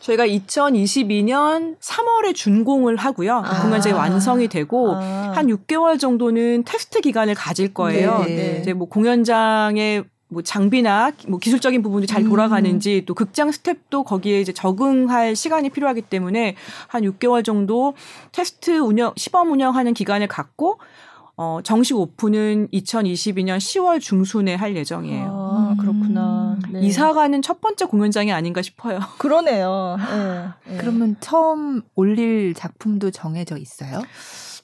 저희가 0.00 0.26
2022년 0.26 1.76
3월에 1.80 2.34
준공을 2.34 2.96
하고요. 2.96 3.42
아. 3.44 3.62
공연장이 3.62 3.94
완성이 3.94 4.48
되고 4.48 4.94
아. 4.96 5.32
한 5.34 5.46
6개월 5.46 5.98
정도는 5.98 6.64
테스트 6.64 7.00
기간을 7.00 7.34
가질 7.34 7.72
거예요. 7.72 8.18
네, 8.26 8.36
네. 8.36 8.58
이제 8.60 8.72
뭐 8.74 8.86
공연장에 8.88 10.04
뭐 10.34 10.42
장비나 10.42 11.12
뭐 11.28 11.38
기술적인 11.38 11.80
부분이 11.82 12.06
잘 12.06 12.22
음. 12.22 12.28
돌아가는지 12.28 13.00
음. 13.00 13.04
또 13.06 13.14
극장 13.14 13.50
스텝도 13.50 14.02
거기에 14.02 14.40
이제 14.40 14.52
적응할 14.52 15.34
시간이 15.34 15.70
필요하기 15.70 16.02
때문에 16.02 16.56
한 16.88 17.02
6개월 17.04 17.44
정도 17.44 17.94
테스트 18.32 18.78
운영 18.78 19.12
시범 19.16 19.50
운영하는 19.52 19.94
기간을 19.94 20.26
갖고 20.28 20.78
어 21.36 21.60
정식 21.64 21.96
오픈은 21.96 22.68
2022년 22.72 23.58
10월 23.58 24.00
중순에 24.00 24.54
할 24.54 24.76
예정이에요. 24.76 25.26
아, 25.26 25.74
그렇구나. 25.80 26.58
네. 26.70 26.80
이사가는 26.80 27.42
첫 27.42 27.60
번째 27.60 27.86
공연장이 27.86 28.32
아닌가 28.32 28.62
싶어요. 28.62 29.00
그러네요. 29.18 29.96
네. 29.98 30.72
네. 30.72 30.76
그러면 30.78 31.16
처음 31.18 31.82
올릴 31.96 32.54
작품도 32.54 33.10
정해져 33.10 33.56
있어요? 33.56 34.02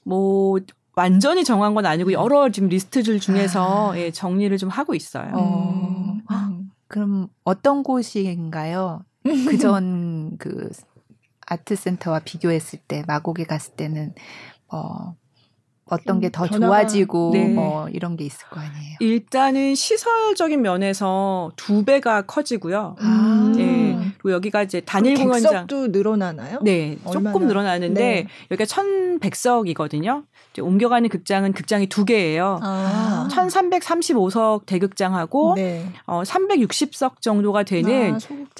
뭐 0.05 0.59
완전히 0.95 1.45
정한 1.45 1.74
건 1.74 1.86
아니고 1.86 2.12
여러 2.12 2.51
지금 2.51 2.68
리스트들 2.68 3.20
중에서 3.20 3.93
아. 3.93 3.99
예, 3.99 4.11
정리를 4.11 4.57
좀 4.59 4.68
하고 4.68 4.95
있어요. 4.95 5.30
어. 5.34 6.18
음. 6.30 6.70
그럼 6.91 7.28
어떤 7.45 7.84
곳인가요? 7.84 9.05
그전 9.22 10.36
그 10.38 10.70
아트 11.47 11.76
센터와 11.76 12.20
비교했을 12.20 12.80
때 12.88 13.05
마곡에 13.07 13.45
갔을 13.45 13.74
때는 13.74 14.14
어 14.68 15.14
어떤 15.91 16.20
게 16.20 16.30
더 16.30 16.47
좋아지고 16.47 17.30
네. 17.32 17.49
뭐 17.49 17.88
이런 17.88 18.16
게 18.16 18.24
있을 18.24 18.47
거 18.49 18.61
아니에요. 18.61 18.97
일단은 19.01 19.74
시설적인 19.74 20.62
면에서 20.62 21.51
두 21.57 21.84
배가 21.84 22.22
커지고요. 22.22 22.97
아. 23.01 23.53
네. 23.57 23.99
그리고 24.18 24.32
여기가 24.32 24.62
이제 24.62 24.80
단일 24.80 25.14
공연장. 25.16 25.66
객석도 25.66 25.88
늘어나나요? 25.88 26.61
네, 26.62 26.99
얼마나? 27.05 27.32
조금 27.32 27.47
늘어나는데 27.49 28.01
네. 28.01 28.26
여기가 28.51 28.64
1,100석이거든요. 28.64 30.24
옮겨가는 30.61 31.09
극장은 31.09 31.53
극장이 31.53 31.86
두 31.86 32.05
개예요. 32.05 32.59
아. 32.62 33.28
1,335석 33.30 34.66
대극장하고 34.66 35.55
네. 35.57 35.86
어, 36.07 36.22
360석 36.22 37.20
정도가 37.20 37.62
되는 37.62 38.14
아, 38.14 38.18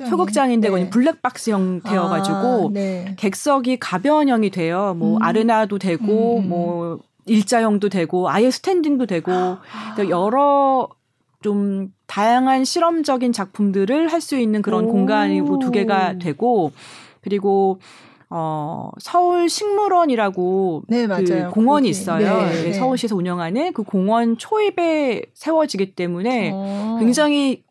소극장이. 0.09 0.55
인데 0.55 0.69
네. 0.71 0.91
블랙박스 0.91 1.51
형태여 1.51 2.09
가지고 2.09 2.69
아, 2.69 2.71
네. 2.73 3.15
객석이 3.19 3.79
가변형이 3.79 4.51
돼요. 4.51 4.95
뭐 4.99 5.17
음. 5.19 5.23
아르나도 5.23 5.79
되고 5.79 6.39
음. 6.39 6.49
뭐 6.49 6.99
일자형도 7.27 7.89
되고 7.89 8.29
아예 8.29 8.51
스탠딩도 8.51 9.07
되고 9.07 9.31
그러니까 9.95 10.09
여러 10.09 10.89
좀 11.43 11.93
다양한 12.07 12.65
실험적인 12.65 13.33
작품들을 13.33 14.09
할 14.13 14.21
수 14.21 14.37
있는 14.39 14.63
그런 14.63 14.85
오. 14.85 14.89
공간이고 14.89 15.59
두 15.59 15.71
개가 15.71 16.19
되고 16.19 16.73
그리고 17.23 17.79
어, 18.29 18.91
서울 18.99 19.49
식물원이라고 19.49 20.83
네, 20.89 21.07
그 21.07 21.51
공원이 21.51 21.85
거기. 21.85 21.91
있어요. 21.91 22.43
네, 22.43 22.63
네. 22.63 22.73
서울시에서 22.73 23.17
운영하는 23.17 23.73
그 23.73 23.83
공원 23.83 24.39
초입에 24.39 25.23
세워지기 25.35 25.95
때문에 25.95 26.51
어. 26.55 26.97
굉장히 27.01 27.65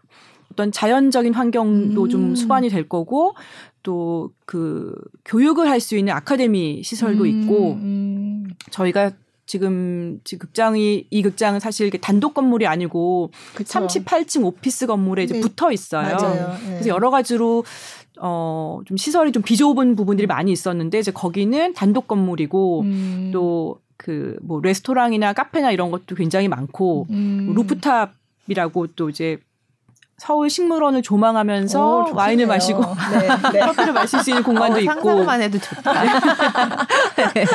어떤 0.51 0.71
자연적인 0.71 1.33
환경도 1.33 2.03
음. 2.03 2.09
좀 2.09 2.35
수반이 2.35 2.69
될 2.69 2.89
거고 2.89 3.35
또 3.83 4.31
그 4.45 4.95
교육을 5.25 5.69
할 5.69 5.79
수 5.79 5.95
있는 5.95 6.11
아카데미 6.11 6.81
시설도 6.83 7.23
음. 7.23 7.27
있고 7.27 7.71
음. 7.73 8.47
저희가 8.71 9.11
지금 9.49 10.21
지금 10.23 10.45
극장이 10.45 11.07
이 11.09 11.21
극장은 11.23 11.59
사실 11.59 11.89
단독 11.89 12.35
건물이 12.35 12.67
아니고 12.67 13.31
그쵸. 13.55 13.79
38층 13.79 14.45
오피스 14.45 14.85
건물에 14.85 15.23
이제 15.23 15.33
네. 15.33 15.39
붙어 15.41 15.71
있어요. 15.71 16.17
네. 16.17 16.57
그래서 16.65 16.89
여러 16.89 17.09
가지로 17.09 17.63
어, 18.21 18.81
좀 18.85 18.95
시설이 18.95 19.31
좀 19.31 19.41
비좁은 19.41 19.95
부분들이 19.95 20.27
많이 20.27 20.51
있었는데 20.51 20.99
이제 20.99 21.11
거기는 21.11 21.73
단독 21.73 22.07
건물이고 22.07 22.81
음. 22.81 23.31
또그 23.33 24.37
뭐 24.43 24.61
레스토랑이나 24.61 25.33
카페나 25.33 25.71
이런 25.71 25.89
것도 25.89 26.13
굉장히 26.13 26.47
많고 26.47 27.07
음. 27.09 27.51
rooftop이라고 27.55 28.87
또 28.95 29.09
이제 29.09 29.39
서울 30.19 30.49
식물원을 30.49 31.01
조망하면서 31.01 32.11
오, 32.11 32.15
와인을 32.15 32.45
마시고 32.45 32.81
네, 33.11 33.51
네. 33.53 33.59
커피를 33.65 33.93
마실 33.93 34.19
수 34.19 34.29
있는 34.29 34.43
공간도 34.43 34.77
어, 34.77 34.79
있고 34.79 34.93
상상만 34.93 35.41
해도 35.41 35.57
좋다. 35.57 35.93
네. 37.33 37.45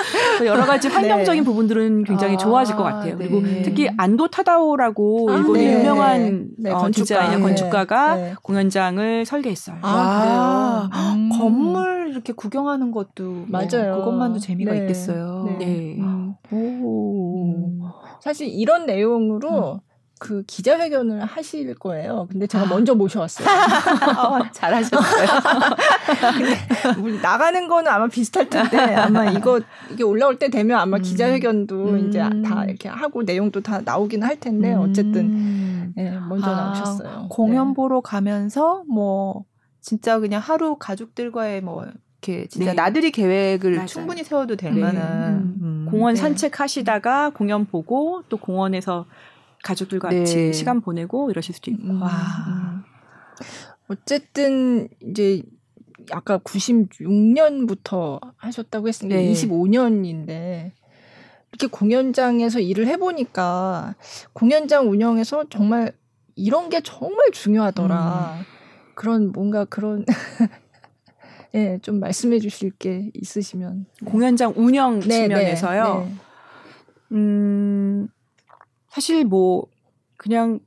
여러 0.47 0.65
가지 0.65 0.89
환경적인 0.89 1.43
네. 1.43 1.45
부분들은 1.45 2.05
굉장히 2.05 2.35
아, 2.35 2.39
좋아질 2.39 2.77
것 2.77 2.83
같아요. 2.83 3.17
그리고 3.17 3.41
네. 3.43 3.63
특히 3.63 3.89
안도 3.97 4.29
타다오라고 4.29 5.31
아, 5.31 5.37
일본의 5.37 5.67
네. 5.67 5.79
유명한 5.79 6.49
어, 6.67 6.79
건축가, 6.79 7.39
건축가가 7.39 8.37
공연장을 8.43 9.27
설계했어요. 9.27 9.77
아, 9.83 10.89
아 10.91 11.13
음. 11.15 11.29
건물 11.31 12.09
이렇게 12.11 12.33
구경하는 12.33 12.91
것도 12.93 13.25
뭐 13.25 13.47
맞아요. 13.49 13.97
뭐 13.97 14.05
그것만도 14.05 14.39
재미가 14.39 14.75
있겠어요. 14.75 15.57
네. 15.59 15.97
음. 15.99 16.35
음. 16.53 17.81
사실 18.21 18.49
이런 18.49 18.87
내용으로 18.87 19.75
음. 19.75 19.94
그 20.19 20.43
기자회견을 20.47 21.25
하실 21.25 21.75
거예요. 21.75 22.29
근데 22.31 22.47
제가 22.47 22.65
아. 22.65 22.67
먼저 22.69 22.95
모셔왔어요. 22.95 23.47
어, 24.19 24.51
잘하셨어요. 24.53 25.29
근데 26.95 27.21
나가는 27.21 27.69
거는 27.69 27.91
아마 27.91 28.07
비슷할 28.07 28.49
텐데 28.49 28.79
아마 28.95 29.27
이거 29.31 29.61
이게 29.91 30.05
올라올 30.05 30.39
때 30.39 30.49
되면 30.49 30.79
아마 30.79 30.99
음. 30.99 31.03
기자회견도 31.03 31.89
음. 31.89 32.09
이제 32.09 32.21
다 32.45 32.65
이렇게 32.65 32.89
하고 32.89 33.23
내용도 33.23 33.61
다 33.61 33.81
나오긴 33.85 34.23
할 34.23 34.39
텐데 34.39 34.73
음. 34.73 34.81
어쨌든 34.81 35.93
네, 35.97 36.19
먼저 36.29 36.51
아, 36.51 36.55
나오셨어요. 36.55 37.27
공연 37.31 37.69
네. 37.69 37.75
보러 37.75 38.01
가면서 38.01 38.85
뭐 38.89 39.45
진짜 39.81 40.19
그냥 40.21 40.41
하루 40.41 40.77
가족들과의 40.77 41.61
뭐 41.61 41.85
이렇게 42.25 42.47
진짜 42.47 42.71
네. 42.71 42.75
나들이 42.75 43.11
계획을 43.11 43.75
맞아요. 43.75 43.87
충분히 43.87 44.25
세워도 44.25 44.57
될 44.57 44.75
네. 44.75 44.81
만한 44.81 45.57
음. 45.61 45.87
공원 45.91 46.15
네. 46.15 46.21
산책하시다가 46.21 47.31
공연 47.31 47.67
보고 47.67 48.23
또 48.29 48.37
공원에서 48.39 49.07
가족들과 49.65 50.11
네. 50.11 50.19
같이 50.19 50.53
시간 50.53 50.81
보내고 50.81 51.31
이러실 51.31 51.55
수도 51.55 51.73
있고. 51.73 51.83
음. 51.83 52.03
와. 52.03 52.11
음. 52.47 52.83
어쨌든 53.89 54.89
이제 55.01 55.43
아까 56.13 56.39
96년부터 56.39 58.21
하셨다고 58.37 58.89
했으니까 58.89 59.17
네. 59.17 59.33
25년인데 59.33 60.73
이렇게 61.51 61.67
공연장에서 61.67 62.61
일을 62.61 62.87
해보니까 62.87 63.95
공연장 64.33 64.91
운영에서 64.91 65.45
정말 65.49 65.93
이런 66.37 66.69
게 66.69 66.81
정말 66.83 67.31
중요하더라. 67.33 68.37
음. 68.39 68.45
그런 68.95 69.33
뭔가 69.33 69.65
그런 69.65 70.05
예, 71.55 71.79
좀 71.83 72.01
말씀해 72.01 72.41
주실 72.41 72.73
게 72.73 73.11
있으시면. 73.15 73.87
공연장 74.05 74.53
운영 74.57 75.01
네, 75.01 75.07
네 75.07 75.15
측면에서요. 75.29 76.07
네, 76.09 76.15
음, 77.13 78.09
사실 78.95 79.25
뭐, 79.25 79.67
그냥 80.17 80.61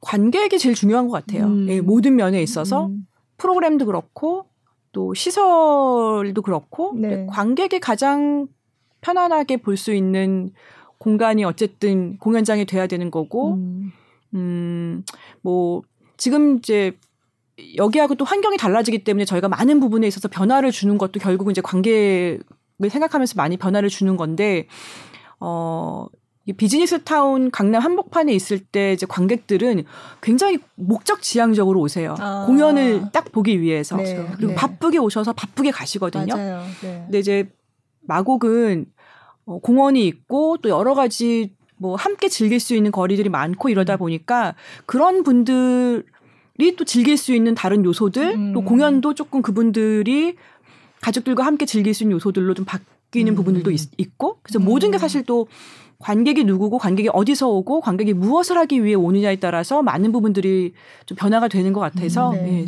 관객이 0.00 0.58
제일 0.58 0.74
중요한 0.74 1.08
것 1.08 1.12
같아요. 1.24 1.46
음. 1.46 1.66
예, 1.68 1.80
모든 1.80 2.14
면에 2.14 2.42
있어서 2.42 2.86
음. 2.88 3.06
프로그램도 3.38 3.86
그렇고 3.86 4.44
또 4.92 5.14
시설도 5.14 6.42
그렇고 6.42 6.92
네. 6.94 7.26
관객이 7.26 7.80
가장 7.80 8.46
편안하게 9.00 9.58
볼 9.58 9.76
수 9.76 9.94
있는 9.94 10.50
공간이 10.98 11.44
어쨌든 11.44 12.18
공연장이 12.18 12.64
돼야 12.66 12.86
되는 12.86 13.10
거고, 13.10 13.54
음, 13.54 13.92
음 14.34 15.02
뭐 15.42 15.82
지금 16.18 16.58
이제 16.58 16.98
여기하고 17.76 18.14
또 18.16 18.24
환경이 18.24 18.56
달라지기 18.58 19.04
때문에 19.04 19.24
저희가 19.24 19.48
많은 19.48 19.80
부분에 19.80 20.06
있어서 20.06 20.28
변화를 20.28 20.70
주는 20.72 20.98
것도 20.98 21.18
결국은 21.20 21.52
이제 21.52 21.60
관객을 21.62 22.40
생각하면서 22.90 23.34
많이 23.36 23.56
변화를 23.56 23.88
주는 23.88 24.16
건데 24.16 24.66
어 25.40 26.06
비즈니스 26.52 27.02
타운 27.02 27.50
강남 27.50 27.82
한복판에 27.82 28.32
있을 28.32 28.58
때 28.58 28.92
이제 28.92 29.06
관객들은 29.06 29.84
굉장히 30.22 30.58
목적 30.74 31.22
지향적으로 31.22 31.80
오세요. 31.80 32.14
아. 32.18 32.44
공연을 32.46 33.10
딱 33.12 33.30
보기 33.32 33.60
위해서. 33.60 33.96
네. 33.96 34.26
그리고 34.36 34.52
네. 34.52 34.54
바쁘게 34.54 34.98
오셔서 34.98 35.32
바쁘게 35.32 35.70
가시거든요. 35.70 36.34
맞아요. 36.34 36.62
네. 36.82 37.02
근데 37.04 37.18
이제 37.18 37.50
마곡은 38.02 38.86
어, 39.46 39.58
공원이 39.60 40.06
있고 40.06 40.58
또 40.58 40.68
여러 40.68 40.94
가지 40.94 41.54
뭐 41.76 41.96
함께 41.96 42.28
즐길 42.28 42.60
수 42.60 42.74
있는 42.74 42.90
거리들이 42.90 43.28
많고 43.28 43.68
이러다 43.68 43.94
음. 43.94 43.98
보니까 43.98 44.54
그런 44.86 45.22
분들이 45.22 46.02
또 46.76 46.84
즐길 46.84 47.16
수 47.16 47.32
있는 47.34 47.54
다른 47.54 47.84
요소들 47.84 48.34
음. 48.34 48.52
또 48.52 48.62
공연도 48.62 49.14
조금 49.14 49.42
그분들이 49.42 50.36
가족들과 51.00 51.46
함께 51.46 51.64
즐길 51.66 51.94
수 51.94 52.02
있는 52.02 52.16
요소들로 52.16 52.54
좀 52.54 52.64
바뀌는 52.64 53.32
음. 53.32 53.36
부분들도 53.36 53.70
있, 53.70 54.18
고 54.18 54.38
그래서 54.42 54.58
모든 54.58 54.90
게 54.90 54.96
음. 54.96 54.98
사실 54.98 55.22
또 55.24 55.46
관객이 56.00 56.44
누구고 56.44 56.78
관객이 56.78 57.08
어디서 57.12 57.48
오고 57.48 57.80
관객이 57.80 58.12
무엇을 58.12 58.56
하기 58.58 58.84
위해 58.84 58.94
오느냐에 58.94 59.36
따라서 59.36 59.82
많은 59.82 60.12
부분들이 60.12 60.72
좀 61.06 61.16
변화가 61.16 61.48
되는 61.48 61.72
것 61.72 61.80
같아서 61.80 62.30
네. 62.32 62.42
네. 62.42 62.66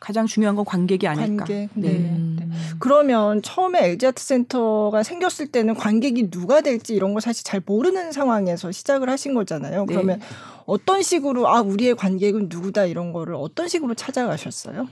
가장 0.00 0.26
중요한 0.26 0.56
건 0.56 0.64
관객이 0.64 1.06
아닐까. 1.06 1.44
관객. 1.44 1.70
네. 1.74 1.88
네. 1.90 2.36
네. 2.40 2.48
그러면 2.80 3.40
처음에 3.40 3.90
LG 3.90 4.06
아트 4.06 4.24
센터가 4.24 5.04
생겼을 5.04 5.46
때는 5.52 5.74
관객이 5.74 6.28
누가 6.30 6.60
될지 6.60 6.94
이런 6.94 7.14
거 7.14 7.20
사실 7.20 7.44
잘 7.44 7.62
모르는 7.64 8.10
상황에서 8.10 8.72
시작을 8.72 9.08
하신 9.08 9.34
거잖아요. 9.34 9.86
네. 9.86 9.94
그러면 9.94 10.20
어떤 10.66 11.02
식으로 11.02 11.48
아 11.48 11.60
우리의 11.60 11.94
관객은 11.94 12.48
누구다 12.48 12.86
이런 12.86 13.12
거를 13.12 13.36
어떤 13.36 13.68
식으로 13.68 13.94
찾아가셨어요? 13.94 14.88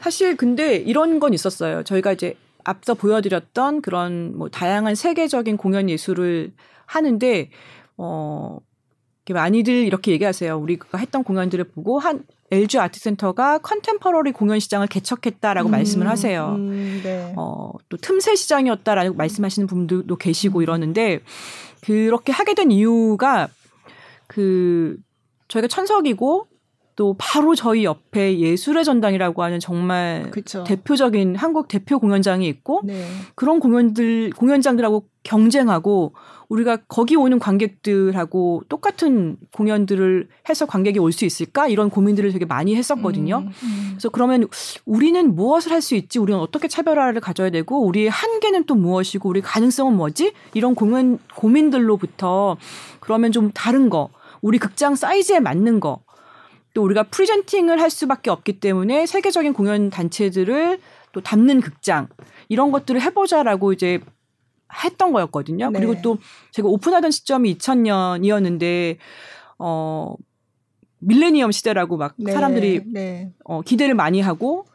사실 0.00 0.36
근데 0.36 0.76
이런 0.76 1.18
건 1.18 1.34
있었어요. 1.34 1.82
저희가 1.82 2.12
이제 2.12 2.36
앞서 2.62 2.94
보여드렸던 2.94 3.82
그런 3.82 4.38
뭐 4.38 4.48
다양한 4.48 4.94
세계적인 4.94 5.56
공연 5.56 5.90
예술을 5.90 6.52
하는데 6.88 7.50
어 7.96 8.58
많이들 9.32 9.74
이렇게 9.74 10.10
얘기하세요. 10.12 10.56
우리가 10.56 10.98
했던 10.98 11.22
공연들을 11.22 11.64
보고 11.64 11.98
한 11.98 12.24
LG 12.50 12.78
아트센터가 12.78 13.58
컨템퍼러리 13.58 14.32
공연 14.32 14.58
시장을 14.58 14.86
개척했다라고 14.86 15.68
음, 15.68 15.70
말씀을 15.70 16.08
하세요. 16.08 16.54
음, 16.56 17.00
네. 17.02 17.34
어, 17.36 17.72
또 17.90 17.98
틈새 17.98 18.36
시장이었다라고 18.36 19.14
말씀하시는 19.16 19.66
분들도 19.66 20.16
계시고 20.16 20.60
음. 20.60 20.62
이러는데 20.62 21.20
그렇게 21.82 22.32
하게 22.32 22.54
된 22.54 22.70
이유가 22.70 23.48
그 24.26 24.96
저희가 25.48 25.68
천석이고 25.68 26.46
또 26.98 27.14
바로 27.16 27.54
저희 27.54 27.84
옆에 27.84 28.40
예술의 28.40 28.84
전당이라고 28.84 29.44
하는 29.44 29.60
정말 29.60 30.32
그쵸. 30.32 30.64
대표적인 30.64 31.36
한국 31.36 31.68
대표 31.68 32.00
공연장이 32.00 32.48
있고 32.48 32.80
네. 32.82 33.06
그런 33.36 33.60
공연들 33.60 34.30
공연장들하고 34.30 35.04
경쟁하고 35.22 36.14
우리가 36.48 36.78
거기 36.88 37.14
오는 37.14 37.38
관객들하고 37.38 38.64
똑같은 38.68 39.36
공연들을 39.52 40.28
해서 40.48 40.66
관객이 40.66 40.98
올 40.98 41.12
수 41.12 41.24
있을까 41.24 41.68
이런 41.68 41.88
고민들을 41.88 42.32
되게 42.32 42.44
많이 42.44 42.74
했었거든요. 42.74 43.44
음, 43.44 43.52
음. 43.62 43.86
그래서 43.92 44.08
그러면 44.08 44.48
우리는 44.84 45.36
무엇을 45.36 45.70
할 45.70 45.80
수 45.80 45.94
있지? 45.94 46.18
우리는 46.18 46.40
어떻게 46.40 46.66
차별화를 46.66 47.20
가져야 47.20 47.50
되고 47.50 47.80
우리의 47.84 48.10
한계는 48.10 48.64
또 48.64 48.74
무엇이고 48.74 49.28
우리 49.28 49.40
가능성은 49.40 49.96
뭐지? 49.96 50.32
이런 50.54 50.74
고민 50.74 51.20
고민들로부터 51.36 52.56
그러면 52.98 53.30
좀 53.30 53.52
다른 53.52 53.88
거 53.88 54.08
우리 54.40 54.58
극장 54.58 54.96
사이즈에 54.96 55.38
맞는 55.38 55.78
거 55.78 56.00
또 56.74 56.82
우리가 56.82 57.04
프리젠팅을 57.04 57.80
할 57.80 57.90
수밖에 57.90 58.30
없기 58.30 58.60
때문에 58.60 59.06
세계적인 59.06 59.52
공연 59.52 59.90
단체들을 59.90 60.78
또 61.12 61.20
담는 61.20 61.60
극장 61.60 62.08
이런 62.48 62.70
것들을 62.70 63.00
해보자라고 63.00 63.72
이제 63.72 64.00
했던 64.84 65.12
거였거든요. 65.12 65.70
네. 65.70 65.78
그리고 65.78 66.00
또 66.02 66.18
제가 66.52 66.68
오픈하던 66.68 67.10
시점이 67.10 67.56
2000년이었는데 67.56 68.98
어 69.58 70.14
밀레니엄 71.00 71.52
시대라고 71.52 71.96
막 71.96 72.14
네. 72.16 72.32
사람들이 72.32 72.82
네. 72.86 73.32
어 73.44 73.62
기대를 73.62 73.94
많이 73.94 74.20
하고 74.20 74.66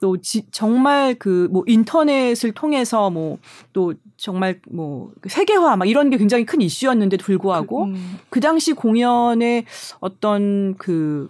또 0.00 0.16
지, 0.18 0.44
정말 0.50 1.14
그 1.14 1.48
뭐 1.50 1.64
인터넷을 1.66 2.52
통해서 2.52 3.10
뭐 3.10 3.38
또 3.72 3.94
정말 4.16 4.60
뭐 4.68 5.12
세계화 5.26 5.76
막 5.76 5.88
이런 5.88 6.10
게 6.10 6.18
굉장히 6.18 6.44
큰 6.44 6.60
이슈였는데도 6.60 7.24
불구하고 7.24 7.84
그, 7.84 7.90
음. 7.90 8.18
그 8.30 8.40
당시 8.40 8.72
공연의 8.72 9.64
어떤 10.00 10.74
그 10.76 11.28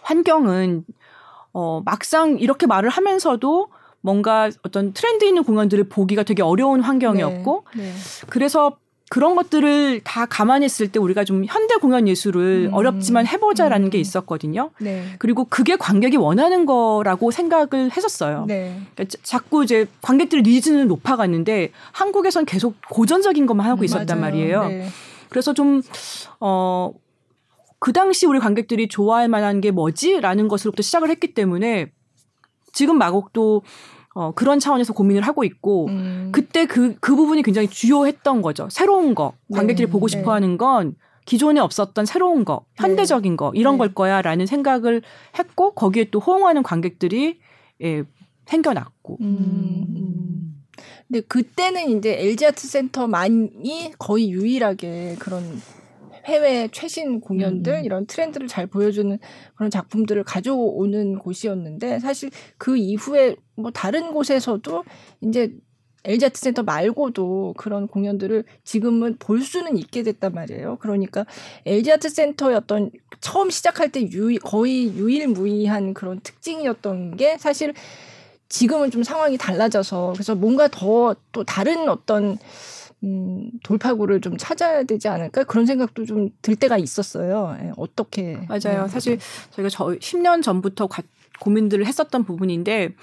환경은 0.00 0.84
어 1.52 1.82
막상 1.84 2.38
이렇게 2.38 2.66
말을 2.66 2.88
하면서도 2.88 3.68
뭔가 4.00 4.48
어떤 4.62 4.94
트렌드 4.94 5.26
있는 5.26 5.44
공연들을 5.44 5.84
보기가 5.90 6.22
되게 6.22 6.42
어려운 6.42 6.80
환경이었고 6.80 7.64
네, 7.76 7.82
네. 7.82 7.92
그래서 8.30 8.78
그런 9.10 9.34
것들을 9.34 10.02
다 10.04 10.24
감안했을 10.24 10.92
때 10.92 11.00
우리가 11.00 11.24
좀 11.24 11.44
현대 11.44 11.74
공연 11.74 12.06
예술을 12.06 12.68
음, 12.68 12.72
어렵지만 12.72 13.26
해보자라는 13.26 13.88
음. 13.88 13.90
게 13.90 13.98
있었거든요. 13.98 14.70
네. 14.78 15.04
그리고 15.18 15.44
그게 15.44 15.74
관객이 15.74 16.16
원하는 16.16 16.64
거라고 16.64 17.32
생각을 17.32 17.90
했었어요. 17.90 18.44
네. 18.46 18.80
그러니까 18.94 19.18
자꾸 19.24 19.64
이제 19.64 19.88
관객들의 20.00 20.44
니즈는 20.44 20.86
높아갔는데 20.86 21.72
한국에선 21.90 22.44
계속 22.44 22.76
고전적인 22.88 23.46
것만 23.46 23.66
하고 23.66 23.80
음, 23.80 23.84
있었단 23.84 24.20
맞아요. 24.20 24.20
말이에요. 24.20 24.68
네. 24.68 24.88
그래서 25.28 25.54
좀, 25.54 25.82
어, 26.38 26.92
그 27.80 27.92
당시 27.92 28.26
우리 28.26 28.38
관객들이 28.38 28.86
좋아할 28.86 29.26
만한 29.26 29.60
게 29.60 29.72
뭐지 29.72 30.20
라는 30.20 30.46
것으로부터 30.46 30.82
시작을 30.84 31.10
했기 31.10 31.34
때문에 31.34 31.90
지금 32.72 32.96
마곡도 32.96 33.62
어, 34.14 34.32
그런 34.32 34.58
차원에서 34.58 34.92
고민을 34.92 35.22
하고 35.22 35.44
있고, 35.44 35.86
음. 35.86 36.30
그때 36.32 36.66
그, 36.66 36.96
그 37.00 37.14
부분이 37.14 37.42
굉장히 37.42 37.68
주요했던 37.68 38.42
거죠. 38.42 38.68
새로운 38.70 39.14
거. 39.14 39.34
관객들이 39.52 39.86
네, 39.86 39.92
보고 39.92 40.08
네. 40.08 40.18
싶어 40.18 40.32
하는 40.32 40.58
건 40.58 40.96
기존에 41.26 41.60
없었던 41.60 42.06
새로운 42.06 42.44
거, 42.44 42.64
현대적인 42.76 43.36
거, 43.36 43.52
이런 43.54 43.74
네. 43.74 43.78
걸 43.78 43.94
거야 43.94 44.20
라는 44.20 44.46
생각을 44.46 45.02
했고, 45.38 45.72
거기에 45.74 46.10
또 46.10 46.18
호응하는 46.18 46.62
관객들이 46.62 47.38
예, 47.82 48.02
생겨났고. 48.46 49.18
음. 49.20 49.86
음. 49.96 50.64
근데 51.06 51.20
그때는 51.22 51.98
이제 51.98 52.18
LG 52.20 52.46
아트 52.46 52.66
센터만이 52.66 53.92
거의 53.98 54.30
유일하게 54.30 55.16
그런 55.18 55.60
해외 56.30 56.68
최신 56.72 57.20
공연들 57.20 57.74
음. 57.74 57.84
이런 57.84 58.06
트렌드를 58.06 58.46
잘 58.46 58.66
보여주는 58.66 59.18
그런 59.54 59.70
작품들을 59.70 60.22
가져오는 60.24 61.18
곳이었는데 61.18 61.98
사실 61.98 62.30
그 62.56 62.76
이후에 62.76 63.36
뭐 63.56 63.70
다른 63.70 64.12
곳에서도 64.12 64.84
이제 65.22 65.52
LG 66.04 66.26
아트 66.26 66.40
센터 66.40 66.62
말고도 66.62 67.54
그런 67.58 67.86
공연들을 67.86 68.44
지금은 68.64 69.16
볼 69.18 69.42
수는 69.42 69.76
있게 69.76 70.02
됐단 70.02 70.32
말이에요. 70.32 70.78
그러니까 70.80 71.26
LG 71.66 71.92
아트 71.92 72.08
센터의 72.08 72.56
어떤 72.56 72.90
처음 73.20 73.50
시작할 73.50 73.92
때 73.92 74.00
유일, 74.10 74.38
거의 74.38 74.94
유일무이한 74.96 75.92
그런 75.92 76.20
특징이었던 76.20 77.16
게 77.18 77.36
사실 77.36 77.74
지금은 78.48 78.90
좀 78.90 79.02
상황이 79.02 79.36
달라져서 79.36 80.12
그래서 80.14 80.34
뭔가 80.34 80.68
더 80.68 81.14
또 81.32 81.44
다른 81.44 81.88
어떤 81.88 82.38
음, 83.02 83.50
돌파구를 83.62 84.20
좀 84.20 84.36
찾아야 84.36 84.82
되지 84.84 85.08
않을까 85.08 85.44
그런 85.44 85.64
생각도 85.66 86.04
좀 86.04 86.30
들 86.42 86.56
때가 86.56 86.76
있었어요. 86.78 87.56
예, 87.62 87.72
어떻게 87.76 88.38
맞아요. 88.48 88.82
네. 88.82 88.88
사실 88.88 89.18
저희가 89.50 89.68
저 89.70 89.86
10년 89.86 90.42
전부터 90.42 90.86
가, 90.86 91.02
고민들을 91.40 91.86
했었던 91.86 92.24
부분인데 92.24 92.94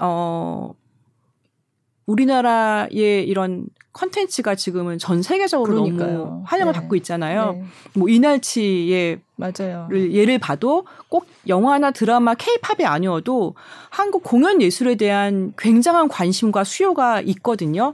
어 0.00 0.72
우리나라의 2.06 3.26
이런 3.26 3.66
컨텐츠가 3.92 4.54
지금은 4.54 4.98
전 4.98 5.22
세계적으로 5.22 5.82
그러니까요. 5.82 6.18
너무 6.18 6.42
환영을 6.46 6.72
네. 6.72 6.80
받고 6.80 6.96
있잖아요. 6.96 7.52
네. 7.52 7.64
뭐 7.94 8.08
이날치의 8.08 9.20
맞아요. 9.36 9.88
예를 9.92 10.38
봐도 10.38 10.86
꼭 11.08 11.26
영화나 11.46 11.90
드라마, 11.90 12.34
케이팝이 12.34 12.86
아니어도 12.86 13.54
한국 13.90 14.22
공연 14.22 14.62
예술에 14.62 14.94
대한 14.94 15.52
굉장한 15.58 16.08
관심과 16.08 16.64
수요가 16.64 17.20
있거든요. 17.20 17.92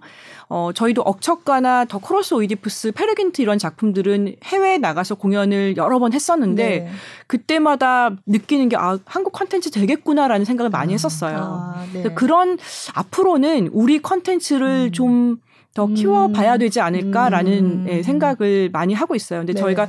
어, 0.50 0.70
저희도 0.72 1.02
억척가나 1.02 1.84
The 1.84 1.98
Chorus 1.98 2.34
오이디푸스, 2.34 2.92
페르귄트 2.92 3.42
이런 3.42 3.58
작품들은 3.58 4.36
해외에 4.44 4.78
나가서 4.78 5.16
공연을 5.16 5.76
여러 5.76 5.98
번 5.98 6.14
했었는데 6.14 6.68
네. 6.80 6.88
그때마다 7.26 8.10
느끼는 8.24 8.70
게 8.70 8.76
아, 8.76 8.98
한국 9.04 9.32
컨텐츠 9.32 9.70
되겠구나라는 9.70 10.46
생각을 10.46 10.70
많이 10.70 10.92
아, 10.92 10.94
했었어요. 10.94 11.36
아, 11.36 11.84
네. 11.92 12.02
그런 12.14 12.58
앞으로는 12.94 13.68
우리 13.72 14.00
컨텐츠를 14.00 14.88
음. 14.88 14.92
좀더 14.92 15.86
키워봐야 15.94 16.54
음. 16.54 16.58
되지 16.58 16.80
않을까라는 16.80 17.52
음. 17.52 17.86
예, 17.88 18.02
생각을 18.02 18.70
많이 18.72 18.94
하고 18.94 19.14
있어요. 19.14 19.40
근데 19.40 19.52
네. 19.52 19.60
저희가 19.60 19.86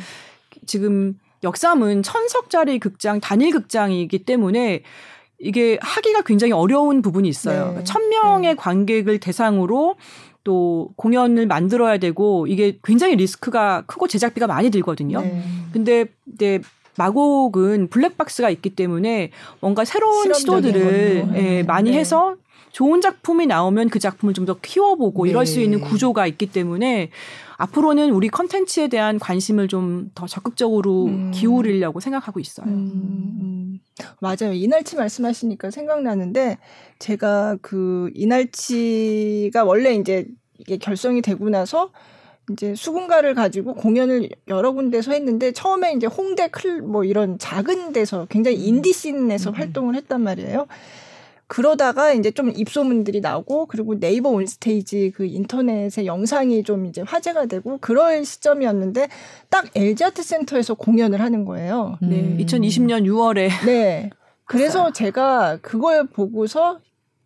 지금 0.66 1.18
역삼은 1.42 2.04
천석짜리 2.04 2.80
극장 2.80 3.22
단일 3.22 3.52
극장이기 3.52 4.26
때문에 4.26 4.84
이게 5.40 5.80
하기가 5.82 6.24
굉장히 6.24 6.52
어려운 6.52 7.02
부분이 7.02 7.30
있어요. 7.30 7.74
네. 7.78 7.84
천 7.86 8.10
명의 8.10 8.50
네. 8.50 8.56
관객을 8.56 9.20
대상으로 9.20 9.96
또 10.50 10.90
공연을 10.96 11.46
만들어야 11.46 12.00
되고 12.00 12.48
이게 12.48 12.80
굉장히 12.84 13.16
리스크가 13.16 13.84
크고 13.86 14.08
제작비가 14.08 14.48
많이 14.48 14.72
들거든요. 14.72 15.22
네. 15.22 15.44
근데 15.72 16.08
이제 16.34 16.60
마곡은 16.98 17.90
블랙박스가 17.90 18.50
있기 18.50 18.72
때문에 18.72 19.30
뭔가 19.60 19.86
새로운 19.86 20.34
시도들을 20.34 21.36
예, 21.36 21.64
많이 21.68 21.92
네. 21.92 22.00
해서 22.00 22.36
좋은 22.72 23.00
작품이 23.00 23.46
나오면 23.46 23.90
그 23.90 24.00
작품을 24.00 24.34
좀 24.34 24.48
더 24.48 24.58
키워보고 24.60 25.26
네. 25.26 25.30
이럴 25.30 25.46
수 25.46 25.60
있는 25.60 25.82
구조가 25.82 26.26
있기 26.26 26.48
때문에 26.48 27.12
앞으로는 27.58 28.10
우리 28.12 28.30
컨텐츠에 28.30 28.88
대한 28.88 29.20
관심을 29.20 29.68
좀 29.68 30.10
더 30.16 30.26
적극적으로 30.26 31.06
음. 31.06 31.32
기울이려고 31.32 32.00
생각하고 32.00 32.40
있어요. 32.40 32.66
음, 32.66 32.74
음. 33.42 33.80
맞아요. 34.20 34.54
이날치 34.54 34.96
말씀하시니까 34.96 35.70
생각나는데 35.72 36.58
제가 37.00 37.58
그 37.62 38.10
이날치가 38.16 39.64
원래 39.64 39.94
이제 39.94 40.26
이게 40.60 40.78
결성이 40.78 41.22
되고 41.22 41.50
나서 41.50 41.92
이제 42.52 42.76
수궁가를 42.76 43.36
가지고 43.36 43.76
공연을 43.76 44.30
여러 44.48 44.72
군데서 44.72 45.12
했는데 45.12 45.52
처음에 45.52 45.94
이제 45.94 46.08
홍대 46.08 46.48
클 46.48 46.82
뭐 46.82 47.04
이런 47.04 47.38
작은 47.38 47.94
데서 47.94 48.26
굉장히 48.30 48.58
음. 48.58 48.76
인디 48.76 48.94
scene에서 48.94 49.52
음. 49.52 49.56
활동을 49.56 49.96
했단 49.96 50.22
말이에요. 50.22 50.68
그러다가 51.48 52.14
이제 52.14 52.30
좀 52.30 52.52
입소문들이 52.56 53.22
나고 53.22 53.66
그리고 53.66 54.00
네이버 54.00 54.30
Onstage 54.30 55.14
그 55.16 55.26
인터넷의 55.26 56.06
영상이 56.06 56.64
좀 56.64 56.86
이제 56.86 57.02
화제가 57.02 57.48
되고 57.48 57.80
그럴 57.80 58.24
시점이었는데 58.24 59.08
딱 59.50 59.66
LG 59.74 60.04
아트 60.04 60.22
센터에서 60.22 60.76
공연을 60.76 61.22
하는 61.22 61.46
거예요. 61.46 61.98
네. 62.02 62.20
음. 62.22 62.38
2020년 62.40 63.06
6월에. 63.06 63.50
네. 63.66 64.12
그래서 64.46 64.92
제가 64.94 65.58
그걸 65.62 66.06
보고서 66.06 66.80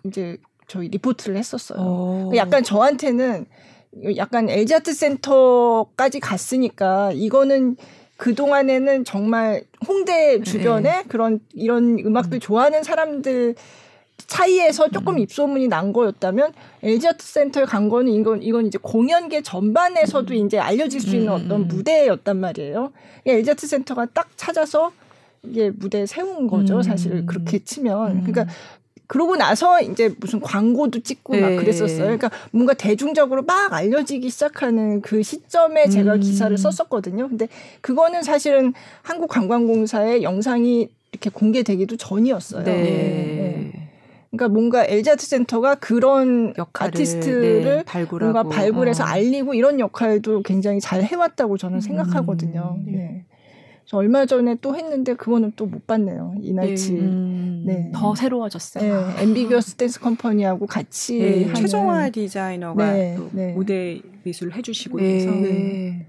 이제 0.05 0.37
저희 0.73 0.87
리포트를 0.87 1.37
했었어요. 1.37 1.79
오. 1.79 2.31
약간 2.35 2.63
저한테는 2.63 3.45
약간 4.17 4.49
LG 4.49 4.73
아트 4.73 4.91
센터까지 4.91 6.19
갔으니까 6.19 7.11
이거는 7.13 7.77
그 8.17 8.33
동안에는 8.33 9.05
정말 9.05 9.65
홍대 9.87 10.41
주변에 10.41 10.89
네. 10.89 11.03
그런 11.07 11.39
이런 11.53 11.99
음악들 11.99 12.39
좋아하는 12.39 12.81
사람들 12.81 13.53
차이에서 14.25 14.89
조금 14.89 15.15
음. 15.15 15.19
입소문이 15.19 15.67
난 15.67 15.93
거였다면 15.93 16.53
LG 16.81 17.07
아트 17.07 17.23
센터에 17.23 17.65
간 17.65 17.87
거는 17.87 18.11
이건 18.11 18.41
이건 18.41 18.65
이제 18.65 18.79
공연계 18.81 19.43
전반에서도 19.43 20.33
음. 20.33 20.45
이제 20.47 20.57
알려질 20.57 21.01
수 21.01 21.15
있는 21.15 21.31
어떤 21.31 21.51
음. 21.51 21.67
무대였단 21.67 22.35
말이에요. 22.35 22.93
LG 23.27 23.51
아트 23.51 23.67
센터가 23.67 24.07
딱 24.07 24.29
찾아서 24.37 24.91
이게 25.43 25.69
무대에 25.69 26.07
세운 26.07 26.47
거죠. 26.47 26.81
사실 26.81 27.27
그렇게 27.27 27.59
치면. 27.59 28.23
그러니까 28.23 28.47
그러고 29.07 29.35
나서 29.35 29.81
이제 29.81 30.13
무슨 30.19 30.39
광고도 30.39 31.01
찍고 31.01 31.33
막 31.33 31.49
네. 31.49 31.55
그랬었어요. 31.57 32.03
그러니까 32.03 32.31
뭔가 32.51 32.73
대중적으로 32.73 33.43
막 33.43 33.73
알려지기 33.73 34.29
시작하는 34.29 35.01
그 35.01 35.23
시점에 35.23 35.89
제가 35.89 36.17
기사를 36.17 36.55
썼었거든요. 36.57 37.27
근데 37.27 37.47
그거는 37.81 38.23
사실은 38.23 38.73
한국관광공사의 39.03 40.23
영상이 40.23 40.89
이렇게 41.11 41.29
공개되기도 41.29 41.97
전이었어요. 41.97 42.63
네. 42.63 42.71
네. 42.73 43.89
그러니까 44.31 44.51
뭔가 44.51 44.83
LG 44.85 45.02
Art 45.02 45.27
Center가 45.27 45.75
그런 45.75 46.55
역할을, 46.57 46.89
아티스트를 46.89 47.83
네, 47.85 48.05
뭔가 48.09 48.41
발굴해서 48.41 49.03
어. 49.03 49.05
알리고 49.05 49.53
이런 49.53 49.79
역할도 49.79 50.41
굉장히 50.41 50.79
잘 50.79 51.03
해왔다고 51.03 51.57
저는 51.57 51.81
생각하거든요. 51.81 52.77
음. 52.79 52.91
네. 52.91 53.25
저 53.85 53.97
얼마 53.97 54.25
전에 54.25 54.55
또 54.61 54.75
했는데 54.75 55.13
그거는 55.13 55.51
또 55.55 55.65
못 55.65 55.85
봤네요. 55.87 56.35
이날치. 56.41 56.93
네. 56.93 56.99
음. 57.01 57.63
네. 57.65 57.91
더 57.93 58.15
새로워졌어요. 58.15 59.07
네. 59.15 59.23
Ambiguous 59.23 59.75
Dance 59.75 59.99
Company하고 59.99 60.67
같이 60.67 61.19
네. 61.19 61.53
최정화 61.53 62.09
디자이너가 62.09 62.93
네. 62.93 63.17
네. 63.31 63.53
무대 63.53 64.01
미술을 64.23 64.55
해주시고 64.55 64.99
있어서 64.99 65.35
네. 65.37 66.07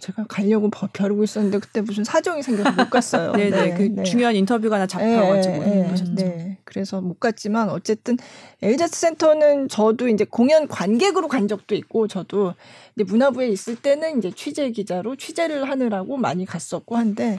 제가 0.00 0.24
가려고 0.28 0.70
벼르고 0.70 1.22
있었는데 1.22 1.58
그때 1.60 1.80
무슨 1.80 2.02
사정이 2.04 2.42
생겨서 2.42 2.72
못 2.72 2.90
갔어요. 2.90 3.32
네네. 3.32 3.50
네, 3.70 3.74
그 3.76 3.82
네. 3.82 4.02
중요한 4.02 4.34
인터뷰가 4.34 4.76
하나 4.76 4.86
잡혀가지고 4.86 5.58
네, 5.58 5.94
네, 5.94 6.14
네. 6.14 6.53
그래서 6.64 7.00
못 7.00 7.20
갔지만 7.20 7.70
어쨌든 7.70 8.16
엘자스 8.62 9.00
센터는 9.00 9.68
저도 9.68 10.08
이제 10.08 10.24
공연 10.24 10.66
관객으로 10.68 11.28
간 11.28 11.48
적도 11.48 11.74
있고 11.74 12.08
저도 12.08 12.54
이제 12.94 13.04
문화부에 13.04 13.48
있을 13.48 13.76
때는 13.76 14.18
이제 14.18 14.30
취재 14.30 14.70
기자로 14.70 15.16
취재를 15.16 15.68
하느라고 15.68 16.16
많이 16.16 16.44
갔었고 16.44 16.96
한데 16.96 17.38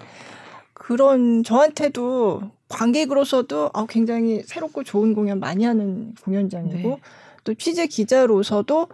그런 0.74 1.44
저한테도 1.44 2.52
관객으로서도 2.68 3.72
아, 3.74 3.86
굉장히 3.88 4.42
새롭고 4.44 4.84
좋은 4.84 5.14
공연 5.14 5.40
많이 5.40 5.64
하는 5.64 6.14
공연장이고 6.24 6.90
네. 6.90 7.02
또 7.44 7.54
취재 7.54 7.88
기자로서도 7.88 8.88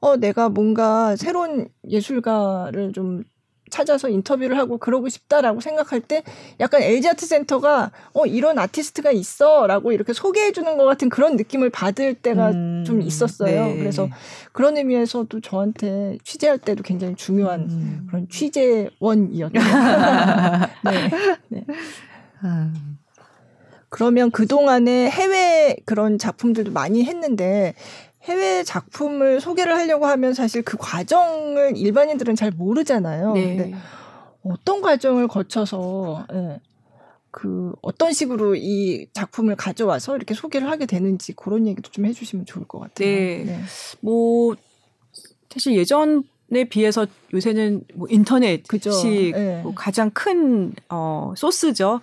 어, 0.00 0.16
내가 0.16 0.48
뭔가 0.48 1.16
새로운 1.16 1.68
예술가를 1.88 2.92
좀 2.92 3.24
찾아서 3.68 4.08
인터뷰를 4.08 4.58
하고 4.58 4.78
그러고 4.78 5.08
싶다라고 5.08 5.60
생각할 5.60 6.00
때 6.00 6.22
약간 6.60 6.82
LG 6.82 7.08
아트 7.08 7.26
센터가 7.26 7.90
어 8.12 8.26
이런 8.26 8.58
아티스트가 8.58 9.12
있어라고 9.12 9.92
이렇게 9.92 10.12
소개해 10.12 10.52
주는 10.52 10.76
것 10.76 10.84
같은 10.84 11.08
그런 11.08 11.36
느낌을 11.36 11.70
받을 11.70 12.14
때가 12.14 12.50
음, 12.50 12.84
좀 12.86 13.00
있었어요. 13.02 13.66
네. 13.66 13.78
그래서 13.78 14.08
그런 14.52 14.76
의미에서도 14.76 15.40
저한테 15.40 16.18
취재할 16.24 16.58
때도 16.58 16.82
굉장히 16.82 17.14
중요한 17.14 17.60
음. 17.62 18.06
그런 18.08 18.28
취재원이었죠. 18.28 19.52
네. 20.84 21.10
네. 21.48 21.64
음. 22.44 22.98
그러면 23.90 24.30
그동안에 24.30 25.08
해외 25.10 25.76
그런 25.86 26.18
작품들도 26.18 26.72
많이 26.72 27.04
했는데 27.04 27.74
해외 28.28 28.62
작품을 28.62 29.40
소개를 29.40 29.74
하려고 29.74 30.06
하면 30.06 30.34
사실 30.34 30.62
그 30.62 30.76
과정을 30.78 31.76
일반인들은 31.76 32.36
잘 32.36 32.50
모르잖아요. 32.50 33.32
네. 33.32 33.56
근데 33.56 33.74
어떤 34.42 34.82
과정을 34.82 35.28
거쳐서 35.28 36.26
예, 36.32 36.60
그 37.30 37.72
어떤 37.82 38.12
식으로 38.12 38.54
이 38.54 39.06
작품을 39.12 39.56
가져와서 39.56 40.16
이렇게 40.16 40.34
소개를 40.34 40.70
하게 40.70 40.86
되는지 40.86 41.32
그런 41.32 41.66
얘기도 41.66 41.90
좀 41.90 42.04
해주시면 42.06 42.46
좋을 42.46 42.66
것 42.68 42.78
같아요. 42.78 43.08
네. 43.08 43.44
네. 43.44 43.60
뭐 44.00 44.54
사실 45.50 45.74
예전 45.74 46.24
에 46.50 46.64
비해서 46.64 47.06
요새는 47.34 47.82
뭐 47.94 48.08
인터넷이 48.10 49.32
네. 49.32 49.60
뭐 49.62 49.74
가장 49.74 50.10
큰 50.10 50.72
어, 50.88 51.34
소스죠. 51.36 52.00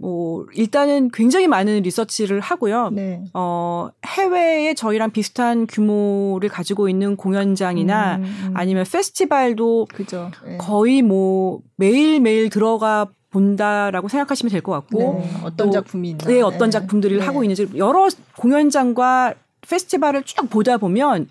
뭐 0.00 0.46
일단은 0.54 1.10
굉장히 1.12 1.46
많은 1.48 1.82
리서치를 1.82 2.40
하고요. 2.40 2.90
네. 2.92 3.22
어 3.34 3.88
해외에 4.06 4.74
저희랑 4.74 5.10
비슷한 5.10 5.66
규모를 5.66 6.48
가지고 6.48 6.88
있는 6.88 7.16
공연장이나 7.16 8.16
음, 8.16 8.22
음. 8.22 8.50
아니면 8.54 8.84
페스티벌도 8.90 9.88
그죠. 9.92 10.30
네. 10.46 10.56
거의 10.58 11.02
뭐 11.02 11.60
매일 11.76 12.20
매일 12.20 12.48
들어가 12.48 13.08
본다라고 13.30 14.08
생각하시면 14.08 14.50
될 14.50 14.62
것 14.62 14.72
같고 14.72 15.20
네. 15.22 15.30
어떤 15.44 15.70
작품이 15.70 16.10
있나 16.10 16.26
네 16.26 16.40
어떤 16.40 16.70
작품들을 16.70 17.18
네. 17.18 17.24
하고 17.24 17.42
있는지 17.44 17.68
여러 17.76 18.08
공연장과 18.36 19.34
페스티벌을 19.68 20.22
쭉 20.22 20.48
보다 20.48 20.78
보면 20.78 21.28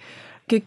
이렇게 0.47 0.65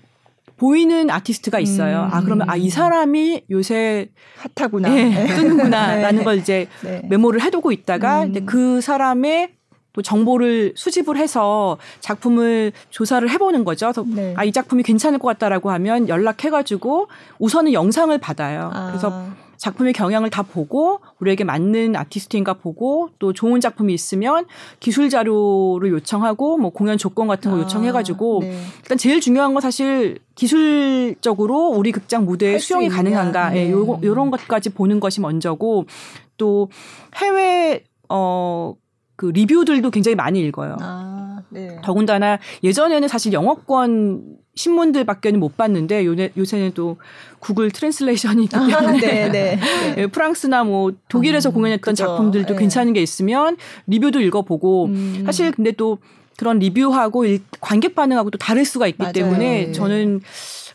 보이는 0.60 1.08
아티스트가 1.10 1.58
있어요. 1.58 2.02
음. 2.02 2.08
아 2.12 2.20
그러면 2.20 2.48
아 2.50 2.56
이 2.60 2.68
사람이 2.68 3.44
요새 3.50 4.10
핫하구나, 4.54 4.90
네, 4.90 5.08
네. 5.08 5.26
뜨는구나라는 5.34 6.18
네. 6.18 6.24
걸 6.24 6.36
이제 6.36 6.68
네. 6.84 7.00
메모를 7.08 7.40
해두고 7.40 7.72
있다가 7.72 8.24
음. 8.24 8.44
그 8.44 8.82
사람의 8.82 9.52
또 9.94 10.02
정보를 10.02 10.74
수집을 10.76 11.16
해서 11.16 11.78
작품을 12.00 12.72
조사를 12.90 13.28
해보는 13.30 13.64
거죠. 13.64 13.86
그래서 13.86 14.04
네. 14.06 14.34
아이 14.36 14.52
작품이 14.52 14.82
괜찮을 14.82 15.18
것 15.18 15.26
같다라고 15.28 15.70
하면 15.70 16.08
연락해가지고 16.10 17.08
우선은 17.38 17.72
영상을 17.72 18.16
받아요. 18.18 18.70
아. 18.74 18.88
그래서 18.88 19.26
작품의 19.60 19.92
경향을 19.92 20.30
다 20.30 20.42
보고 20.42 21.00
우리에게 21.20 21.44
맞는 21.44 21.94
아티스트인가 21.94 22.54
보고 22.54 23.10
또 23.18 23.34
좋은 23.34 23.60
작품이 23.60 23.92
있으면 23.92 24.46
기술 24.80 25.10
자료를 25.10 25.90
요청하고 25.90 26.56
뭐 26.56 26.70
공연 26.70 26.96
조건 26.96 27.28
같은 27.28 27.50
거 27.50 27.58
아, 27.58 27.60
요청해가지고 27.60 28.38
네. 28.40 28.58
일단 28.78 28.96
제일 28.96 29.20
중요한 29.20 29.52
건 29.52 29.60
사실 29.60 30.18
기술적으로 30.34 31.68
우리 31.68 31.92
극장 31.92 32.24
무대에 32.24 32.58
수용이 32.58 32.88
가능한가 32.88 33.50
네. 33.50 33.66
예, 33.66 33.70
요, 33.70 34.00
요런 34.02 34.30
것까지 34.30 34.70
보는 34.70 34.98
것이 34.98 35.20
먼저고 35.20 35.84
또 36.38 36.70
해외 37.16 37.84
어 38.08 38.74
그 39.20 39.26
리뷰들도 39.26 39.90
굉장히 39.90 40.14
많이 40.14 40.40
읽어요. 40.40 40.78
아, 40.80 41.42
네. 41.50 41.76
더군다나 41.84 42.38
예전에는 42.64 43.06
사실 43.06 43.34
영어권 43.34 44.38
신문들밖에는 44.54 45.38
못 45.38 45.58
봤는데 45.58 46.06
요새, 46.06 46.32
요새는 46.38 46.72
또 46.72 46.96
Google 47.38 47.70
translation이 47.70 48.44
있기 48.44 48.56
아, 48.56 48.66
때문에 48.66 48.98
네, 48.98 49.28
네, 49.28 49.58
네. 49.94 50.06
프랑스나 50.06 50.64
뭐 50.64 50.92
독일에서 51.10 51.50
음, 51.50 51.52
공연했던 51.52 51.92
그죠. 51.92 52.06
작품들도 52.06 52.54
네. 52.54 52.58
괜찮은 52.58 52.94
게 52.94 53.02
있으면 53.02 53.58
리뷰도 53.88 54.20
읽어보고 54.20 54.86
음. 54.86 55.22
사실 55.26 55.52
근데 55.52 55.72
또 55.72 55.98
그런 56.38 56.58
리뷰하고 56.58 57.26
관객 57.60 57.94
반응하고 57.94 58.30
또 58.30 58.38
다를 58.38 58.64
수가 58.64 58.86
있기 58.86 59.02
맞아요. 59.02 59.12
때문에 59.12 59.66
네. 59.66 59.72
저는 59.72 60.22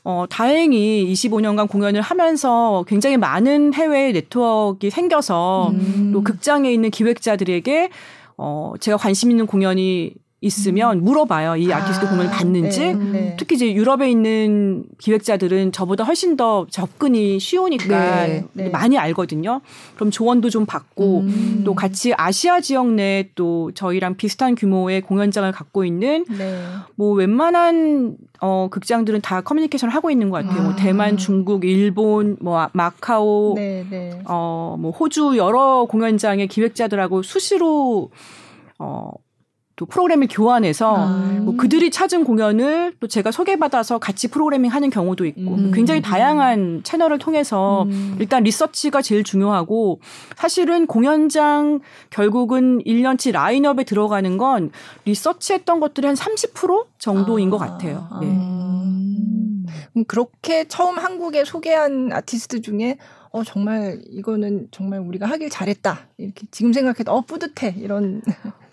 어, 0.03 0.25
다행히 0.29 1.11
25년간 1.11 1.67
공연을 1.67 1.99
하면서 1.99 2.85
굉장히 2.87 3.17
많은 3.17 3.73
해외 3.73 4.11
네트워크가 4.11 4.91
생겨서 4.91 5.71
음. 5.73 6.11
또 6.13 6.23
극장에 6.23 6.71
있는 6.71 6.91
기획자들에게 6.91 7.89
어, 8.37 8.73
제가 8.79 8.97
관심 8.97 9.31
있는 9.31 9.45
공연이 9.45 10.13
있으면 10.45 10.99
음. 10.99 11.03
물어봐요. 11.03 11.55
이 11.57 11.73
아티스트 11.73 12.05
아, 12.05 12.09
공연을 12.09 12.29
봤는지. 12.29 12.79
네, 12.79 12.93
네. 12.93 13.35
특히 13.37 13.55
이제 13.55 13.73
유럽에 13.73 14.09
있는 14.09 14.85
기획자들은 14.99 15.71
저보다 15.71 16.03
훨씬 16.03 16.37
더 16.37 16.67
접근이 16.69 17.39
쉬우니까 17.39 18.27
네, 18.27 18.45
네. 18.53 18.69
많이 18.69 18.97
알거든요. 18.97 19.61
그럼 19.95 20.11
조언도 20.11 20.51
좀 20.51 20.65
받고 20.65 21.21
음. 21.21 21.63
또 21.65 21.73
같이 21.73 22.13
아시아 22.15 22.61
지역 22.61 22.91
내에 22.91 23.29
또 23.33 23.71
저희랑 23.73 24.17
비슷한 24.17 24.53
규모의 24.53 25.01
공연장을 25.01 25.51
갖고 25.51 25.83
있는 25.83 26.25
네. 26.29 26.63
뭐 26.95 27.13
웬만한 27.13 28.15
어 28.39 28.67
극장들은 28.69 29.21
다 29.21 29.41
커뮤니케이션을 29.41 29.93
하고 29.95 30.11
있는 30.11 30.29
것 30.29 30.43
같아요. 30.43 30.61
뭐 30.61 30.61
아. 30.61 30.65
뭐 30.65 30.75
대만, 30.75 31.17
중국, 31.17 31.65
일본, 31.65 32.37
뭐 32.39 32.67
마카오, 32.73 33.55
어뭐 34.25 34.91
호주 34.91 35.37
여러 35.37 35.87
공연장의 35.89 36.47
기획자들하고 36.47 37.23
수시로 37.23 38.11
어, 38.77 39.11
또 39.75 39.85
프로그램을 39.85 40.27
교환해서 40.29 40.95
아. 40.97 41.39
뭐 41.41 41.55
그들이 41.57 41.91
찾은 41.91 42.23
공연을 42.23 42.93
또 42.99 43.07
제가 43.07 43.31
소개받아서 43.31 43.97
같이 43.97 44.29
프로그래밍 44.29 44.71
하는 44.71 44.89
경우도 44.89 45.25
있고 45.25 45.55
음. 45.55 45.71
굉장히 45.73 46.01
다양한 46.01 46.81
채널을 46.83 47.19
통해서 47.19 47.83
음. 47.83 48.15
일단 48.19 48.43
리서치가 48.43 49.01
제일 49.01 49.23
중요하고 49.23 49.99
사실은 50.37 50.87
공연장 50.87 51.81
결국은 52.09 52.81
1년치 52.85 53.33
라인업에 53.33 53.83
들어가는 53.83 54.37
건 54.37 54.71
리서치했던 55.03 55.81
것들이 55.81 56.07
한 56.07 56.15
30% 56.15 56.85
정도인 56.97 57.49
아. 57.49 57.51
것 57.51 57.57
같아요. 57.57 58.07
네. 58.21 58.27
음. 58.27 59.65
그렇게 60.07 60.67
처음 60.67 60.97
한국에 60.97 61.45
소개한 61.45 62.11
아티스트 62.11 62.61
중에 62.61 62.97
어 63.31 63.43
정말 63.43 64.01
이거는 64.09 64.69
정말 64.71 64.99
우리가 64.99 65.25
하길 65.25 65.49
잘했다 65.49 66.07
이렇게 66.17 66.45
지금 66.51 66.71
생각해도 66.71 67.11
어 67.11 67.21
뿌듯해 67.21 67.75
이런 67.77 68.21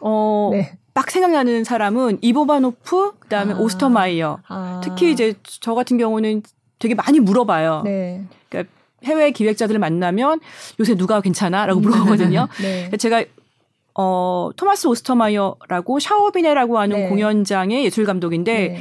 어 0.01 0.51
네. 0.55 0.79
딱 0.95 1.11
생각나는 1.11 1.65
사람은 1.65 2.19
이보바노프 2.21 3.19
그다음에 3.21 3.55
아. 3.55 3.59
오스터마이어. 3.59 4.41
아. 4.49 4.81
특히 4.85 5.11
이제 5.11 5.35
저 5.43 5.75
같은 5.75 5.99
경우는 5.99 6.43
되게 6.79 6.95
많이 6.95 7.21
물어봐요. 7.21 7.83
네. 7.85 8.25
그러니까 8.49 8.73
해외 9.05 9.31
기획자들을 9.31 9.79
만나면 9.79 10.41
요새 10.81 10.95
누가 10.95 11.21
괜찮아?라고 11.21 11.81
음. 11.81 11.83
물어보거든요. 11.83 12.49
네. 12.61 12.91
제가 12.97 13.25
어 13.95 14.51
토마스 14.57 14.87
오스터마이어라고 14.87 15.99
샤오비네라고 15.99 16.79
하는 16.79 16.97
네. 16.97 17.09
공연장의 17.09 17.85
예술 17.85 18.05
감독인데 18.05 18.69
네. 18.69 18.81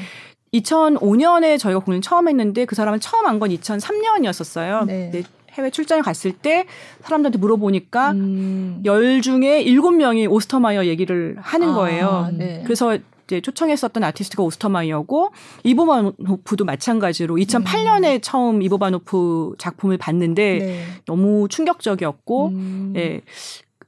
2005년에 0.53 1.57
저희가 1.59 1.79
공연 1.79 2.01
처음 2.01 2.27
했는데 2.27 2.65
그 2.65 2.75
사람은 2.75 2.99
처음 2.99 3.25
한건 3.25 3.49
2003년이었었어요. 3.49 4.85
네. 4.85 5.23
해외 5.53 5.69
출장을 5.69 6.03
갔을 6.03 6.31
때 6.31 6.65
사람들한테 7.01 7.37
물어보니까 7.37 8.11
음. 8.11 8.81
열 8.85 9.21
중에 9.21 9.61
일곱 9.61 9.91
명이 9.91 10.27
오스터마이어 10.27 10.85
얘기를 10.85 11.35
하는 11.39 11.69
아, 11.69 11.75
거예요. 11.75 12.29
네. 12.33 12.61
그래서 12.63 12.97
이제 13.31 13.41
초청했었던 13.41 14.03
아티스트가 14.03 14.43
오스터마이어고 14.43 15.31
이보바노프도 15.63 16.65
마찬가지로 16.65 17.35
2008년에 17.35 18.15
음. 18.15 18.19
처음 18.21 18.61
이보바노프 18.61 19.55
작품을 19.57 19.97
봤는데 19.97 20.59
네. 20.59 20.83
너무 21.05 21.47
충격적이었고 21.49 22.47
음. 22.47 22.93
예. 22.97 23.21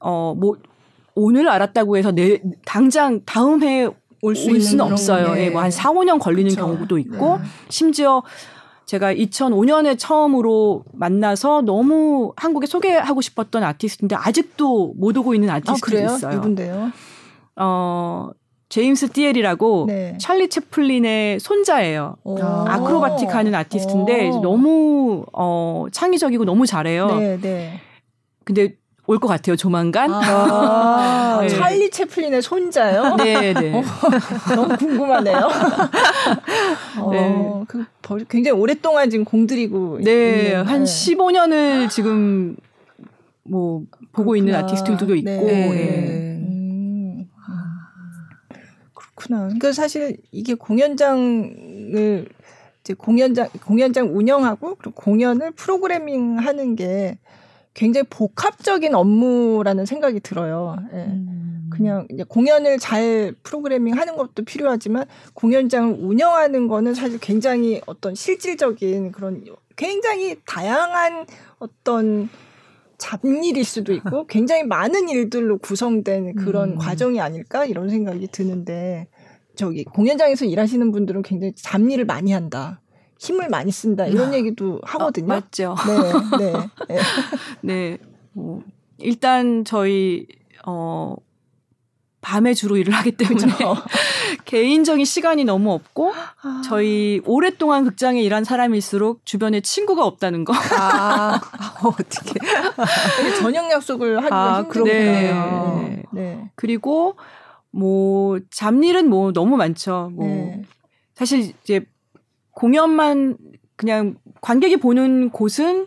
어, 0.00 0.34
뭐 0.36 0.56
오늘 1.14 1.48
알았다고 1.48 1.96
해서 1.96 2.10
내 2.10 2.40
당장 2.64 3.20
다음 3.24 3.62
해올수 3.62 4.50
있는 4.50 4.80
없어요. 4.80 5.34
네. 5.34 5.46
예, 5.46 5.50
뭐한 5.50 5.70
4, 5.70 5.92
5년 5.92 6.18
걸리는 6.18 6.48
그쵸. 6.50 6.62
경우도 6.66 6.98
있고 6.98 7.38
네. 7.38 7.44
심지어 7.68 8.22
제가 8.86 9.14
2005년에 9.14 9.98
처음으로 9.98 10.84
만나서 10.92 11.62
너무 11.62 12.32
한국에 12.36 12.66
소개하고 12.66 13.20
싶었던 13.20 13.62
아티스트인데 13.62 14.14
아직도 14.16 14.94
못 14.96 15.16
오고 15.16 15.34
있는 15.34 15.50
아티스트가 15.50 15.98
아, 15.98 16.14
있어요. 16.14 16.34
누군데요? 16.34 16.92
어 17.56 18.30
제임스 18.68 19.10
띠엘이라고 19.10 19.84
네. 19.86 20.18
찰리 20.20 20.48
채플린의 20.48 21.40
손자예요. 21.40 22.16
아크로바틱 22.66 23.34
하는 23.34 23.54
아티스트인데 23.54 24.30
오. 24.30 24.40
너무 24.40 25.24
어 25.32 25.86
창의적이고 25.92 26.44
너무 26.44 26.66
잘해요. 26.66 27.06
네, 27.16 27.38
네. 27.40 27.80
근데 28.44 28.76
올 29.06 29.18
것 29.18 29.28
같아요, 29.28 29.54
조만간. 29.56 30.10
아, 30.12 31.38
네. 31.42 31.48
찰리 31.48 31.90
채플린의 31.90 32.40
손자요? 32.42 33.16
네, 33.22 33.52
네. 33.52 33.72
어, 33.74 33.82
너무 34.54 34.76
궁금하네요. 34.76 35.36
어, 37.00 37.10
네. 37.12 37.64
그 37.68 37.84
굉장히 38.28 38.58
오랫동안 38.58 39.10
지금 39.10 39.24
공들이고 39.24 40.00
네, 40.02 40.48
있는, 40.48 40.66
한 40.66 40.84
네. 40.84 40.90
15년을 40.90 41.90
지금 41.90 42.56
뭐 43.42 43.82
보고 44.12 44.30
그렇구나. 44.30 44.36
있는 44.38 44.54
아티스트들도 44.54 45.14
있고. 45.16 45.30
네. 45.30 45.68
네. 45.70 46.38
음. 46.40 47.26
그렇구나. 48.94 49.44
그러니까 49.44 49.72
사실 49.72 50.16
이게 50.32 50.54
공연장을 50.54 52.26
이제 52.80 52.94
공연장 52.94 53.48
공연장 53.64 54.16
운영하고 54.16 54.76
그리고 54.76 54.92
공연을 54.94 55.50
프로그래밍 55.52 56.38
하는 56.38 56.74
게 56.76 57.18
굉장히 57.74 58.06
복합적인 58.08 58.94
업무라는 58.94 59.84
생각이 59.84 60.20
들어요. 60.20 60.76
예. 60.92 60.96
음. 60.96 61.68
그냥 61.70 62.06
이제 62.10 62.22
공연을 62.22 62.78
잘 62.78 63.34
프로그래밍 63.42 63.98
하는 63.98 64.16
것도 64.16 64.44
필요하지만 64.44 65.06
공연장을 65.34 65.96
운영하는 65.98 66.68
거는 66.68 66.94
사실 66.94 67.18
굉장히 67.18 67.80
어떤 67.86 68.14
실질적인 68.14 69.10
그런 69.10 69.44
굉장히 69.74 70.36
다양한 70.46 71.26
어떤 71.58 72.28
잡일일 72.96 73.64
수도 73.64 73.92
있고 73.92 74.26
굉장히 74.28 74.62
많은 74.62 75.08
일들로 75.08 75.58
구성된 75.58 76.36
그런 76.36 76.72
음. 76.72 76.78
과정이 76.78 77.20
아닐까 77.20 77.64
이런 77.64 77.88
생각이 77.88 78.28
드는데 78.28 79.08
저기 79.56 79.82
공연장에서 79.84 80.44
일하시는 80.44 80.92
분들은 80.92 81.22
굉장히 81.22 81.54
잡일을 81.56 82.04
많이 82.04 82.32
한다. 82.32 82.80
힘을 83.18 83.48
많이 83.48 83.70
쓴다 83.70 84.06
이런 84.06 84.30
아, 84.30 84.34
얘기도 84.34 84.80
하거든요. 84.84 85.26
어, 85.26 85.36
맞죠. 85.36 85.76
네, 85.86 86.38
네, 86.38 86.52
네. 86.88 87.00
네. 87.62 87.98
뭐 88.32 88.62
일단 88.98 89.64
저희 89.64 90.26
어 90.66 91.16
밤에 92.24 92.54
주로 92.54 92.78
일을 92.78 92.94
하기 92.94 93.12
때문에 93.12 93.52
개인적인 94.46 95.04
시간이 95.04 95.44
너무 95.44 95.72
없고 95.72 96.12
아. 96.42 96.62
저희 96.64 97.20
오랫동안 97.26 97.84
극장에 97.84 98.22
일한 98.22 98.44
사람일수록 98.44 99.26
주변에 99.26 99.60
친구가 99.60 100.06
없다는 100.06 100.44
거. 100.44 100.54
아, 100.54 101.38
어, 101.84 101.88
어떻게 101.88 102.40
저녁 103.38 103.70
약속을 103.70 104.18
하기가 104.18 104.56
아, 104.56 104.60
힘들네요. 104.62 105.84
네. 105.86 106.02
네. 106.12 106.50
그리고 106.54 107.16
뭐 107.70 108.38
잡일은 108.50 109.10
뭐 109.10 109.32
너무 109.32 109.56
많죠. 109.58 110.10
뭐 110.14 110.26
네. 110.26 110.62
사실 111.14 111.52
이제 111.62 111.84
공연만 112.54 113.36
그냥 113.76 114.16
관객이 114.40 114.76
보는 114.76 115.30
곳은 115.30 115.86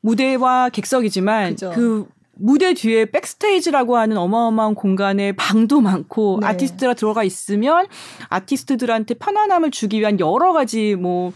무대와 0.00 0.70
객석이지만 0.70 1.50
그죠. 1.50 1.72
그 1.74 2.06
무대 2.40 2.72
뒤에 2.72 3.06
백스테이지라고 3.06 3.96
하는 3.96 4.16
어마어마한 4.16 4.74
공간에 4.76 5.32
방도 5.32 5.80
많고 5.80 6.38
네. 6.40 6.46
아티스트가 6.46 6.94
들어가 6.94 7.24
있으면 7.24 7.86
아티스트들한테 8.28 9.14
편안함을 9.14 9.72
주기 9.72 9.98
위한 9.98 10.20
여러 10.20 10.52
가지 10.52 10.94
뭐 10.94 11.32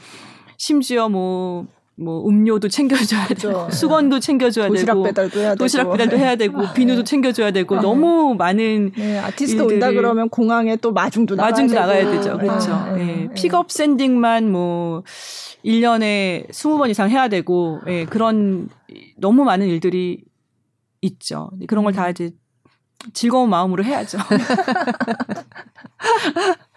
심지어 0.59 1.09
뭐 1.09 1.67
뭐 1.97 2.27
음료도 2.27 2.69
챙겨줘야 2.69 3.27
그렇죠. 3.27 3.49
되고 3.49 3.71
수건도 3.71 4.19
챙겨줘야 4.19 4.69
도시락 4.69 4.95
되고 4.95 5.03
배달도 5.05 5.41
해야 5.41 5.55
도시락 5.55 5.83
되고. 5.85 5.93
배달도 5.93 6.17
해야 6.17 6.37
되고 6.37 6.63
네. 6.63 6.69
비누도 6.75 7.05
챙겨줘야 7.05 7.51
되고 7.51 7.75
네. 7.77 7.83
너무 7.83 8.35
많은 8.35 8.93
네, 8.97 9.19
아티스트 9.19 9.61
온다 9.61 9.93
그러면 9.93 10.29
공항에 10.31 10.77
또 10.77 10.93
마중도 10.93 11.35
나가야 11.35 11.51
마중도 11.51 11.75
되고. 11.75 11.87
나가야 11.87 12.11
되죠 12.11 12.39
그렇죠 12.39 12.95
네. 12.97 13.05
네. 13.05 13.29
픽업 13.35 13.71
샌딩만 13.71 14.51
뭐 14.51 15.03
1년에 15.65 16.49
20번 16.51 16.89
이상 16.91 17.11
해야 17.11 17.29
되고 17.29 17.81
예, 17.87 18.05
그런 18.07 18.69
너무 19.19 19.45
많은 19.45 19.67
일들이 19.69 20.25
있죠. 21.03 21.51
그런 21.69 21.85
걸 21.85 21.93
다 21.93 22.09
이제 22.09 22.31
즐거운 23.13 23.51
마음으로 23.51 23.85
해야죠. 23.85 24.19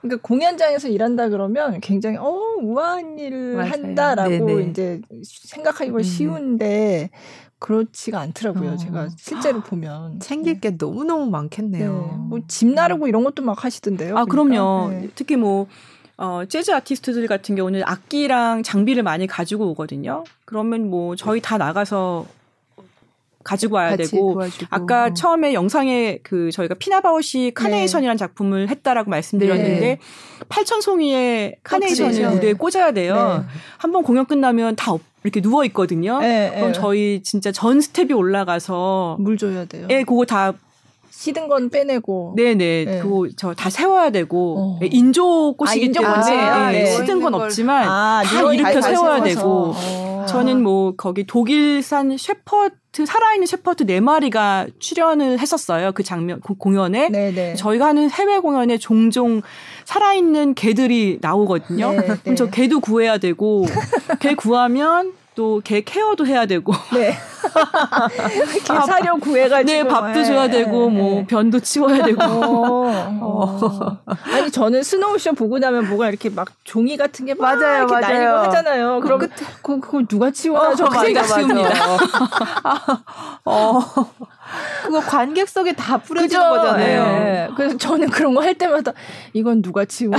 그러니까 0.00 0.26
공연장에서 0.26 0.88
일한다 0.88 1.28
그러면 1.28 1.80
굉장히 1.80 2.16
어 2.16 2.32
우아한 2.62 3.18
일을 3.18 3.56
맞아요. 3.56 3.70
한다라고 3.70 4.28
네네. 4.28 4.70
이제 4.70 5.00
생각하기가 5.22 5.98
음. 5.98 6.02
쉬운데 6.02 7.10
그렇지가 7.58 8.18
않더라고요. 8.20 8.70
어. 8.70 8.76
제가 8.76 9.08
실제로 9.16 9.60
보면 9.62 10.20
챙길 10.20 10.54
네. 10.54 10.60
게 10.60 10.76
너무 10.78 11.04
너무 11.04 11.30
많겠네요. 11.30 11.92
네. 11.92 12.16
뭐집 12.28 12.68
나르고 12.72 13.06
이런 13.06 13.22
것도 13.22 13.42
막 13.42 13.64
하시던데요. 13.64 14.16
아 14.16 14.24
그러니까. 14.24 14.54
그럼요. 14.54 14.90
네. 14.90 15.08
특히 15.14 15.36
뭐 15.36 15.66
어, 16.16 16.44
재즈 16.46 16.70
아티스트들 16.70 17.26
같은 17.26 17.54
경우는 17.54 17.82
악기랑 17.84 18.62
장비를 18.62 19.02
많이 19.02 19.26
가지고 19.26 19.68
오거든요. 19.70 20.24
그러면 20.44 20.88
뭐 20.90 21.16
저희 21.16 21.40
다 21.40 21.58
나가서 21.58 22.26
가지고 23.42 23.76
와야 23.76 23.96
되고 23.96 24.34
도와주고. 24.34 24.66
아까 24.70 25.06
어. 25.06 25.14
처음에 25.14 25.54
영상에 25.54 26.18
그 26.22 26.50
저희가 26.52 26.74
피나 26.74 27.05
바우쉬 27.05 27.52
카네이션이라는 27.54 28.16
네. 28.16 28.18
작품을 28.18 28.68
했다라고 28.68 29.10
말씀드렸는데 29.10 29.80
네. 29.80 29.98
8천 30.48 30.82
송이의 30.82 31.56
카네이션을 31.62 32.24
어, 32.24 32.30
무대에 32.32 32.52
꽂아야 32.52 32.92
돼요. 32.92 33.44
네. 33.46 33.54
한번 33.78 34.02
공연 34.02 34.26
끝나면 34.26 34.76
다 34.76 34.92
이렇게 35.24 35.40
누워 35.40 35.64
있거든요. 35.66 36.18
네, 36.20 36.50
그럼 36.54 36.72
네. 36.72 36.72
저희 36.72 37.22
진짜 37.22 37.52
전 37.52 37.80
스태프가 37.80 38.12
올라가서 38.12 39.16
물 39.20 39.36
줘야 39.38 39.64
돼요. 39.64 39.86
예, 39.90 40.02
그거 40.02 40.24
다 40.24 40.52
시든 41.10 41.48
건 41.48 41.68
빼내고. 41.70 42.34
네네. 42.36 42.84
네. 42.84 43.00
그거 43.02 43.28
저 43.36 43.52
다 43.54 43.68
세워야 43.68 44.10
되고. 44.10 44.56
어. 44.58 44.78
네, 44.80 44.88
인조 44.90 45.54
꽃이기 45.56 45.80
아, 45.80 45.84
인조 45.86 46.00
때문에 46.00 46.40
아, 46.40 46.70
네. 46.72 46.86
시든 46.86 47.20
건 47.20 47.34
없지만 47.34 47.86
아, 47.86 48.22
다 48.24 48.52
일으켜 48.52 48.80
세워야 48.80 49.22
되고. 49.22 49.72
어. 49.74 50.26
저는 50.28 50.62
뭐 50.62 50.94
거기 50.96 51.26
독일산 51.26 52.16
셰퍼드 52.16 52.76
살아있는 52.92 53.46
셰퍼드 53.46 53.86
네 53.86 54.00
마리가 54.00 54.66
출연을 54.78 55.38
했었어요. 55.38 55.92
그 55.92 56.02
장면 56.02 56.40
그 56.44 56.54
공연에. 56.54 57.08
네네. 57.08 57.54
저희가 57.54 57.86
하는 57.86 58.10
해외 58.10 58.38
공연에 58.38 58.78
종종 58.78 59.42
살아있는 59.84 60.54
개들이 60.54 61.18
나오거든요. 61.20 61.92
네, 61.92 62.06
그럼 62.22 62.36
저 62.36 62.50
개도 62.50 62.80
구해야 62.80 63.18
되고 63.18 63.64
개 64.18 64.34
구하면 64.34 65.12
또 65.40 65.62
개 65.64 65.80
케어도 65.80 66.26
해야 66.26 66.44
되고. 66.44 66.70
네. 66.92 67.16
개 68.62 68.74
사료 68.86 69.16
구해가지고. 69.16 69.72
네, 69.72 69.84
밥도 69.88 70.22
줘야 70.22 70.46
네, 70.48 70.58
되고, 70.64 70.90
뭐, 70.90 71.20
네. 71.20 71.26
변도 71.26 71.60
치워야 71.60 72.02
되고. 72.02 72.20
어, 72.22 73.08
어. 73.22 73.98
아니, 74.34 74.50
저는 74.50 74.82
Snow 74.82 75.07
Show 75.07 75.32
보고 75.32 75.58
나면 75.58 75.88
뭐가 75.88 76.10
이렇게 76.10 76.28
막 76.28 76.48
종이 76.64 76.98
같은 76.98 77.24
게 77.24 77.32
맞아요, 77.32 77.86
맞아요. 77.86 78.00
날리고 78.00 78.36
하잖아요. 78.48 79.00
그럼 79.00 79.18
그, 79.20 79.28
그, 79.62 79.80
그걸 79.80 80.06
누가 80.06 80.30
치워나? 80.30 80.68
어, 80.68 80.74
저 80.74 80.90
제가 80.90 81.22
치웁니다. 81.22 81.70
어. 83.46 83.80
그거 84.84 85.00
관객석에 85.00 85.72
다 85.74 85.96
뿌려지는 85.98 86.28
그죠? 86.28 86.50
거잖아요. 86.50 87.04
네. 87.04 87.48
그래서 87.56 87.76
저는 87.78 88.10
그런 88.10 88.34
거 88.34 88.40
할 88.42 88.54
때마다 88.54 88.92
이건 89.32 89.62
누가 89.62 89.84
치우나? 89.84 90.18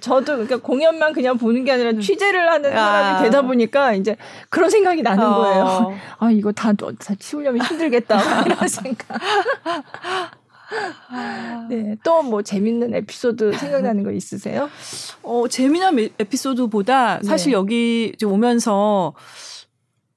저도 0.00 0.32
그러니까 0.32 0.56
공연만 0.58 1.12
그냥 1.12 1.38
보는 1.38 1.64
게 1.64 1.72
아니라 1.72 1.90
음. 1.90 2.00
취재를 2.00 2.50
하는 2.50 2.70
사람이 2.70 3.24
되다 3.24 3.42
보니까 3.42 3.94
이제 3.94 4.16
그런 4.50 4.70
생각이 4.70 5.02
나는 5.02 5.24
어. 5.24 5.36
거예요. 5.36 5.98
아 6.18 6.30
이거 6.30 6.52
다, 6.52 6.72
다 6.72 7.14
치우려면 7.18 7.64
힘들겠다 7.64 8.18
이런 8.46 8.68
생각. 8.68 9.20
네, 11.68 11.96
또 12.02 12.22
뭐 12.22 12.42
재밌는 12.42 12.94
에피소드 12.94 13.52
생각나는 13.52 14.02
거 14.02 14.10
있으세요? 14.10 14.70
어, 15.22 15.46
재미난 15.48 15.96
에피소드보다 16.18 17.20
사실 17.22 17.50
네. 17.50 17.52
여기 17.52 18.12
오면서 18.24 19.14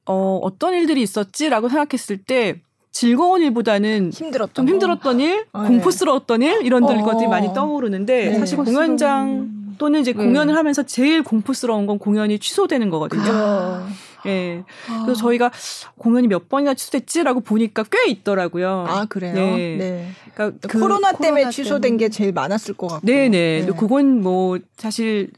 어, 0.05 0.39
어떤 0.41 0.73
일들이 0.73 1.01
있었지라고 1.01 1.67
생각했을 1.69 2.17
때 2.23 2.61
즐거운 2.97 3.43
일보다는 3.43 4.11
힘들었던 4.11 4.65
좀 4.65 4.67
힘들었던 4.67 5.19
일, 5.19 5.45
아, 5.53 5.61
네. 5.61 5.67
공포스러웠던 5.67 6.41
일 6.41 6.61
이런 6.63 6.83
어. 6.83 6.87
것들이 6.87 7.27
많이 7.27 7.53
떠오르는데 7.53 8.29
네. 8.31 8.39
사실 8.39 8.57
공연장 8.57 9.75
또는 9.77 10.01
이제 10.01 10.13
네. 10.13 10.23
공연을 10.23 10.55
하면서 10.55 10.81
제일 10.81 11.21
공포스러운 11.21 11.85
건 11.85 11.99
공연이 11.99 12.39
취소되는 12.39 12.89
거거든요. 12.89 13.31
아. 13.31 13.87
예. 14.25 14.63
아. 14.89 15.03
그래서 15.03 15.21
저희가 15.21 15.51
공연이 15.99 16.27
몇 16.27 16.49
번이나 16.49 16.73
취소됐지라고 16.73 17.41
보니까 17.41 17.83
꽤 17.83 18.09
있더라고요. 18.09 18.85
아 18.87 19.05
그래요? 19.05 19.35
네. 19.35 19.77
네. 19.77 20.09
그러니까 20.33 20.67
그 20.67 20.79
코로나 20.79 21.11
때문에 21.11 21.41
코로나 21.41 21.51
취소된 21.51 21.81
때문에. 21.81 21.97
게 21.97 22.09
제일 22.09 22.31
많았을 22.31 22.73
것 22.73 22.87
같고. 22.87 23.05
네네. 23.05 23.65
네. 23.67 23.71
그건 23.77 24.23
뭐 24.23 24.57
사실 24.75 25.29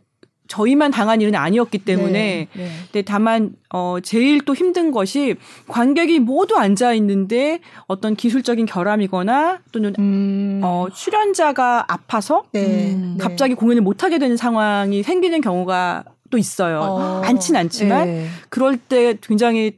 저희만 0.49 0.91
당한 0.91 1.21
일은 1.21 1.35
아니었기 1.35 1.77
때문에 1.77 2.11
네, 2.11 2.47
네. 2.53 2.69
근데 2.91 3.01
다만 3.03 3.51
어 3.71 3.97
제일 4.01 4.43
또 4.43 4.55
힘든 4.55 4.91
것이 4.91 5.35
관객이 5.67 6.19
모두 6.19 6.57
앉아 6.57 6.93
있는데 6.95 7.59
어떤 7.87 8.15
기술적인 8.15 8.65
결함이거나 8.65 9.59
또는 9.71 9.93
음. 9.99 10.59
어 10.63 10.87
출연자가 10.91 11.85
아파서 11.87 12.43
네, 12.51 12.93
음. 12.93 13.17
갑자기 13.21 13.53
공연을 13.53 13.83
못 13.83 14.03
하게 14.03 14.17
되는 14.17 14.35
상황이 14.35 15.03
생기는 15.03 15.39
경우가 15.39 16.03
또 16.31 16.37
있어요. 16.39 16.79
어. 16.81 17.21
많진 17.21 17.55
않지만 17.55 18.05
네. 18.07 18.27
그럴 18.49 18.77
때 18.77 19.17
굉장히 19.21 19.77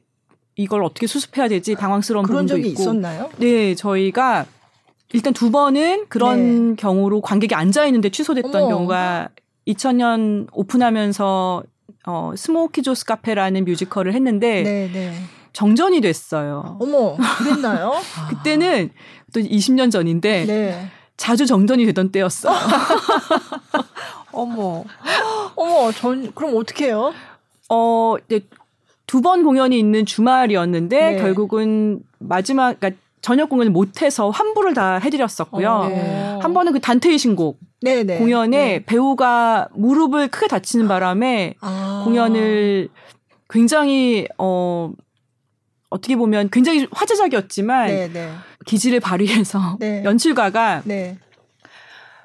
이걸 0.55 0.84
어떻게 0.84 1.05
수습해야 1.05 1.49
될지 1.49 1.76
당황스러운 1.76 2.26
그런 2.26 2.45
부분도 2.45 2.53
적이 2.55 2.69
있고. 2.69 2.82
있었나요? 2.82 3.30
네, 3.38 3.76
저희가 3.76 4.45
일단 5.11 5.34
두 5.34 5.51
번은 5.51 6.05
그런 6.07 6.69
네. 6.69 6.76
경우로 6.78 7.19
관객이 7.19 7.55
앉아 7.55 7.86
있는데 7.88 8.09
취소됐던 8.09 8.55
어머. 8.55 8.69
경우가 8.69 9.30
2000년 9.74 10.47
오픈하면서 10.51 11.63
어, 12.07 12.34
Smokey 12.36 12.82
Joe's 12.82 13.06
Cafe라는 13.06 13.66
뮤지컬을 13.65 14.13
했는데 14.13 14.63
네네. 14.63 14.91
네. 14.91 15.13
정전이 15.53 16.01
됐어요. 16.01 16.78
어머, 16.80 17.17
그랬나요? 17.38 17.93
그때는 18.30 18.89
또 19.34 19.39
20년 19.39 19.91
전인데 19.91 20.45
네. 20.45 20.88
자주 21.17 21.45
정전이 21.45 21.86
되던 21.86 22.11
때였어. 22.11 22.49
어머, 24.32 24.86
어머, 25.55 25.91
전 25.91 26.32
그럼 26.34 26.55
어떻게 26.55 26.86
해요? 26.86 27.13
어, 27.69 28.15
네, 28.28 28.39
두번 29.07 29.43
공연이 29.43 29.78
있는 29.78 30.05
주말이었는데 30.05 31.11
네. 31.11 31.17
결국은 31.17 32.01
마지막 32.17 32.80
그러니까 32.80 32.99
저녁 33.22 33.49
공연을 33.49 33.72
못해서 33.72 34.30
환불을 34.30 34.74
다 34.74 34.97
해드렸었고요. 34.97 35.69
어, 35.69 35.88
네. 35.88 36.39
한 36.41 36.53
번은 36.53 36.74
그 36.74 36.80
단테의 36.80 37.17
신곡 37.17 37.59
네네. 37.82 38.03
네. 38.03 38.17
공연에 38.19 38.57
네. 38.57 38.86
배우가 38.86 39.69
무릎을 39.74 40.30
크게 40.30 40.47
다치는 40.47 40.88
바람에 40.88 41.55
아. 41.61 42.01
공연을 42.03 42.89
굉장히 43.49 44.28
어 44.38 44.91
어떻게 45.89 46.15
보면 46.15 46.49
굉장히 46.49 46.88
화제작이었지만 46.91 47.88
네네. 47.88 48.13
네. 48.13 48.32
기지를 48.65 48.99
발휘해서 48.99 49.78
네. 49.80 50.03
연출가가 50.03 50.84
네. 50.86 51.17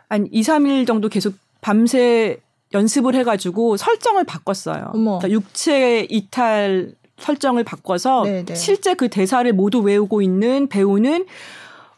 한 0.09 0.29
2, 0.31 0.41
3일 0.43 0.87
정도 0.87 1.09
계속 1.09 1.35
밤새 1.61 2.39
연습을 2.73 3.15
해가지고 3.15 3.77
설정을 3.77 4.25
바꿨어요. 4.25 4.93
그러니까 4.93 5.31
육체 5.31 6.07
이탈 6.09 6.95
설정을 7.19 7.65
바꿔서 7.65 8.25
네네. 8.25 8.55
실제 8.55 8.95
그 8.95 9.09
대사를 9.09 9.51
모두 9.53 9.81
외우고 9.81 10.23
있는 10.23 10.69
배우는 10.69 11.27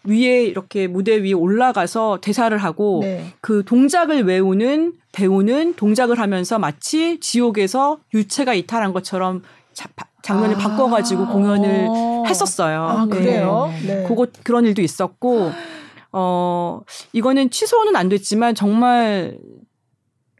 위에 0.04 0.44
이렇게 0.44 0.86
무대 0.86 1.22
위에 1.22 1.32
올라가서 1.32 2.20
대사를 2.22 2.56
하고 2.56 3.00
네. 3.02 3.32
그 3.40 3.64
동작을 3.64 4.24
외우는 4.24 4.94
배우는 5.12 5.74
동작을 5.74 6.18
하면서 6.18 6.58
마치 6.58 7.18
지옥에서 7.20 7.98
유체가 8.14 8.54
이탈한 8.54 8.92
것처럼 8.92 9.42
자, 9.72 9.88
장면을 10.22 10.56
아~ 10.56 10.58
바꿔가지고 10.58 11.26
공연을 11.28 11.86
어. 11.88 12.24
했었어요. 12.26 12.82
아, 12.82 13.06
그래요? 13.06 13.72
네. 13.82 14.02
네. 14.02 14.08
그것 14.08 14.30
그런 14.44 14.64
일도 14.64 14.82
있었고 14.82 15.52
어 16.12 16.80
이거는 17.12 17.50
취소는 17.50 17.94
안 17.96 18.08
됐지만 18.08 18.54
정말 18.54 19.38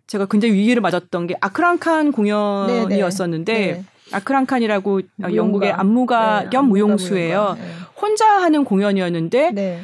제가 0.07 0.27
굉장히 0.27 0.55
위기를 0.55 0.81
맞았던 0.81 1.27
게 1.27 1.37
아크랑칸 1.41 2.13
공연이었었는데 2.13 3.53
네, 3.53 3.67
네. 3.67 3.73
네. 3.75 3.85
아크랑칸이라고 4.13 5.01
무용가. 5.17 5.37
영국의 5.37 5.73
안무가 5.73 6.45
네, 6.45 6.51
겸 6.51 6.69
무용수예요. 6.69 7.57
네. 7.59 7.65
혼자 8.01 8.27
하는 8.27 8.65
공연이었는데 8.65 9.51
네. 9.53 9.81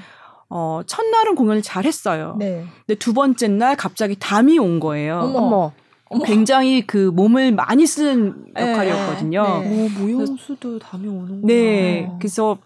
어, 0.48 0.82
첫날은 0.86 1.34
공연을 1.34 1.62
잘 1.62 1.84
했어요. 1.84 2.36
네. 2.38 2.64
근데 2.86 2.98
두 2.98 3.12
번째 3.12 3.48
날 3.48 3.76
갑자기 3.76 4.16
담이 4.18 4.58
온 4.58 4.80
거예요. 4.80 5.18
어머. 5.18 5.72
어머. 6.06 6.24
굉장히 6.24 6.86
그 6.86 7.10
몸을 7.12 7.52
많이 7.52 7.86
쓴 7.86 8.44
네. 8.54 8.70
역할이었거든요. 8.70 9.42
네. 9.42 9.84
오, 9.84 9.88
무용수도 9.88 10.78
담이 10.78 11.08
오는구나. 11.08 11.40
네. 11.46 12.08
그래서 12.18 12.58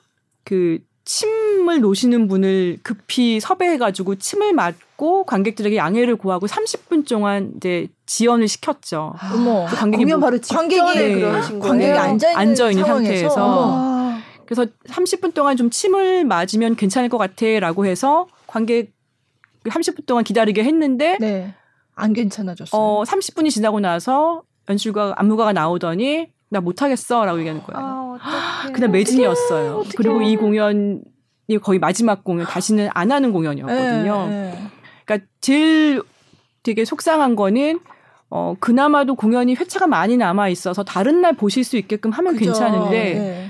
그 0.44 0.78
침을 1.09 1.80
놓으시는 1.80 2.28
분을 2.28 2.80
급히 2.82 3.40
섭외해가지고 3.40 4.16
침을 4.16 4.52
맞고 4.52 5.24
관객들에게 5.24 5.74
양해를 5.74 6.16
구하고 6.16 6.46
30분 6.46 7.09
동안 7.09 7.55
이제 7.56 7.89
지연을 8.05 8.47
시켰죠. 8.47 9.14
아, 9.18 9.32
어머. 9.35 9.66
그 9.70 9.74
관객이 9.74 10.05
뭐, 10.05 10.18
바로 10.18 10.39
관객이 10.47 10.98
네. 10.98 11.20
관객이 11.22 11.93
앉아 11.93 12.28
있는, 12.28 12.36
앉아 12.36 12.70
있는 12.70 12.85
상태에서 12.85 13.43
어머. 13.43 14.18
그래서 14.44 14.66
30분 14.86 15.32
동안 15.32 15.56
좀 15.56 15.70
침을 15.70 16.26
맞으면 16.26 16.76
괜찮을 16.76 17.09
것 17.09 17.16
같아라고 17.16 17.86
해서 17.86 18.26
관객 18.47 18.93
30분 19.64 20.05
동안 20.05 20.24
기다리게 20.24 20.62
했는데 20.62 21.16
네. 21.20 21.55
안 21.94 22.12
괜찮아졌어요. 22.12 22.78
어, 22.78 23.02
30분이 23.05 23.48
지나고 23.48 23.80
나서 23.80 24.43
연출가 24.68 25.14
안무가가 25.16 25.55
나오더니 25.55 26.28
나 26.51 26.61
못하겠어 26.61 27.25
라고 27.25 27.39
얘기하는 27.39 27.62
거예요. 27.62 28.19
아, 28.20 28.70
그냥 28.73 28.91
매진이었어요. 28.91 29.70
어떡해, 29.70 29.81
어떡해. 29.81 29.95
그리고 29.97 30.23
이 30.23 30.37
공연이 30.37 31.01
거의 31.62 31.79
마지막 31.79 32.25
공연 32.25 32.47
다시는 32.47 32.89
안 32.95 33.12
하는 33.12 33.33
공연이었거든요. 33.33 34.27
네, 34.29 34.31
네. 34.31 34.62
그러니까 35.05 35.27
제일 35.41 36.03
되게 36.62 36.85
속상한 36.85 37.37
거는 37.37 37.81
어 38.31 38.55
그나마도 38.61 39.15
공연이 39.15 39.55
회차가 39.55 39.87
많이 39.87 40.16
남아 40.16 40.49
있어서 40.51 40.85
다른 40.85 41.20
날 41.23 41.35
보실 41.35 41.65
수 41.65 41.77
있게끔 41.77 42.11
하면 42.11 42.35
그죠. 42.35 42.47
괜찮은데 42.47 43.15
네. 43.15 43.49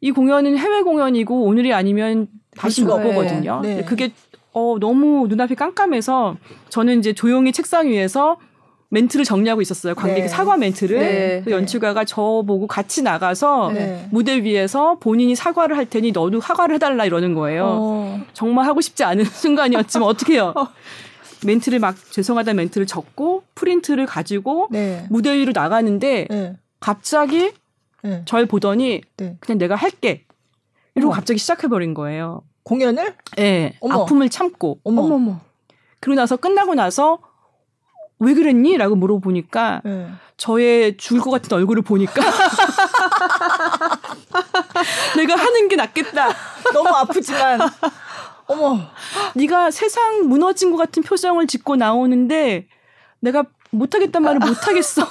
이 0.00 0.12
공연은 0.12 0.56
해외 0.56 0.82
공연이고 0.82 1.44
오늘이 1.44 1.72
아니면 1.72 2.28
다시 2.56 2.84
못 2.84 3.00
보거든요. 3.02 3.60
네. 3.62 3.84
그게 3.84 4.12
어 4.52 4.76
너무 4.80 5.26
눈앞이 5.28 5.54
깜깜해서 5.54 6.36
저는 6.68 6.98
이제 7.00 7.12
조용히 7.12 7.52
책상 7.52 7.88
위에서 7.88 8.38
멘트를 8.90 9.24
정리하고 9.24 9.62
있었어요. 9.62 9.94
관객의 9.94 10.22
네. 10.24 10.28
사과 10.28 10.56
멘트를. 10.56 10.98
네. 10.98 11.42
그 11.44 11.52
연출가가 11.52 12.04
저 12.04 12.42
보고 12.46 12.66
같이 12.66 13.02
나가서 13.02 13.70
네. 13.72 14.08
무대 14.10 14.42
위에서 14.42 14.98
본인이 14.98 15.34
사과를 15.34 15.76
할 15.76 15.86
테니 15.86 16.12
너도 16.12 16.40
사과를 16.40 16.74
해달라 16.74 17.04
이러는 17.04 17.34
거예요. 17.34 17.66
어. 17.66 18.20
정말 18.32 18.66
하고 18.66 18.80
싶지 18.80 19.04
않은 19.04 19.24
순간이었지만 19.30 20.06
어떻게 20.08 20.34
해요? 20.34 20.52
어. 20.56 20.68
멘트를 21.46 21.78
막 21.78 21.96
죄송하다 22.10 22.52
멘트를 22.54 22.86
적고 22.86 23.44
프린트를 23.54 24.06
가지고 24.06 24.68
네. 24.70 25.06
무대 25.08 25.32
위로 25.38 25.52
나가는데 25.54 26.26
네. 26.28 26.56
갑자기 26.80 27.52
네. 28.02 28.22
절 28.24 28.46
보더니 28.46 29.02
그냥 29.40 29.58
내가 29.58 29.76
할게. 29.76 30.24
이러고 30.96 31.10
어머. 31.12 31.16
갑자기 31.16 31.38
시작해버린 31.38 31.94
거예요. 31.94 32.42
공연을? 32.64 33.14
네. 33.36 33.78
아픔을 33.88 34.28
참고. 34.28 34.80
어머. 34.82 35.02
어머. 35.02 35.40
그러고 36.00 36.16
나서 36.20 36.36
끝나고 36.36 36.74
나서 36.74 37.18
왜 38.20 38.34
그랬니? 38.34 38.76
라고 38.76 38.94
물어보니까 38.96 39.80
네. 39.84 40.10
저의 40.36 40.96
죽을 40.96 41.20
것 41.20 41.30
같은 41.30 41.56
얼굴을 41.56 41.82
보니까 41.82 42.22
내가 45.16 45.34
하는 45.34 45.68
게 45.68 45.76
낫겠다. 45.76 46.28
너무 46.72 46.88
아프지만 46.90 47.60
어머 48.46 48.78
네가 49.34 49.70
세상 49.70 50.28
무너진 50.28 50.70
것 50.70 50.76
같은 50.76 51.02
표정을 51.02 51.46
짓고 51.46 51.76
나오는데 51.76 52.66
내가 53.20 53.44
못하겠단 53.70 54.22
말을 54.22 54.38
못하겠어. 54.40 55.06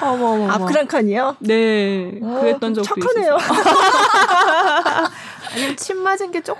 어머, 0.00 0.26
어머, 0.26 0.48
아크랑칸이요? 0.52 1.38
네, 1.40 2.20
어, 2.22 2.38
그랬던 2.40 2.72
적도 2.74 3.00
착하네요. 3.00 3.36
아니면 5.58 5.76
침 5.76 5.98
맞은 5.98 6.30
게 6.30 6.40
조금 6.42 6.58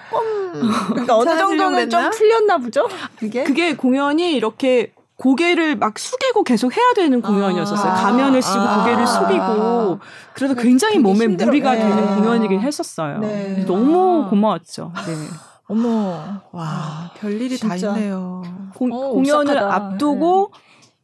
그러니까 0.91 1.17
어느 1.17 1.39
정도는 1.39 1.91
좀 1.91 2.11
풀렸나 2.11 2.59
보죠? 2.59 2.89
그게 3.19 3.45
그게 3.45 3.77
공연이 3.77 4.35
이렇게 4.35 4.93
고개를 5.17 5.77
막 5.77 5.99
숙이고 5.99 6.45
계속 6.45 6.77
해야 6.77 6.93
되는 6.95 7.21
공연이었었어요. 7.21 7.91
아~ 7.91 7.95
가면을 7.95 8.41
쓰고 8.41 8.61
아~ 8.61 8.79
고개를 8.79 9.07
숙이고 9.07 9.99
그래서 10.33 10.55
굉장히 10.55 10.99
몸에 10.99 11.25
힘들어. 11.25 11.47
무리가 11.47 11.73
네. 11.73 11.81
되는 11.81 12.17
공연이긴 12.17 12.61
했었어요. 12.61 13.19
네. 13.19 13.65
너무 13.67 14.25
아. 14.27 14.31
고마웠죠. 14.31 14.93
네. 15.07 15.15
어머, 15.71 16.41
와, 16.53 17.11
별일이 17.19 17.59
다 17.59 17.77
있네요. 17.77 18.43
고, 18.75 18.87
어, 18.87 19.11
공연을 19.11 19.57
옵삭하다. 19.57 19.75
앞두고 19.75 20.51
네. 20.55 20.61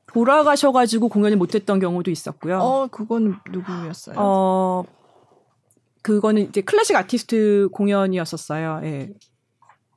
돌아가셔가지고 0.07 1.09
공연을 1.09 1.37
못했던 1.37 1.81
경우도 1.81 2.11
있었고요. 2.11 2.61
어, 2.61 2.87
그건 2.91 3.37
누구였어요? 3.51 4.15
어, 4.16 4.85
그거는 6.05 6.43
이제 6.51 6.60
클래식 6.60 6.94
아티스트 6.94 7.70
공연이었었어요. 7.72 8.81
예. 8.85 9.09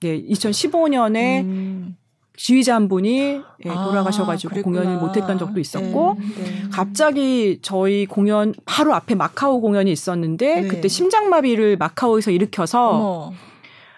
예, 0.04 0.22
2015년에 0.24 1.42
음. 1.44 1.98
지휘자 2.38 2.76
한 2.76 2.88
분이 2.88 3.42
예, 3.66 3.70
아, 3.70 3.86
돌아가셔가지고 3.86 4.60
아, 4.60 4.62
공연을 4.62 4.98
못했던 4.98 5.38
적도 5.38 5.60
있었고 5.60 6.16
네, 6.20 6.44
네. 6.44 6.64
갑자기 6.72 7.60
저희 7.62 8.06
공연 8.06 8.54
바로 8.66 8.94
앞에 8.94 9.16
마카오 9.16 9.60
공연이 9.60 9.92
있었는데 9.92 10.62
네. 10.62 10.68
그때 10.68 10.88
심장마비를 10.88 11.76
마카오에서 11.76 12.32
일으켜서 12.32 12.90
어머. 12.90 13.34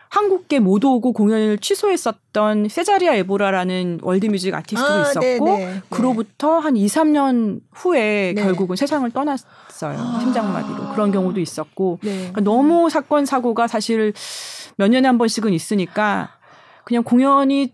한국계 0.09 0.59
못 0.59 0.83
오고 0.83 1.13
공연을 1.13 1.59
취소했었던 1.59 2.67
세자리아 2.67 3.13
에보라라는 3.15 3.99
월드뮤직 4.01 4.55
아티스트도 4.55 4.93
아, 4.93 5.01
있었고 5.01 5.21
네네. 5.21 5.57
네. 5.57 5.81
그로부터 5.89 6.57
한 6.57 6.75
2, 6.75 6.87
3년 6.87 7.61
후에 7.71 8.33
네. 8.35 8.41
결국은 8.41 8.75
세상을 8.75 9.09
떠났어요. 9.11 9.97
아. 9.97 10.19
심장마비로. 10.19 10.93
그런 10.93 11.11
경우도 11.11 11.39
있었고 11.39 11.99
네. 12.01 12.17
그러니까 12.17 12.41
너무 12.41 12.89
사건 12.89 13.25
사고가 13.25 13.67
사실 13.67 14.13
몇 14.77 14.87
년에 14.87 15.07
한 15.07 15.19
번씩은 15.19 15.53
있으니까 15.53 16.29
그냥 16.85 17.03
공연이 17.03 17.73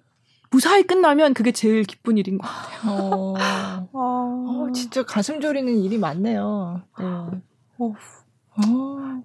무사히 0.51 0.83
끝나면 0.83 1.33
그게 1.33 1.53
제일 1.53 1.83
기쁜 1.83 2.17
일인 2.17 2.37
것 2.37 2.47
같아요. 2.47 2.91
어, 2.91 3.33
어, 3.93 4.67
진짜 4.73 5.03
가슴 5.03 5.39
졸이는 5.39 5.77
일이 5.77 5.97
많네요. 5.97 6.81
네. 6.99 7.05
어. 7.05 7.31
어. 7.77 7.93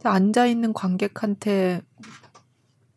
앉아 0.02 0.46
있는 0.46 0.72
관객한테 0.72 1.82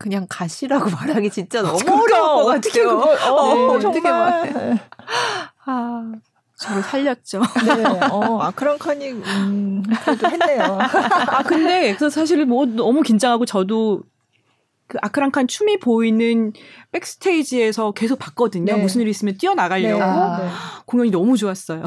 그냥 0.03 0.27
가시라고 0.29 0.89
말하기 0.91 1.29
진짜 1.29 1.61
너무 1.61 1.79
어려운 1.79 2.43
것 2.43 2.45
같아요. 2.61 2.89
어, 3.31 3.55
네, 3.55 3.87
어떻게 3.87 4.01
말해. 4.01 4.77
아, 5.65 6.11
저를 6.57 6.83
살렸죠. 6.83 7.39
네, 7.39 7.83
어, 8.11 8.41
아크랑카니, 8.41 9.11
음, 9.11 9.83
그래도 10.03 10.29
했네요. 10.29 10.77
아, 10.81 11.43
근데, 11.43 11.95
그래서 11.95 12.09
사실 12.09 12.45
뭐 12.45 12.65
너무 12.65 13.01
긴장하고 13.01 13.45
저도 13.45 14.01
그 14.87 14.97
아크랑칸 15.01 15.47
춤이 15.47 15.79
보이는 15.79 16.51
백스테이지에서 16.91 17.91
계속 17.93 18.19
봤거든요. 18.19 18.75
네. 18.75 18.81
무슨 18.81 18.99
일 18.99 19.07
있으면 19.07 19.37
뛰어나가려고. 19.37 19.99
네. 19.99 20.03
아, 20.03 20.37
네. 20.37 20.49
공연이 20.85 21.11
너무 21.11 21.37
좋았어요. 21.37 21.83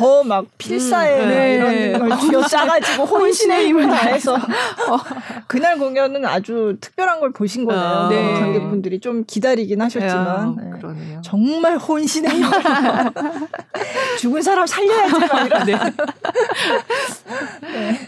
더 0.00 0.24
막 0.24 0.46
필사에 0.58 1.22
음, 1.24 1.28
네. 1.28 1.54
이런 1.56 2.08
걸 2.08 2.18
쥐어짜가지고 2.18 3.04
혼신의 3.04 3.66
힘을 3.66 3.88
다해서 3.88 4.34
어, 4.34 4.98
그날 5.46 5.78
공연은 5.78 6.24
아주 6.24 6.76
특별한 6.80 7.20
걸 7.20 7.32
보신 7.32 7.64
거네요. 7.64 7.82
아, 7.82 8.08
네. 8.08 8.34
관객분들이 8.34 9.00
좀 9.00 9.24
기다리긴 9.26 9.80
하셨지만 9.82 10.56
네. 10.56 10.70
그러네요. 10.78 11.20
정말 11.22 11.76
혼신의 11.76 12.30
힘을 12.30 12.50
죽은 14.20 14.42
사람 14.42 14.66
살려야지 14.66 15.12
막 15.20 15.46
이런. 15.46 15.66
네. 15.66 15.74
네. 17.72 17.98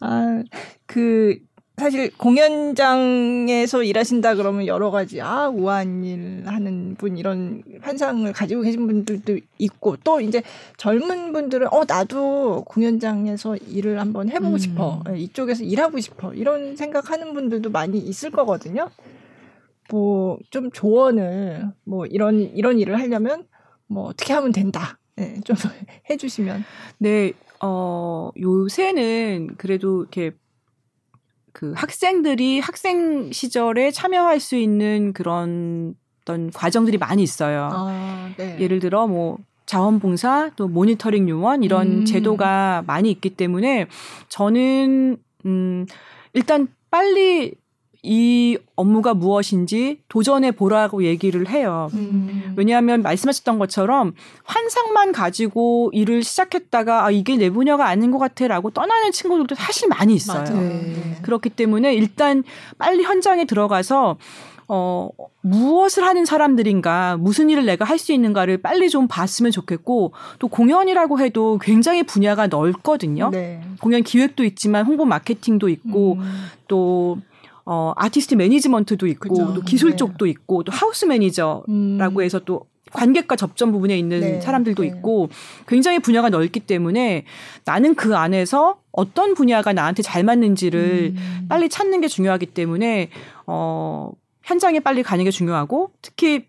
아, 0.00 0.42
그 0.86 1.36
사실 1.78 2.10
공연장에서 2.16 3.82
일하신다 3.82 4.34
그러면 4.34 4.66
여러 4.66 4.90
가지 4.90 5.20
아 5.20 5.48
우아한 5.48 6.04
일 6.04 6.42
하는 6.46 6.94
분 6.96 7.16
이런 7.16 7.62
환상을 7.80 8.30
가지고 8.32 8.62
계신 8.62 8.86
분들도 8.86 9.38
있고 9.58 9.96
또 10.02 10.20
이제 10.20 10.42
젊은 10.76 11.32
분들은 11.32 11.68
어 11.72 11.84
나도 11.86 12.64
공연장에서 12.66 13.56
일을 13.56 14.00
한번 14.00 14.28
해보고 14.28 14.54
음. 14.54 14.58
싶어 14.58 15.02
예, 15.10 15.18
이쪽에서 15.18 15.62
일하고 15.64 16.00
싶어 16.00 16.34
이런 16.34 16.76
생각하는 16.76 17.32
분들도 17.34 17.70
많이 17.70 17.98
있을 17.98 18.30
거거든요. 18.30 18.90
뭐 19.90 20.38
좀 20.50 20.70
조언을 20.70 21.72
뭐 21.84 22.06
이런 22.06 22.40
이런 22.40 22.78
일을 22.78 22.98
하려면 22.98 23.44
뭐 23.86 24.04
어떻게 24.06 24.32
하면 24.32 24.52
된다. 24.52 24.98
네, 25.16 25.40
좀 25.44 25.56
해주시면. 26.10 26.64
네, 26.98 27.32
어 27.60 28.30
요새는 28.40 29.54
그래도 29.56 30.02
이렇게 30.02 30.32
그 31.58 31.72
학생들이 31.74 32.60
학생 32.60 33.32
시절에 33.32 33.90
참여할 33.90 34.38
수 34.38 34.54
있는 34.54 35.12
그런 35.12 35.96
어떤 36.22 36.52
과정들이 36.52 36.98
많이 36.98 37.20
있어요. 37.24 37.68
아, 37.72 38.30
네. 38.36 38.56
예를 38.60 38.78
들어 38.78 39.08
뭐 39.08 39.38
자원봉사 39.66 40.52
또 40.54 40.68
모니터링 40.68 41.28
요원 41.28 41.64
이런 41.64 41.86
음. 41.88 42.04
제도가 42.04 42.84
많이 42.86 43.10
있기 43.10 43.30
때문에 43.30 43.88
저는 44.28 45.16
음 45.46 45.86
일단 46.32 46.68
빨리 46.92 47.54
이 48.02 48.56
업무가 48.76 49.12
무엇인지 49.12 50.02
도전해 50.08 50.52
보라고 50.52 51.02
얘기를 51.02 51.48
해요. 51.48 51.90
음. 51.94 52.54
왜냐하면 52.56 53.02
말씀하셨던 53.02 53.58
것처럼 53.58 54.14
환상만 54.44 55.12
가지고 55.12 55.90
일을 55.92 56.22
시작했다가 56.22 57.06
아 57.06 57.10
이게 57.10 57.36
내 57.36 57.50
분야가 57.50 57.86
아닌 57.88 58.10
것 58.12 58.18
같아 58.18 58.46
라고 58.46 58.70
떠나는 58.70 59.10
친구들도 59.10 59.56
사실 59.56 59.88
많이 59.88 60.14
있어요. 60.14 60.44
네. 60.44 61.18
그렇기 61.22 61.50
때문에 61.50 61.94
일단 61.94 62.44
빨리 62.78 63.02
현장에 63.02 63.44
들어가서 63.46 64.16
어, 64.70 65.08
무엇을 65.40 66.04
하는 66.04 66.26
사람들인가, 66.26 67.16
무슨 67.16 67.48
일을 67.48 67.64
내가 67.64 67.86
할 67.86 67.98
수 67.98 68.12
있는가를 68.12 68.58
빨리 68.58 68.90
좀 68.90 69.08
봤으면 69.08 69.50
좋겠고, 69.50 70.12
또 70.38 70.48
공연이라고 70.48 71.18
해도 71.20 71.58
굉장히 71.60 72.02
분야가 72.02 72.48
넓거든요. 72.48 73.30
네. 73.30 73.62
공연 73.80 74.02
기획도 74.02 74.44
있지만 74.44 74.84
홍보 74.84 75.06
마케팅도 75.06 75.70
있고, 75.70 76.18
음. 76.20 76.48
또 76.68 77.16
어, 77.70 77.92
아티스트 77.96 78.34
매니지먼트도 78.34 79.06
있고, 79.08 79.28
그죠. 79.28 79.52
또 79.52 79.60
기술 79.60 79.90
네. 79.90 79.96
쪽도 79.96 80.26
있고, 80.26 80.62
또 80.62 80.72
하우스 80.72 81.04
매니저라고 81.04 81.66
음. 81.68 82.22
해서 82.22 82.38
또 82.38 82.62
관객과 82.92 83.36
접점 83.36 83.72
부분에 83.72 83.98
있는 83.98 84.20
네. 84.20 84.40
사람들도 84.40 84.82
네. 84.82 84.88
있고, 84.88 85.28
굉장히 85.66 85.98
분야가 85.98 86.30
넓기 86.30 86.60
때문에 86.60 87.26
나는 87.66 87.94
그 87.94 88.16
안에서 88.16 88.78
어떤 88.90 89.34
분야가 89.34 89.74
나한테 89.74 90.02
잘 90.02 90.24
맞는지를 90.24 91.12
음. 91.14 91.46
빨리 91.50 91.68
찾는 91.68 92.00
게 92.00 92.08
중요하기 92.08 92.46
때문에, 92.46 93.10
어, 93.46 94.12
현장에 94.44 94.80
빨리 94.80 95.02
가는 95.02 95.22
게 95.22 95.30
중요하고 95.30 95.90
특히 96.00 96.46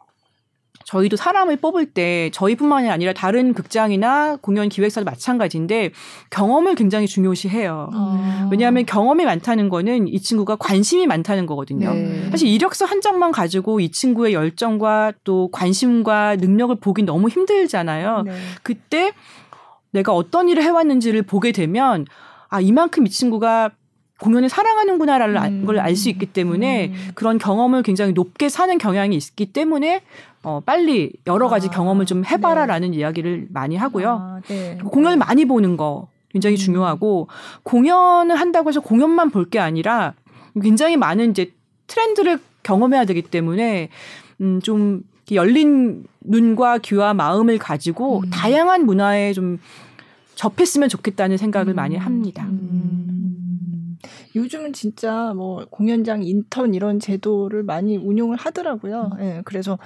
저희도 0.90 1.18
사람을 1.18 1.58
뽑을 1.58 1.86
때 1.86 2.32
저희뿐만이 2.34 2.90
아니라 2.90 3.14
다른 3.14 3.54
극장이나 3.54 4.38
공연 4.42 4.70
기획사도 4.70 5.06
마찬가지인데 5.06 5.92
경험을 6.32 6.74
굉장히 6.74 7.06
중요시해요. 7.06 7.92
아. 7.94 8.50
왜냐하면 8.52 8.88
경험이 8.88 9.24
많다는 9.26 9.70
거는 9.70 10.08
이 10.08 10.20
친구가 10.20 10.56
관심이 10.56 11.06
많다는 11.06 11.46
거거든요. 11.46 11.94
네. 11.94 12.32
사실 12.32 12.48
이력서 12.48 12.86
한 12.86 13.02
장만 13.02 13.32
가지고 13.32 13.80
이 13.80 13.92
친구의 13.92 14.34
열정과 14.34 15.14
또 15.24 15.50
관심과 15.52 16.38
능력을 16.38 16.76
보기 16.80 17.04
너무 17.04 17.30
힘들잖아요. 17.30 18.24
네. 18.24 18.32
그때 18.64 19.12
내가 19.92 20.14
어떤 20.16 20.50
일을 20.50 20.64
해왔는지를 20.64 21.22
보게 21.22 21.52
되면 21.52 22.08
아 22.48 22.62
이만큼 22.62 23.06
이 23.06 23.12
친구가 23.12 23.70
공연을 24.20 24.50
사랑하는구나라는 24.50 25.62
음. 25.62 25.66
걸알 25.66 25.96
수 25.96 26.10
있기 26.10 26.28
때문에 26.28 26.88
음. 26.88 27.12
그런 27.16 27.38
경험을 27.38 27.84
굉장히 27.84 28.14
높게 28.14 28.50
사는 28.50 28.78
경향이 28.78 29.16
있기 29.16 29.48
때문에 29.54 30.02
어, 30.44 30.62
빨리 30.66 31.12
여러 31.28 31.48
가지 31.48 31.68
아, 31.68 31.72
경험을 31.72 32.06
좀 32.06 32.24
해봐라라는 32.26 32.92
네. 32.92 32.98
이야기를 32.98 33.48
많이 33.50 33.76
하고요. 33.76 34.10
아, 34.10 34.42
네. 34.48 34.78
공연을 34.84 35.18
많이 35.18 35.46
보는 35.46 35.78
거 35.78 36.08
굉장히 36.32 36.56
음. 36.56 36.58
중요하고 36.58 37.28
공연을 37.64 38.36
한다고 38.40 38.70
해서 38.70 38.80
공연만 38.80 39.32
볼 39.32 39.50
게 39.50 39.60
아니라 39.60 40.14
굉장히 40.62 40.98
많은 40.98 41.32
이제 41.32 41.52
트렌드를 41.88 42.40
경험해야 42.64 43.06
되기 43.06 43.22
때문에 43.22 43.90
음, 44.42 44.62
좀 44.62 45.02
열린 45.32 46.06
눈과 46.22 46.80
귀와 46.80 47.14
마음을 47.14 47.58
가지고 47.58 48.22
음. 48.22 48.30
다양한 48.30 48.86
문화에 48.86 49.34
좀 49.34 49.60
접했으면 50.36 50.90
좋겠다는 50.90 51.38
생각을 51.38 51.74
많이 51.74 51.96
음. 51.96 52.02
합니다. 52.02 52.46
음. 52.46 53.09
요즘은 54.40 54.74
진짜 54.74 55.34
뭐 55.36 55.66
공연장 55.70 56.24
인턴 56.24 56.74
이런 56.74 57.00
제도를 57.00 57.64
많이 57.64 57.98
운용을 57.98 58.38
하더라고요. 58.38 59.12
예, 59.20 59.24
네, 59.24 59.42
그래서 59.46 59.78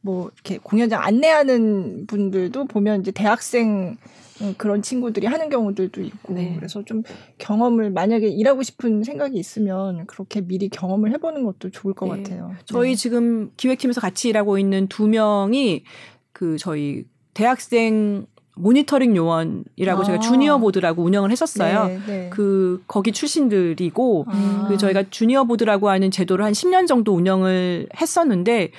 뭐 0.00 0.30
이렇게 0.34 0.58
공연장 0.58 1.02
안내하는 1.02 2.06
분들도 2.06 2.66
보면 2.66 3.00
이제 3.00 3.10
대학생 3.10 3.96
어, 4.40 4.54
그런 4.58 4.82
친구들이 4.82 5.26
하는 5.26 5.48
경우들도 5.48 6.02
있고 6.02 6.34
네. 6.34 6.54
그래서 6.56 6.84
좀 6.84 7.02
경험을 7.38 7.90
만약에 7.90 8.26
일하고 8.28 8.62
싶은 8.62 9.04
생각이 9.04 9.38
있으면 9.38 10.06
그렇게 10.06 10.40
미리 10.40 10.68
경험을 10.68 11.12
해보는 11.12 11.44
것도 11.44 11.70
좋을 11.70 11.94
것 11.94 12.06
네. 12.06 12.22
같아요. 12.22 12.52
저희 12.64 12.90
네. 12.90 12.94
지금 12.96 13.52
기획팀에서 13.56 14.00
같이 14.00 14.28
일하고 14.28 14.58
있는 14.58 14.88
두 14.88 15.06
명이 15.06 15.84
그 16.32 16.58
저희 16.58 17.04
대학생 17.34 18.26
모니터링 18.54 19.16
요원이라고 19.16 20.02
아. 20.02 20.04
제가 20.04 20.18
주니어 20.18 20.58
보드라고 20.58 21.02
운영을 21.02 21.30
했었어요. 21.30 21.86
네, 21.86 22.00
네. 22.06 22.30
그 22.30 22.82
거기 22.86 23.12
출신들이고 23.12 24.26
아. 24.28 24.66
그 24.68 24.76
저희가 24.76 25.04
주니어 25.10 25.44
보드라고 25.44 25.88
하는 25.88 26.10
제도를 26.10 26.44
한 26.44 26.52
10년 26.52 26.86
정도 26.86 27.14
운영을 27.14 27.88
했었는데 27.98 28.72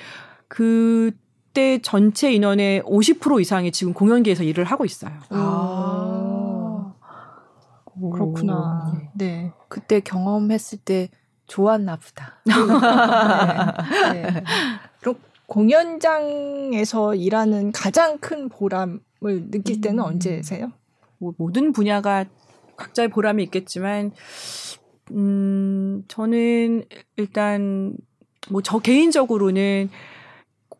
그때 0.47 1.79
전체 1.81 2.31
인원의 2.31 2.83
50% 2.83 3.41
이상이 3.41 3.71
지금 3.71 3.93
공연계에서 3.93 4.43
일을 4.43 4.65
하고 4.65 4.85
있어요. 4.85 5.13
아. 5.29 6.93
그렇구나. 8.11 8.91
네. 9.15 9.25
네. 9.25 9.51
그때 9.69 9.99
경험했을 9.99 10.79
때 10.79 11.09
좋았나 11.47 11.97
보다. 11.97 12.39
네. 14.13 14.21
네. 14.21 14.43
그럼 15.01 15.15
공연장에서 15.47 17.15
일하는 17.15 17.71
가장 17.71 18.17
큰 18.19 18.49
보람 18.49 18.99
을 19.25 19.49
느낄 19.51 19.81
때는 19.81 19.99
음. 19.99 20.05
언제세요? 20.05 20.71
뭐 21.17 21.33
모든 21.37 21.71
분야가 21.71 22.25
각자의 22.75 23.09
보람이 23.09 23.43
있겠지만, 23.43 24.11
음, 25.11 26.03
저는 26.07 26.83
일단 27.17 27.95
뭐 28.49 28.61
저 28.61 28.79
개인적으로는 28.79 29.89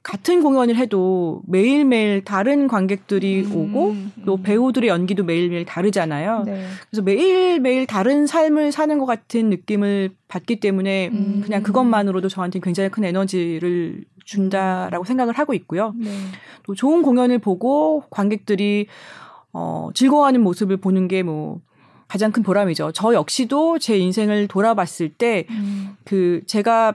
같은 0.04 0.44
공연을 0.44 0.76
해도 0.76 1.42
매일매일 1.48 2.26
다른 2.26 2.68
관객들이 2.68 3.46
음, 3.46 3.56
오고 3.56 3.90
음. 3.92 4.12
또 4.26 4.36
배우들의 4.36 4.90
연기도 4.90 5.24
매일매일 5.24 5.64
다르잖아요. 5.64 6.44
네. 6.46 6.66
그래서 6.90 7.02
매일매일 7.02 7.88
다른 7.88 8.28
삶을 8.28 8.74
사는 8.74 8.98
것 9.00 9.06
같은 9.06 9.50
느낌을 9.50 10.10
받기 10.28 10.60
때문에 10.60 11.08
음. 11.08 11.42
그냥 11.46 11.64
그것만으로도 11.64 12.28
저한테 12.28 12.60
굉장히 12.60 12.90
큰 12.90 13.06
에너지를 13.06 14.04
준다라고 14.24 15.04
생각을 15.06 15.34
하고 15.38 15.54
있고요. 15.54 15.94
네. 15.98 16.10
또 16.64 16.76
좋은 16.76 17.02
공연을 17.02 17.40
보고 17.40 18.04
관객들이 18.10 18.88
어, 19.54 19.90
즐거워하는 19.94 20.42
모습을 20.42 20.78
보는 20.78 21.08
게 21.08 21.24
뭐 21.24 21.62
가장 22.08 22.32
큰 22.32 22.44
보람이죠. 22.44 22.92
저 22.92 23.14
역시도 23.14 23.80
제 23.80 23.98
인생을 23.98 24.48
돌아봤을 24.48 25.10
때그 25.18 25.52
음. 25.54 25.96
그 26.04 26.42
제가 26.46 26.94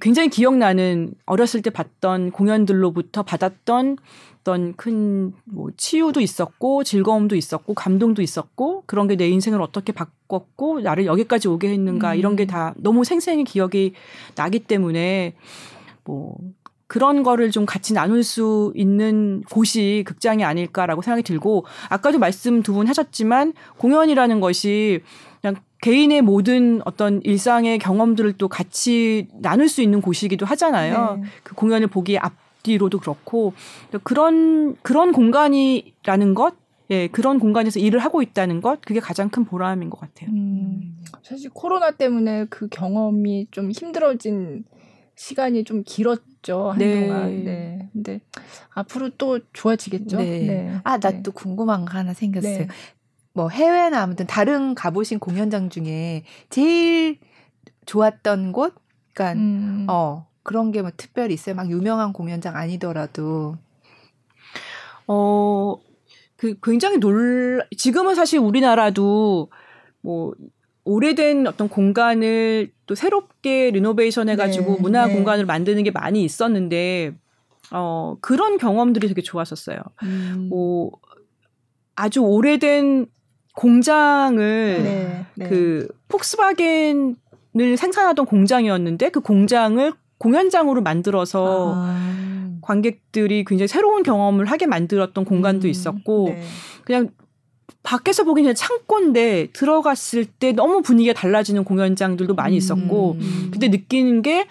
굉장히 0.00 0.28
기억나는 0.30 1.12
어렸을 1.26 1.60
때 1.60 1.70
봤던 1.70 2.30
공연들로부터 2.30 3.22
받았던 3.24 3.96
어떤 4.40 4.74
큰 4.76 5.34
뭐 5.44 5.70
치유도 5.76 6.20
있었고 6.20 6.82
즐거움도 6.84 7.36
있었고 7.36 7.74
감동도 7.74 8.22
있었고 8.22 8.84
그런 8.86 9.06
게 9.08 9.16
내 9.16 9.28
인생을 9.28 9.60
어떻게 9.60 9.92
바꿨고 9.92 10.80
나를 10.80 11.04
여기까지 11.06 11.48
오게 11.48 11.68
했는가 11.70 12.12
음. 12.12 12.16
이런 12.18 12.36
게 12.36 12.46
다 12.46 12.72
너무 12.78 13.04
생생히 13.04 13.44
기억이 13.44 13.92
나기 14.34 14.60
때문에 14.60 15.34
뭐 16.08 16.34
그런 16.86 17.22
거를 17.22 17.50
좀 17.50 17.66
같이 17.66 17.92
나눌 17.92 18.22
수 18.24 18.72
있는 18.74 19.42
곳이 19.50 20.04
극장이 20.06 20.42
아닐까라고 20.42 21.02
생각이 21.02 21.22
들고 21.22 21.66
아까도 21.90 22.18
말씀 22.18 22.62
두 22.62 22.72
분 22.72 22.86
하셨지만 22.88 23.52
공연이라는 23.76 24.40
것이 24.40 25.00
그냥 25.42 25.56
개인의 25.82 26.22
모든 26.22 26.80
어떤 26.86 27.20
일상의 27.24 27.78
경험들을 27.78 28.32
또 28.38 28.48
같이 28.48 29.28
나눌 29.34 29.68
수 29.68 29.82
있는 29.82 30.00
곳이기도 30.00 30.46
하잖아요. 30.46 31.18
네. 31.22 31.28
그 31.44 31.54
공연을 31.54 31.88
보기 31.88 32.16
앞뒤로도 32.18 33.00
그렇고 33.00 33.52
그런 34.02 34.74
그런 34.82 35.12
공간이라는 35.12 36.34
것, 36.34 36.54
예, 36.90 37.06
그런 37.08 37.38
공간에서 37.38 37.80
일을 37.80 38.00
하고 38.00 38.22
있다는 38.22 38.62
것, 38.62 38.80
그게 38.80 38.98
가장 38.98 39.28
큰 39.28 39.44
보람인 39.44 39.90
것 39.90 40.00
같아요. 40.00 40.30
음, 40.30 40.96
사실 41.22 41.50
코로나 41.52 41.90
때문에 41.90 42.46
그 42.48 42.66
경험이 42.68 43.46
좀 43.50 43.70
힘들어진 43.70 44.64
시간이 45.18 45.64
좀 45.64 45.82
길었죠 45.84 46.70
한동안. 46.70 47.30
네. 47.30 47.42
네. 47.44 47.88
근데 47.92 48.20
앞으로 48.70 49.10
또 49.18 49.40
좋아지겠죠. 49.52 50.16
네. 50.18 50.40
네. 50.40 50.80
아, 50.84 50.98
나 50.98 51.10
또 51.22 51.32
궁금한 51.32 51.84
거 51.84 51.98
하나 51.98 52.14
생겼어요. 52.14 52.58
네. 52.58 52.68
뭐 53.32 53.48
해외나 53.48 54.00
아무튼 54.02 54.26
다른 54.26 54.74
가보신 54.74 55.18
공연장 55.18 55.70
중에 55.70 56.24
제일 56.50 57.18
좋았던 57.86 58.52
곳, 58.52 58.74
그러니까 59.14 59.40
음. 59.40 59.86
어 59.88 60.26
그런 60.44 60.70
게 60.72 60.82
뭐 60.82 60.90
특별히 60.96 61.34
있어요. 61.34 61.54
막 61.56 61.68
유명한 61.70 62.12
공연장 62.12 62.56
아니더라도 62.56 63.56
어. 65.06 65.76
그 66.36 66.54
굉장히 66.62 66.98
놀 66.98 67.66
지금은 67.76 68.14
사실 68.14 68.38
우리나라도 68.38 69.50
뭐 70.02 70.34
오래된 70.88 71.46
어떤 71.46 71.68
공간을 71.68 72.70
또 72.86 72.94
새롭게 72.94 73.70
리노베이션 73.72 74.30
해가지고 74.30 74.76
네, 74.76 74.80
문화 74.80 75.06
네. 75.06 75.12
공간을 75.12 75.44
만드는 75.44 75.82
게 75.82 75.90
많이 75.90 76.24
있었는데 76.24 77.12
어 77.70 78.16
그런 78.22 78.56
경험들이 78.56 79.08
되게 79.08 79.20
좋았었어요. 79.20 79.78
음. 80.04 80.46
뭐 80.48 80.90
아주 81.94 82.20
오래된 82.20 83.06
공장을 83.54 84.38
네, 84.38 85.26
네. 85.34 85.48
그 85.48 85.88
폭스바겐을 86.08 87.76
생산하던 87.76 88.24
공장이었는데 88.24 89.10
그 89.10 89.20
공장을 89.20 89.92
공연장으로 90.16 90.80
만들어서 90.80 91.74
아. 91.76 92.58
관객들이 92.62 93.44
굉장히 93.44 93.68
새로운 93.68 94.02
경험을 94.02 94.46
하게 94.46 94.64
만들었던 94.66 95.26
공간도 95.26 95.66
음, 95.66 95.70
있었고 95.70 96.28
네. 96.30 96.42
그냥 96.84 97.10
밖에서 97.88 98.22
그냥 98.24 98.54
창고인데 98.54 99.48
들어갔을 99.54 100.26
때 100.26 100.52
너무 100.52 100.82
분위기가 100.82 101.18
달라지는 101.18 101.64
공연장들도 101.64 102.34
많이 102.34 102.54
음, 102.54 102.58
있었고 102.58 103.12
음. 103.12 103.50
그때 103.50 103.68
느끼는 103.68 104.20
게 104.20 104.46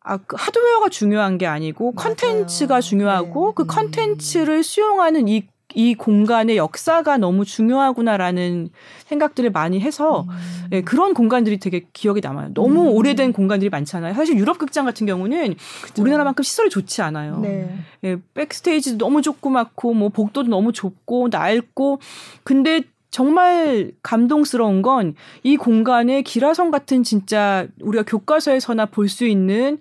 아, 0.00 0.16
그 0.16 0.34
하드웨어가 0.36 0.88
중요한 0.88 1.38
게 1.38 1.46
아니고 1.46 1.92
컨텐츠가 1.92 2.80
중요하고 2.80 3.48
네. 3.48 3.52
그 3.54 3.66
컨텐츠를 3.66 4.64
수용하는 4.64 5.28
이 5.28 5.46
이 5.74 5.94
공간의 5.94 6.56
역사가 6.56 7.18
너무 7.18 7.44
중요하구나라는 7.44 8.70
생각들을 9.06 9.50
많이 9.50 9.80
해서 9.80 10.24
음. 10.28 10.68
예, 10.72 10.80
그런 10.82 11.12
공간들이 11.12 11.58
되게 11.58 11.86
기억에 11.92 12.20
남아요. 12.22 12.54
너무 12.54 12.82
음. 12.82 12.94
오래된 12.94 13.32
공간들이 13.32 13.68
많잖아요. 13.68 14.14
사실 14.14 14.36
유럽 14.38 14.58
극장 14.58 14.84
같은 14.84 15.06
경우는 15.06 15.54
그쵸. 15.82 16.02
우리나라만큼 16.02 16.42
시설이 16.44 16.70
좋지 16.70 17.02
않아요. 17.02 17.40
네. 17.40 17.76
예, 18.04 18.16
백스테이지도 18.34 18.98
너무 18.98 19.22
조그맣고 19.22 19.92
뭐 19.94 20.08
복도도 20.08 20.48
너무 20.48 20.72
좁고 20.72 21.28
낡고 21.30 22.00
근데 22.44 22.82
정말 23.10 23.92
감동스러운 24.02 24.82
건 24.82 25.14
이 25.42 25.56
공간에 25.56 26.22
기라성 26.22 26.70
같은 26.70 27.02
진짜 27.02 27.66
우리가 27.80 28.04
교과서에서나 28.04 28.86
볼 28.86 29.08
수 29.08 29.26
있는 29.26 29.78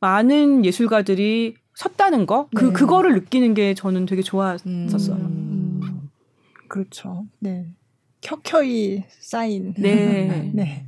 많은 0.00 0.64
예술가들이 0.64 1.54
섰다는 1.74 2.26
거, 2.26 2.48
그, 2.54 2.66
네. 2.66 2.72
그거를 2.72 3.14
느끼는 3.14 3.54
게 3.54 3.74
저는 3.74 4.06
되게 4.06 4.22
좋았었어요. 4.22 5.16
음. 5.16 6.08
그렇죠. 6.68 7.26
네. 7.38 7.66
켜켜이 8.20 9.04
쌓인. 9.20 9.74
네. 9.78 10.50
네. 10.54 10.86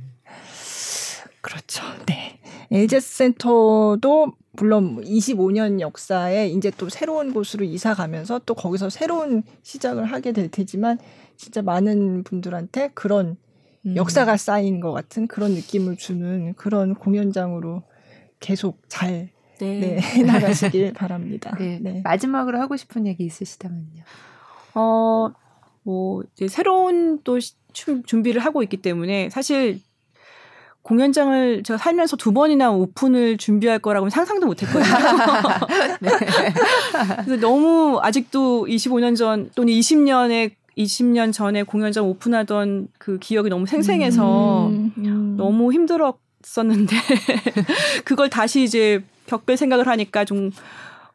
그렇죠. 1.41 1.83
네. 2.07 2.39
LG 2.71 2.99
센터도 2.99 4.33
물론 4.53 5.01
25년 5.03 5.79
역사에 5.79 6.47
이제 6.49 6.71
또 6.77 6.89
새로운 6.89 7.33
곳으로 7.33 7.65
이사 7.65 7.93
가면서 7.93 8.39
또 8.45 8.55
거기서 8.55 8.89
새로운 8.89 9.43
시작을 9.61 10.05
하게 10.05 10.31
될 10.31 10.49
테지만 10.49 10.97
진짜 11.37 11.61
많은 11.61 12.23
분들한테 12.23 12.91
그런 12.93 13.37
음. 13.85 13.95
역사가 13.95 14.37
쌓인 14.37 14.79
것 14.79 14.91
같은 14.93 15.27
그런 15.27 15.51
느낌을 15.51 15.97
주는 15.97 16.53
그런 16.55 16.95
공연장으로 16.95 17.83
계속 18.39 18.81
잘 18.87 19.29
네. 19.59 19.99
네, 19.99 20.23
나가시길 20.23 20.93
바랍니다. 20.93 21.55
네. 21.59 21.79
네. 21.81 22.01
마지막으로 22.03 22.59
하고 22.59 22.75
싶은 22.75 23.07
얘기 23.07 23.25
있으시다면요. 23.25 24.03
어, 24.75 25.29
뭐 25.83 26.23
이제 26.33 26.47
새로운 26.47 27.21
또 27.23 27.39
준비를 27.73 28.41
하고 28.43 28.63
있기 28.63 28.77
때문에 28.77 29.29
사실 29.29 29.79
공연장을 30.85 31.63
제가 31.63 31.77
살면서 31.77 32.15
두 32.15 32.31
번이나 32.31 32.71
오픈을 32.71 33.37
준비할 33.37 33.79
거라고는 33.79 34.11
상상도 34.11 34.45
못 34.45 34.61
했거든요. 34.61 34.85
네. 35.99 36.09
그래서 37.25 37.41
너무 37.41 37.99
아직도 38.01 38.67
25년 38.67 39.15
전 39.15 39.49
또는 39.55 39.73
20년에 39.73 40.51
20년 40.77 41.33
전에 41.33 41.63
공연장 41.63 42.07
오픈하던 42.07 42.89
그 42.99 43.17
기억이 43.17 43.49
너무 43.49 43.65
생생해서 43.65 44.67
음, 44.67 44.93
음. 44.97 45.35
너무 45.37 45.73
힘들었었는데 45.73 46.95
그걸 48.03 48.29
다시 48.29 48.63
이제 48.63 49.03
겪을 49.27 49.57
생각을 49.57 49.87
하니까 49.87 50.25
좀 50.25 50.51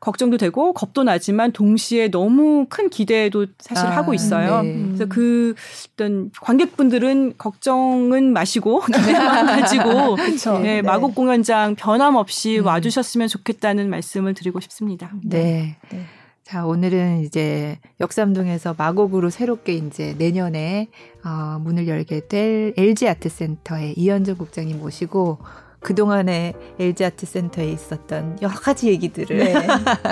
걱정도 0.01 0.39
되고 0.39 0.73
겁도 0.73 1.05
나지만 1.05 1.53
동시에 1.53 2.09
너무 2.09 2.66
큰 2.70 2.89
기대도 2.89 3.47
사실 3.59 3.87
아, 3.87 3.97
하고 3.97 4.15
있어요. 4.15 4.62
네. 4.62 4.82
그래서 4.87 5.07
그 5.07 5.55
어떤 5.93 6.31
관객분들은 6.41 7.35
걱정은 7.37 8.32
마시고 8.32 8.81
기대만 8.87 9.47
가지고 9.47 10.16
네, 10.62 10.62
네. 10.62 10.82
마곡 10.82 11.15
공연장 11.15 11.74
변함없이 11.74 12.61
음. 12.61 12.66
와주셨으면 12.66 13.28
좋겠다는 13.28 13.91
말씀을 13.91 14.32
드리고 14.32 14.61
싶습니다. 14.61 15.12
네. 15.23 15.77
네. 15.91 16.07
자, 16.45 16.66
오늘은 16.66 17.20
이제 17.20 17.78
역삼동에서 18.01 18.74
마곡으로 18.77 19.31
새롭게 19.31 19.74
이제 19.74 20.16
내년에 20.19 20.89
어, 21.24 21.61
문을 21.61 21.87
열게 21.87 22.27
될 22.27 22.73
LG 22.77 23.07
아트센터의 23.07 23.95
이현정 23.97 24.37
국장님 24.37 24.81
모시고 24.81 25.39
그동안에 25.81 26.52
LG 26.78 27.05
아트 27.05 27.27
센터에 27.27 27.70
있었던 27.70 28.39
여러 28.43 28.55
가지 28.55 28.89
얘기들을 28.89 29.36
네. 29.39 29.55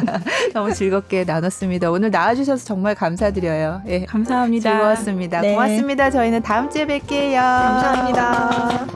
너무 0.55 0.73
즐겁게 0.73 1.25
나눴습니다. 1.25 1.91
오늘 1.91 2.11
나와주셔서 2.11 2.65
정말 2.65 2.95
감사드려요. 2.95 3.83
예, 3.87 4.05
감사합니다. 4.07 4.71
즐거웠습니다. 4.71 5.41
네. 5.43 5.53
고맙습니다. 5.53 6.11
저희는 6.11 6.43
다음 6.43 6.71
주에 6.71 6.87
뵐게요. 6.87 7.35
감사합니다. 7.39 8.87